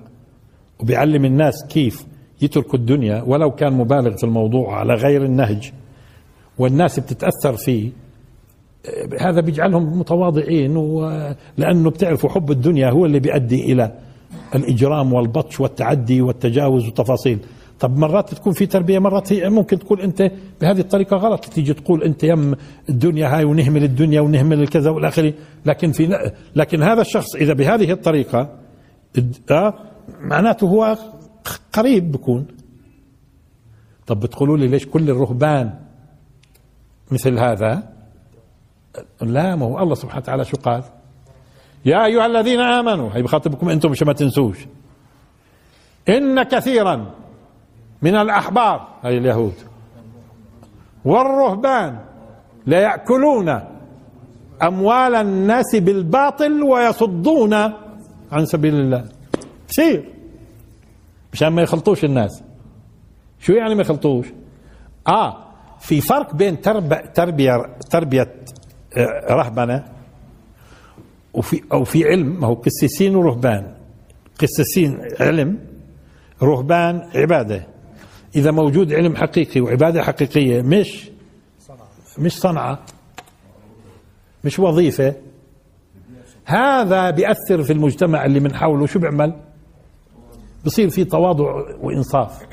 وبيعلم 0.80 1.24
الناس 1.24 1.54
كيف 1.68 2.06
يتركوا 2.42 2.78
الدنيا 2.78 3.22
ولو 3.26 3.50
كان 3.50 3.72
مبالغ 3.72 4.16
في 4.16 4.24
الموضوع 4.24 4.78
على 4.78 4.94
غير 4.94 5.24
النهج. 5.24 5.72
والناس 6.58 7.00
بتتأثر 7.00 7.56
فيه. 7.56 7.90
هذا 9.20 9.40
بيجعلهم 9.40 9.98
متواضعين 9.98 10.74
لأنه 11.56 11.90
بتعرفوا 11.90 12.30
حب 12.30 12.50
الدنيا 12.50 12.90
هو 12.90 13.06
اللي 13.06 13.20
بيؤدي 13.20 13.72
إلى 13.72 13.92
الإجرام 14.54 15.12
والبطش 15.12 15.60
والتعدي 15.60 16.22
والتجاوز 16.22 16.84
والتفاصيل. 16.84 17.38
طب 17.80 17.98
مرات 17.98 18.34
تكون 18.34 18.52
في 18.52 18.66
تربية 18.66 18.98
مرات 18.98 19.32
هي 19.32 19.50
ممكن 19.50 19.78
تكون 19.78 20.00
أنت 20.00 20.30
بهذه 20.60 20.80
الطريقة 20.80 21.16
غلط. 21.16 21.44
تيجي 21.44 21.74
تقول 21.74 22.02
أنت 22.02 22.24
يم 22.24 22.54
الدنيا 22.88 23.36
هاي 23.36 23.44
ونهمل 23.44 23.84
الدنيا 23.84 24.20
ونهمل 24.20 24.60
الكذا 24.60 24.90
والآخر 24.90 25.32
لكن 25.66 25.92
في 25.92 26.30
لكن 26.56 26.82
هذا 26.82 27.00
الشخص 27.00 27.34
إذا 27.34 27.52
بهذه 27.52 27.92
الطريقة 27.92 28.48
آه 29.50 29.74
معناته 30.20 30.66
هو 30.66 30.96
قريب 31.72 32.12
بكون. 32.12 32.46
طب 34.06 34.20
بتقولوا 34.20 34.56
لي 34.56 34.68
ليش 34.68 34.86
كل 34.86 35.10
الرهبان 35.10 35.74
مثل 37.10 37.38
هذا؟ 37.38 37.92
لا 39.22 39.56
ما 39.56 39.66
هو 39.66 39.78
الله 39.78 39.94
سبحانه 39.94 40.22
وتعالى 40.22 40.44
شو 40.44 40.56
قال؟ 40.56 40.82
يا 41.84 42.04
أيها 42.04 42.26
الذين 42.26 42.60
آمنوا 42.60 43.10
هي 43.14 43.22
بخاطبكم 43.22 43.68
أنتم 43.68 43.90
مش 43.90 44.02
ما 44.02 44.12
تنسوش. 44.12 44.58
إن 46.08 46.42
كثيرا 46.42 47.14
من 48.02 48.14
الأحبار 48.16 48.88
هي 49.02 49.18
اليهود 49.18 49.54
والرهبان 51.04 51.98
لا 52.66 52.80
يأكلون 52.80 53.60
أموال 54.62 55.14
الناس 55.14 55.76
بالباطل 55.76 56.62
ويصدون 56.62 57.54
عن 58.32 58.46
سبيل 58.46 58.74
الله. 58.74 59.08
كثير. 59.68 60.17
مشان 61.38 61.48
ما 61.48 61.62
يخلطوش 61.62 62.04
الناس. 62.04 62.42
شو 63.38 63.52
يعني 63.52 63.74
ما 63.74 63.80
يخلطوش؟ 63.80 64.26
آه 65.08 65.44
في 65.80 66.00
فرق 66.00 66.34
بين 66.34 66.60
تربية 66.60 66.96
تربية 66.96 67.52
تربية 67.90 68.34
آه، 68.96 69.34
رهبنة 69.34 69.84
وفي 71.34 71.62
أو 71.72 71.84
في 71.84 72.04
علم 72.04 72.40
ما 72.40 72.46
هو 72.46 72.54
قسيسين 72.54 73.16
ورهبان. 73.16 73.74
قسيسين 74.40 74.98
علم 75.20 75.58
رهبان 76.42 77.10
عبادة. 77.14 77.66
إذا 78.36 78.50
موجود 78.50 78.92
علم 78.92 79.16
حقيقي 79.16 79.60
وعبادة 79.60 80.02
حقيقية 80.02 80.62
مش 80.62 81.10
مش 82.18 82.38
صنعة 82.38 82.78
مش 84.44 84.58
وظيفة. 84.58 85.14
هذا 86.44 87.10
بيأثر 87.10 87.62
في 87.62 87.72
المجتمع 87.72 88.24
اللي 88.24 88.40
من 88.40 88.54
حوله. 88.54 88.86
شو 88.86 88.98
بيعمل؟ 88.98 89.47
بصير 90.64 90.88
في 90.88 91.04
تواضع 91.04 91.44
وإنصاف. 91.80 92.46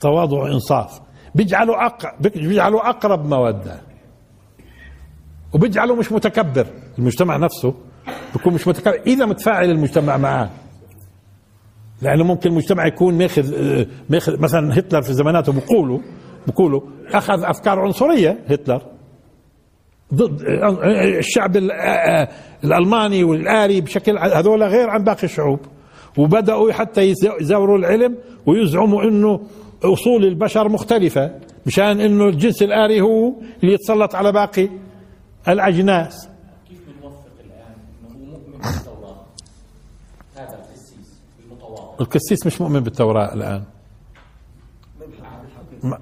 تواضع 0.00 0.38
وإنصاف. 0.42 1.00
بيجعله 1.34 1.86
أق... 1.86 2.20
بيجعله 2.20 2.88
أقرب 2.88 3.26
مودة. 3.26 3.80
وبيجعله 5.54 5.96
مش 5.96 6.12
متكبر. 6.12 6.66
المجتمع 6.98 7.36
نفسه 7.36 7.74
بيكون 8.32 8.54
مش 8.54 8.68
متكبر. 8.68 9.00
إذا 9.06 9.26
متفاعل 9.26 9.70
المجتمع 9.70 10.16
معاه. 10.16 10.50
لأنه 12.02 12.24
ممكن 12.24 12.50
المجتمع 12.50 12.86
يكون 12.86 13.18
ماخذ 13.18 13.54
ماخذ 14.10 14.40
مثلا 14.40 14.78
هتلر 14.78 15.02
في 15.02 15.12
زماناته 15.12 15.52
بقولوا 15.52 15.98
بقولوا 16.46 16.80
أخذ 17.08 17.44
أفكار 17.44 17.80
عنصرية 17.80 18.44
هتلر. 18.48 18.82
ضد 20.14 20.42
الشعب 21.18 21.56
الألماني 22.64 23.24
والآري 23.24 23.80
بشكل 23.80 24.18
هذول 24.18 24.62
غير 24.62 24.90
عن 24.90 25.04
باقي 25.04 25.24
الشعوب. 25.24 25.60
وبدأوا 26.18 26.72
حتى 26.72 27.12
يزوروا 27.40 27.78
العلم 27.78 28.18
ويزعموا 28.46 29.02
إنه 29.02 29.40
أصول 29.84 30.24
البشر 30.24 30.68
مختلفة 30.68 31.40
مشان 31.66 32.00
إنه 32.00 32.24
الجنس 32.24 32.62
الآري 32.62 33.00
هو 33.00 33.32
اللي 33.62 33.74
يتسلط 33.74 34.14
على 34.14 34.32
باقي 34.32 34.68
الأجناس. 35.48 36.28
كيف 36.68 36.78
بنوفق 37.00 37.24
الآن 37.44 37.74
إنه 38.00 38.08
هو 38.08 38.38
مؤمن 38.38 38.58
بالتوراة؟ 38.58 39.16
هذا 40.36 40.58
القسيس 40.58 41.20
المتواضع. 41.44 42.00
القسيس 42.00 42.46
مش 42.46 42.60
مؤمن 42.60 42.80
بالتوراة 42.80 43.34
الآن. 43.34 43.62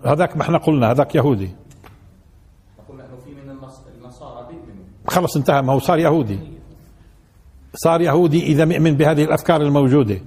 هذاك 0.04 0.36
ما 0.36 0.42
إحنا 0.42 0.58
قلنا 0.58 0.90
هذاك 0.90 1.14
يهودي. 1.14 1.50
قلنا 2.88 3.04
إنه 3.04 3.16
في 3.24 3.30
من 3.30 3.50
النصارى 3.98 4.46
بيؤمنوا 4.46 4.84
خلص 5.08 5.36
انتهى 5.36 5.62
ما 5.62 5.72
هو 5.72 5.78
صار 5.78 5.98
يهودي. 5.98 6.38
صار 7.74 8.00
يهودي 8.00 8.42
إذا 8.46 8.64
مؤمن 8.64 8.94
بهذه 8.94 9.24
الأفكار 9.24 9.62
الموجودة. 9.62 10.20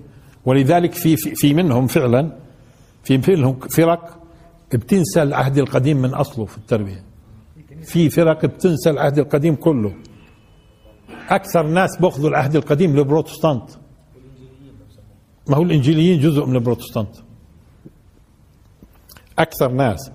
ولذلك 0.46 0.94
في 0.94 1.16
في 1.18 1.54
منهم 1.54 1.88
فعلا 1.88 2.38
في 3.04 3.22
منهم 3.28 3.60
فرق 3.60 4.20
بتنسى 4.74 5.24
العهد 5.24 5.58
القديم 5.58 5.98
من 5.98 6.14
أصله 6.14 6.46
في 6.46 6.58
التربية. 6.58 7.04
في 7.84 8.10
فرق 8.10 8.46
بتنسى 8.46 8.90
العهد 8.90 9.20
القديم 9.20 9.56
كله. 9.56 9.94
أكثر 11.30 11.68
ناس 11.68 11.98
بأخذوا 12.02 12.30
العهد 12.30 12.56
القديم 12.56 12.98
البروتستانت 12.98 13.70
ما 15.48 15.58
هو 15.58 15.64
الإنجيليين 15.64 16.20
جزء 16.20 16.46
من 16.46 16.56
البروتستانت. 16.56 17.16
أكثر 19.40 19.72
ناس. 19.72 20.12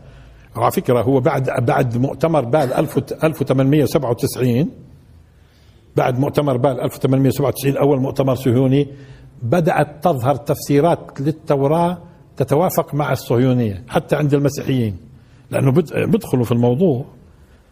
على 0.57 0.71
فكرة 0.71 1.03
هو 1.03 1.21
بعد 1.21 1.51
بعد 1.67 1.97
مؤتمر 1.97 2.45
بال 2.45 2.73
1897 2.73 4.71
بعد 5.97 6.19
مؤتمر 6.19 6.57
بال 6.57 6.81
1897 6.81 7.77
أول 7.77 8.01
مؤتمر 8.01 8.35
صهيوني 8.35 8.89
بدأت 9.43 10.05
تظهر 10.05 10.37
تفسيرات 10.37 11.21
للتوراة 11.21 11.99
تتوافق 12.37 12.95
مع 12.95 13.13
الصهيونية 13.13 13.85
حتى 13.89 14.17
عند 14.17 14.35
المسيحيين 14.35 14.97
لأنه 15.51 15.73
بدخلوا 16.07 16.45
في 16.45 16.53
الموضوع. 16.53 17.05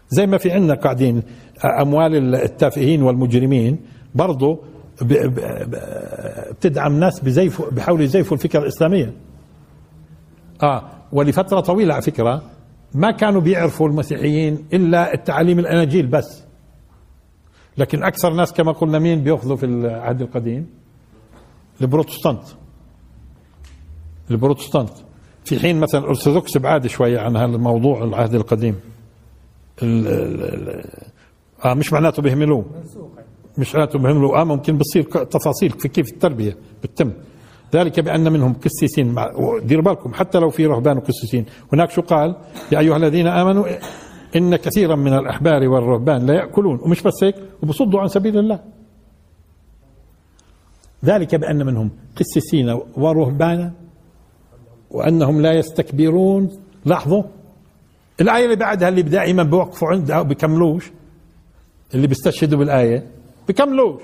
زي 0.08 0.26
ما 0.26 0.38
في 0.38 0.50
عندنا 0.52 0.74
قاعدين 0.74 1.22
أموال 1.82 2.34
التافهين 2.34 3.02
والمجرمين 3.02 3.78
برضو 4.14 4.58
بتدعم 6.60 7.00
ناس 7.00 7.20
بزيفوا 7.20 7.70
بيحاولوا 7.70 8.04
يزيفوا 8.04 8.36
الفكرة 8.36 8.60
الإسلامية. 8.60 9.12
آه 10.62 10.82
ولفترة 11.12 11.60
طويلة 11.60 11.94
على 11.94 12.02
فكرة 12.02 12.42
ما 12.94 13.10
كانوا 13.10 13.40
بيعرفوا 13.40 13.88
المسيحيين 13.88 14.64
إلا 14.72 15.14
التعاليم 15.14 15.58
الأناجيل 15.58 16.06
بس. 16.06 16.44
لكن 17.78 18.02
أكثر 18.02 18.32
ناس 18.32 18.52
كما 18.52 18.72
قلنا 18.72 18.98
مين 18.98 19.20
بيأخذوا 19.20 19.56
في 19.56 19.66
العهد 19.66 20.22
القديم؟ 20.22 20.66
البروتستانت. 21.80 22.42
البروتستانت. 24.30 24.90
في 25.44 25.60
حين 25.60 25.80
مثلا 25.80 26.00
الأرثوذكس 26.00 26.58
بعاد 26.58 26.86
شوية 26.86 27.18
عن 27.20 27.36
هذا 27.36 27.56
الموضوع 27.56 28.04
العهد 28.04 28.34
القديم. 28.34 28.80
ال 29.82 30.06
ال 30.06 30.84
آه 31.64 31.74
مش 31.74 31.92
معناته 31.92 32.22
بيهملوه. 32.22 32.64
مش 33.58 33.74
معناته 33.74 33.98
بيهملوه. 33.98 34.40
آه 34.40 34.44
ممكن 34.44 34.78
بتصير 34.78 35.02
تفاصيل 35.24 35.70
في 35.70 35.88
كيف 35.88 36.12
التربية 36.12 36.56
بتتم. 36.82 37.12
ذلك 37.74 38.00
بأن 38.00 38.32
منهم 38.32 38.52
قسيسين 38.52 39.14
ديروا 39.62 39.84
بالكم 39.84 40.14
حتى 40.14 40.38
لو 40.38 40.50
في 40.50 40.66
رهبان 40.66 40.96
وقسيسين. 40.96 41.46
هناك 41.72 41.90
شو 41.90 42.02
قال؟ 42.02 42.36
يا 42.72 42.78
أيها 42.78 42.96
الذين 42.96 43.26
آمنوا 43.26 43.66
إن 44.36 44.56
كثيرا 44.56 44.96
من 44.96 45.12
الأحبار 45.12 45.68
والرهبان 45.68 46.26
لا 46.26 46.34
يأكلون 46.34 46.80
ومش 46.82 47.02
بس 47.02 47.24
هيك 47.24 47.34
وبصدوا 47.62 48.00
عن 48.00 48.08
سبيل 48.08 48.38
الله. 48.38 48.60
ذلك 51.04 51.34
بأن 51.34 51.66
منهم 51.66 51.90
قسيسين 52.16 52.80
ورهبانا 52.96 53.72
وأنهم 54.90 55.40
لا 55.40 55.52
يستكبرون. 55.52 56.50
لاحظوا 56.84 57.22
الآية 58.20 58.44
اللي 58.44 58.56
بعدها 58.56 58.88
اللي 58.88 59.02
دائما 59.02 59.42
بوقفوا 59.42 59.88
عندها 59.88 60.20
وبكملوش 60.20 60.90
اللي 61.94 62.06
بيستشهدوا 62.06 62.58
بالآية 62.58 63.06
بكملوش. 63.48 64.02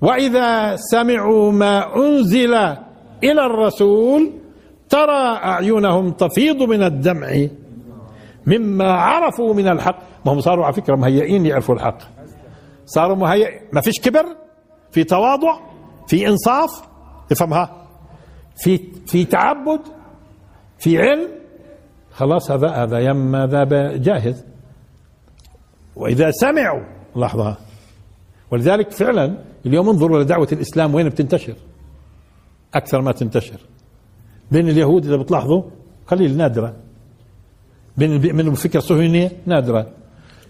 وإذا 0.00 0.76
سمعوا 0.76 1.52
ما 1.52 1.96
أنزل 1.96 2.54
إلى 3.24 3.46
الرسول 3.46 4.32
ترى 4.88 5.36
أعينهم 5.36 6.10
تفيض 6.10 6.62
من 6.62 6.82
الدمع 6.82 7.46
مما 8.46 8.92
عرفوا 8.92 9.54
من 9.54 9.68
الحق. 9.68 9.98
ما 10.26 10.32
هم 10.32 10.40
صاروا 10.40 10.64
على 10.64 10.74
فكرة 10.74 10.96
مهيئين 10.96 11.46
يعرفوا 11.46 11.74
الحق. 11.74 11.98
صاروا 12.86 13.16
مهيئ 13.16 13.60
ما 13.72 13.80
فيش 13.80 14.00
كبر 14.00 14.24
في 14.90 15.04
تواضع 15.04 15.60
في 16.08 16.28
إنصاف. 16.28 16.82
افهمها 17.32 17.86
في 18.56 18.78
في 19.06 19.24
تعبد 19.24 19.80
في 20.78 20.98
علم. 20.98 21.28
خلاص 22.12 22.50
هذا 22.50 22.68
هذا 22.68 22.98
يما 22.98 23.46
ذا 23.46 23.96
جاهز. 23.96 24.44
وإذا 25.96 26.30
سمعوا 26.30 26.82
لحظة 27.16 27.56
ولذلك 28.50 28.90
فعلا 28.90 29.38
اليوم 29.66 29.88
انظروا 29.88 30.22
لدعوة 30.22 30.48
الإسلام 30.52 30.94
وين 30.94 31.08
بتنتشر. 31.08 31.54
أكثر 32.74 33.00
ما 33.00 33.12
تنتشر. 33.12 33.60
بين 34.50 34.68
اليهود 34.68 35.06
إذا 35.06 35.16
بتلاحظوا 35.16 35.62
قليل 36.06 36.36
نادرة 36.36 36.76
من 37.96 38.48
الفكرة 38.48 38.78
الصهيونية 38.78 39.32
نادرة. 39.46 39.86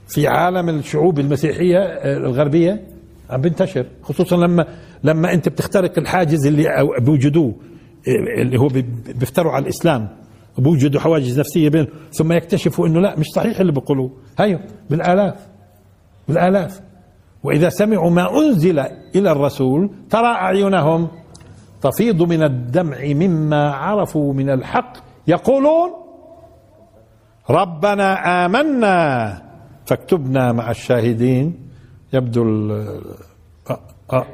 في 0.09 0.27
عالم 0.27 0.69
الشعوب 0.69 1.19
المسيحية 1.19 1.79
آه، 1.79 2.17
الغربية 2.17 2.83
عم 3.31 3.41
بنتشر 3.41 3.87
خصوصا 4.03 4.37
لما 4.37 4.67
لما 5.05 5.33
أنت 5.33 5.49
بتخترق 5.49 5.99
الحاجز 5.99 6.47
اللي 6.47 6.69
بوجدوه 6.99 7.55
آه، 8.09 8.43
اللي 8.43 8.59
هو 8.61 8.69
بيفتروا 9.19 9.53
على 9.53 9.63
الإسلام 9.63 10.09
بوجدوا 10.59 11.01
حواجز 11.01 11.41
نفسية 11.41 11.69
بين 11.69 11.87
ثم 12.13 12.33
يكتشفوا 12.33 12.87
إنه 12.87 13.01
لا 13.01 13.19
مش 13.19 13.27
صحيح 13.35 13.61
اللي 13.61 13.73
بيقولوه. 13.73 14.11
هيو 14.39 14.59
بالآلاف 14.91 15.47
بالآلاف. 16.29 16.81
وإذا 17.45 17.69
سمعوا 17.69 18.11
ما 18.11 18.39
أنزل 18.39 18.79
إلى 19.15 19.33
الرسول 19.33 19.91
ترى 20.11 20.27
أعينهم 20.27 21.09
تفيض 21.83 22.23
من 22.23 22.43
الدمع 22.43 22.97
مما 23.05 23.71
عرفوا 23.71 24.35
من 24.35 24.51
الحق 24.51 24.93
يقولون 25.27 25.91
ربنا 27.51 28.45
آمنا. 28.47 29.43
فاكتبنا 29.87 30.53
مع 30.53 30.71
الشاهدين. 30.71 31.69
يبدو 32.13 32.43
ال 32.43 32.71
أه 33.71 33.81
أه. 34.13 34.27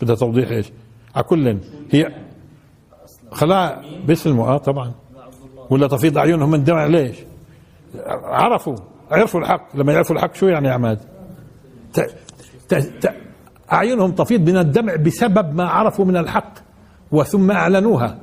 بدها 0.00 0.16
توضيح 0.16 0.50
إيش؟ 0.50 0.72
على 1.14 1.24
كل. 1.24 1.58
هي 1.90 2.14
خلا 3.32 3.82
بيسلموا 4.06 4.46
آه 4.48 4.58
طبعا. 4.58 4.92
ولا 5.70 5.88
تفيض 5.88 6.18
اعينهم 6.18 6.50
من 6.50 6.64
دمع 6.64 6.86
ليش؟ 6.86 7.16
عرفوا 8.24 8.76
عرفوا 9.10 9.40
الحق. 9.40 9.76
لما 9.76 9.92
يعرفوا 9.92 10.16
الحق 10.16 10.34
شو 10.34 10.46
يعني 10.46 10.68
يا 10.68 10.72
عماد؟ 10.72 10.98
أعينهم 13.72 14.12
تفيض 14.12 14.50
من 14.50 14.56
الدمع 14.56 14.96
بسبب 14.96 15.54
ما 15.54 15.68
عرفوا 15.68 16.04
من 16.04 16.16
الحق 16.16 16.54
وثم 17.12 17.50
أعلنوها. 17.50 18.18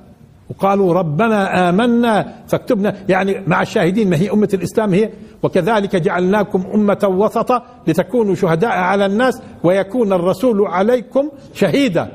وقالوا 0.50 0.94
ربنا 0.94 1.70
آمنا 1.70 2.44
فاكتبنا. 2.48 2.96
يعني 3.10 3.44
مع 3.48 3.62
الشاهدين 3.62 4.10
ما 4.10 4.18
هي 4.18 4.32
أمة 4.32 4.50
الإسلام 4.54 4.94
هي. 4.94 5.10
وكذلك 5.44 5.96
جعلناكم 5.96 6.64
أمة 6.74 7.08
وسطا 7.08 7.66
لتكونوا 7.88 8.36
شهداء 8.36 8.72
على 8.72 9.06
الناس 9.06 9.42
ويكون 9.64 10.14
الرسول 10.14 10.68
عليكم 10.68 11.30
شهيدا. 11.54 12.12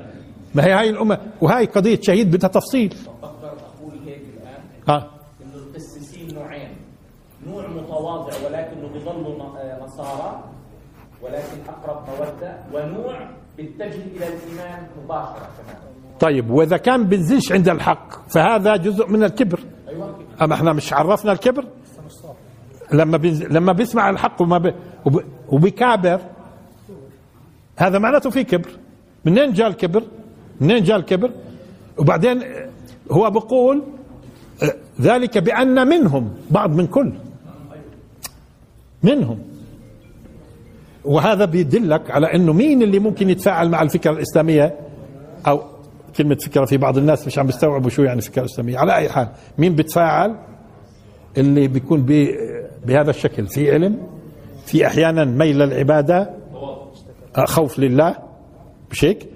ما 0.55 0.65
هي 0.65 0.73
هاي 0.73 0.91
الأمة؟ 0.91 1.19
وهاي 1.41 1.67
قضية 1.67 2.01
شهيد 2.03 2.37
بدها 2.37 2.49
تفصيل. 2.49 2.95
أقدر 3.23 3.49
أقول 3.49 3.99
هيك 4.07 4.23
الآن 4.37 4.97
آه. 4.97 5.11
إنه 5.43 6.35
نوعين. 6.35 6.69
نوع 7.47 7.67
متواضع 7.69 8.33
ولكنه 8.47 8.89
بيظلوا 8.93 9.35
نصارى 9.85 10.45
ولكن 11.23 11.57
أقرب 11.69 12.03
مودة 12.09 12.57
ونوع 12.73 13.29
بيتجه 13.57 14.03
إلى 14.17 14.27
الإيمان 14.27 14.87
مباشرة 15.05 15.49
كمان. 15.59 16.02
طيب 16.23 16.51
وإذا 16.51 16.77
كان 16.77 17.05
بنزلش 17.05 17.53
عند 17.53 17.69
الحق 17.69 18.29
فهذا 18.29 18.77
جزء 18.77 19.07
من 19.09 19.25
الكبر. 19.25 19.61
أما 20.43 20.55
إحنا 20.55 20.73
مش 20.73 20.93
عرفنا 20.93 21.33
الكبر؟ 21.33 21.65
لما 22.93 23.17
بينزل 23.17 23.55
لما 23.55 23.73
بيسمع 23.73 24.11
الحق 24.11 24.43
وما 24.43 24.59
بي 24.59 24.73
وبيكابر 25.49 26.21
هذا 27.77 27.99
معناته 27.99 28.31
في 28.31 28.45
كبر. 28.45 28.69
منين 29.25 29.53
جاء 29.53 29.69
الكبر؟ 29.69 30.03
منين 30.61 30.83
جاء 30.83 30.97
الكبر؟ 30.97 31.31
وبعدين 31.99 32.43
هو 33.11 33.31
بقول 33.31 33.83
ذلك 35.01 35.39
بأن 35.39 35.89
منهم 35.89 36.35
بعض 36.51 36.71
من 36.71 36.87
كل 36.87 37.13
منهم. 39.03 39.39
وهذا 41.05 41.45
بيدلك 41.45 42.11
على 42.11 42.35
إنه 42.35 42.53
مين 42.53 42.83
اللي 42.83 42.99
ممكن 42.99 43.31
يتفاعل 43.31 43.69
مع 43.69 43.83
الفكرة 43.83 44.11
الإسلامية؟ 44.11 44.79
أو 45.47 45.63
كلمة 46.17 46.35
فكره 46.35 46.65
في 46.65 46.77
بعض 46.77 46.99
الناس 46.99 47.27
مش 47.27 47.39
عم 47.39 47.47
بيستوعبوا 47.47 47.91
شو 47.91 48.03
يعني 48.03 48.21
فكره 48.21 48.45
اسلاميه 48.45 48.79
على 48.79 48.97
أي 48.97 49.09
حال 49.09 49.29
مين 49.59 49.75
بيتفاعل 49.75 50.37
اللي 51.39 51.69
بيكون 51.69 52.03
بهذا 52.87 53.11
الشكل 53.11 53.47
في 53.47 53.73
علم 53.73 53.99
في 54.67 54.87
أحيانا 54.87 55.25
ميل 55.25 55.59
للعبادة 55.59 56.31
خوف 57.47 57.79
لله 57.79 58.17
مش 58.91 59.05
هيك؟ 59.05 59.27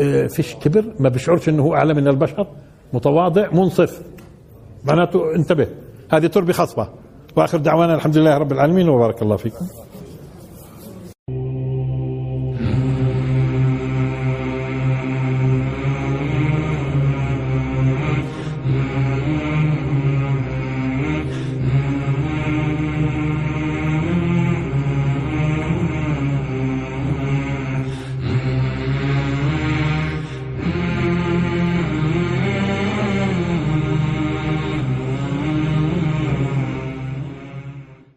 آه، 0.00 0.26
فيش 0.26 0.54
كبر 0.54 0.84
ما 1.00 1.08
بيشعرش 1.08 1.48
إنه 1.48 1.62
هو 1.62 1.74
أعلى 1.74 1.94
من 1.94 2.08
البشر 2.08 2.46
متواضع 2.92 3.50
منصف. 3.52 4.02
معناته 4.84 5.34
انتبه 5.34 5.66
هذه 6.10 6.26
تربة 6.26 6.52
خصبه 6.52 6.88
وآخر 7.36 7.58
دعوانا 7.58 7.94
الحمد 7.94 8.16
لله 8.18 8.38
رب 8.38 8.52
العالمين 8.52 8.88
وبارك 8.88 9.22
الله 9.22 9.36
فيكم. 9.36 9.66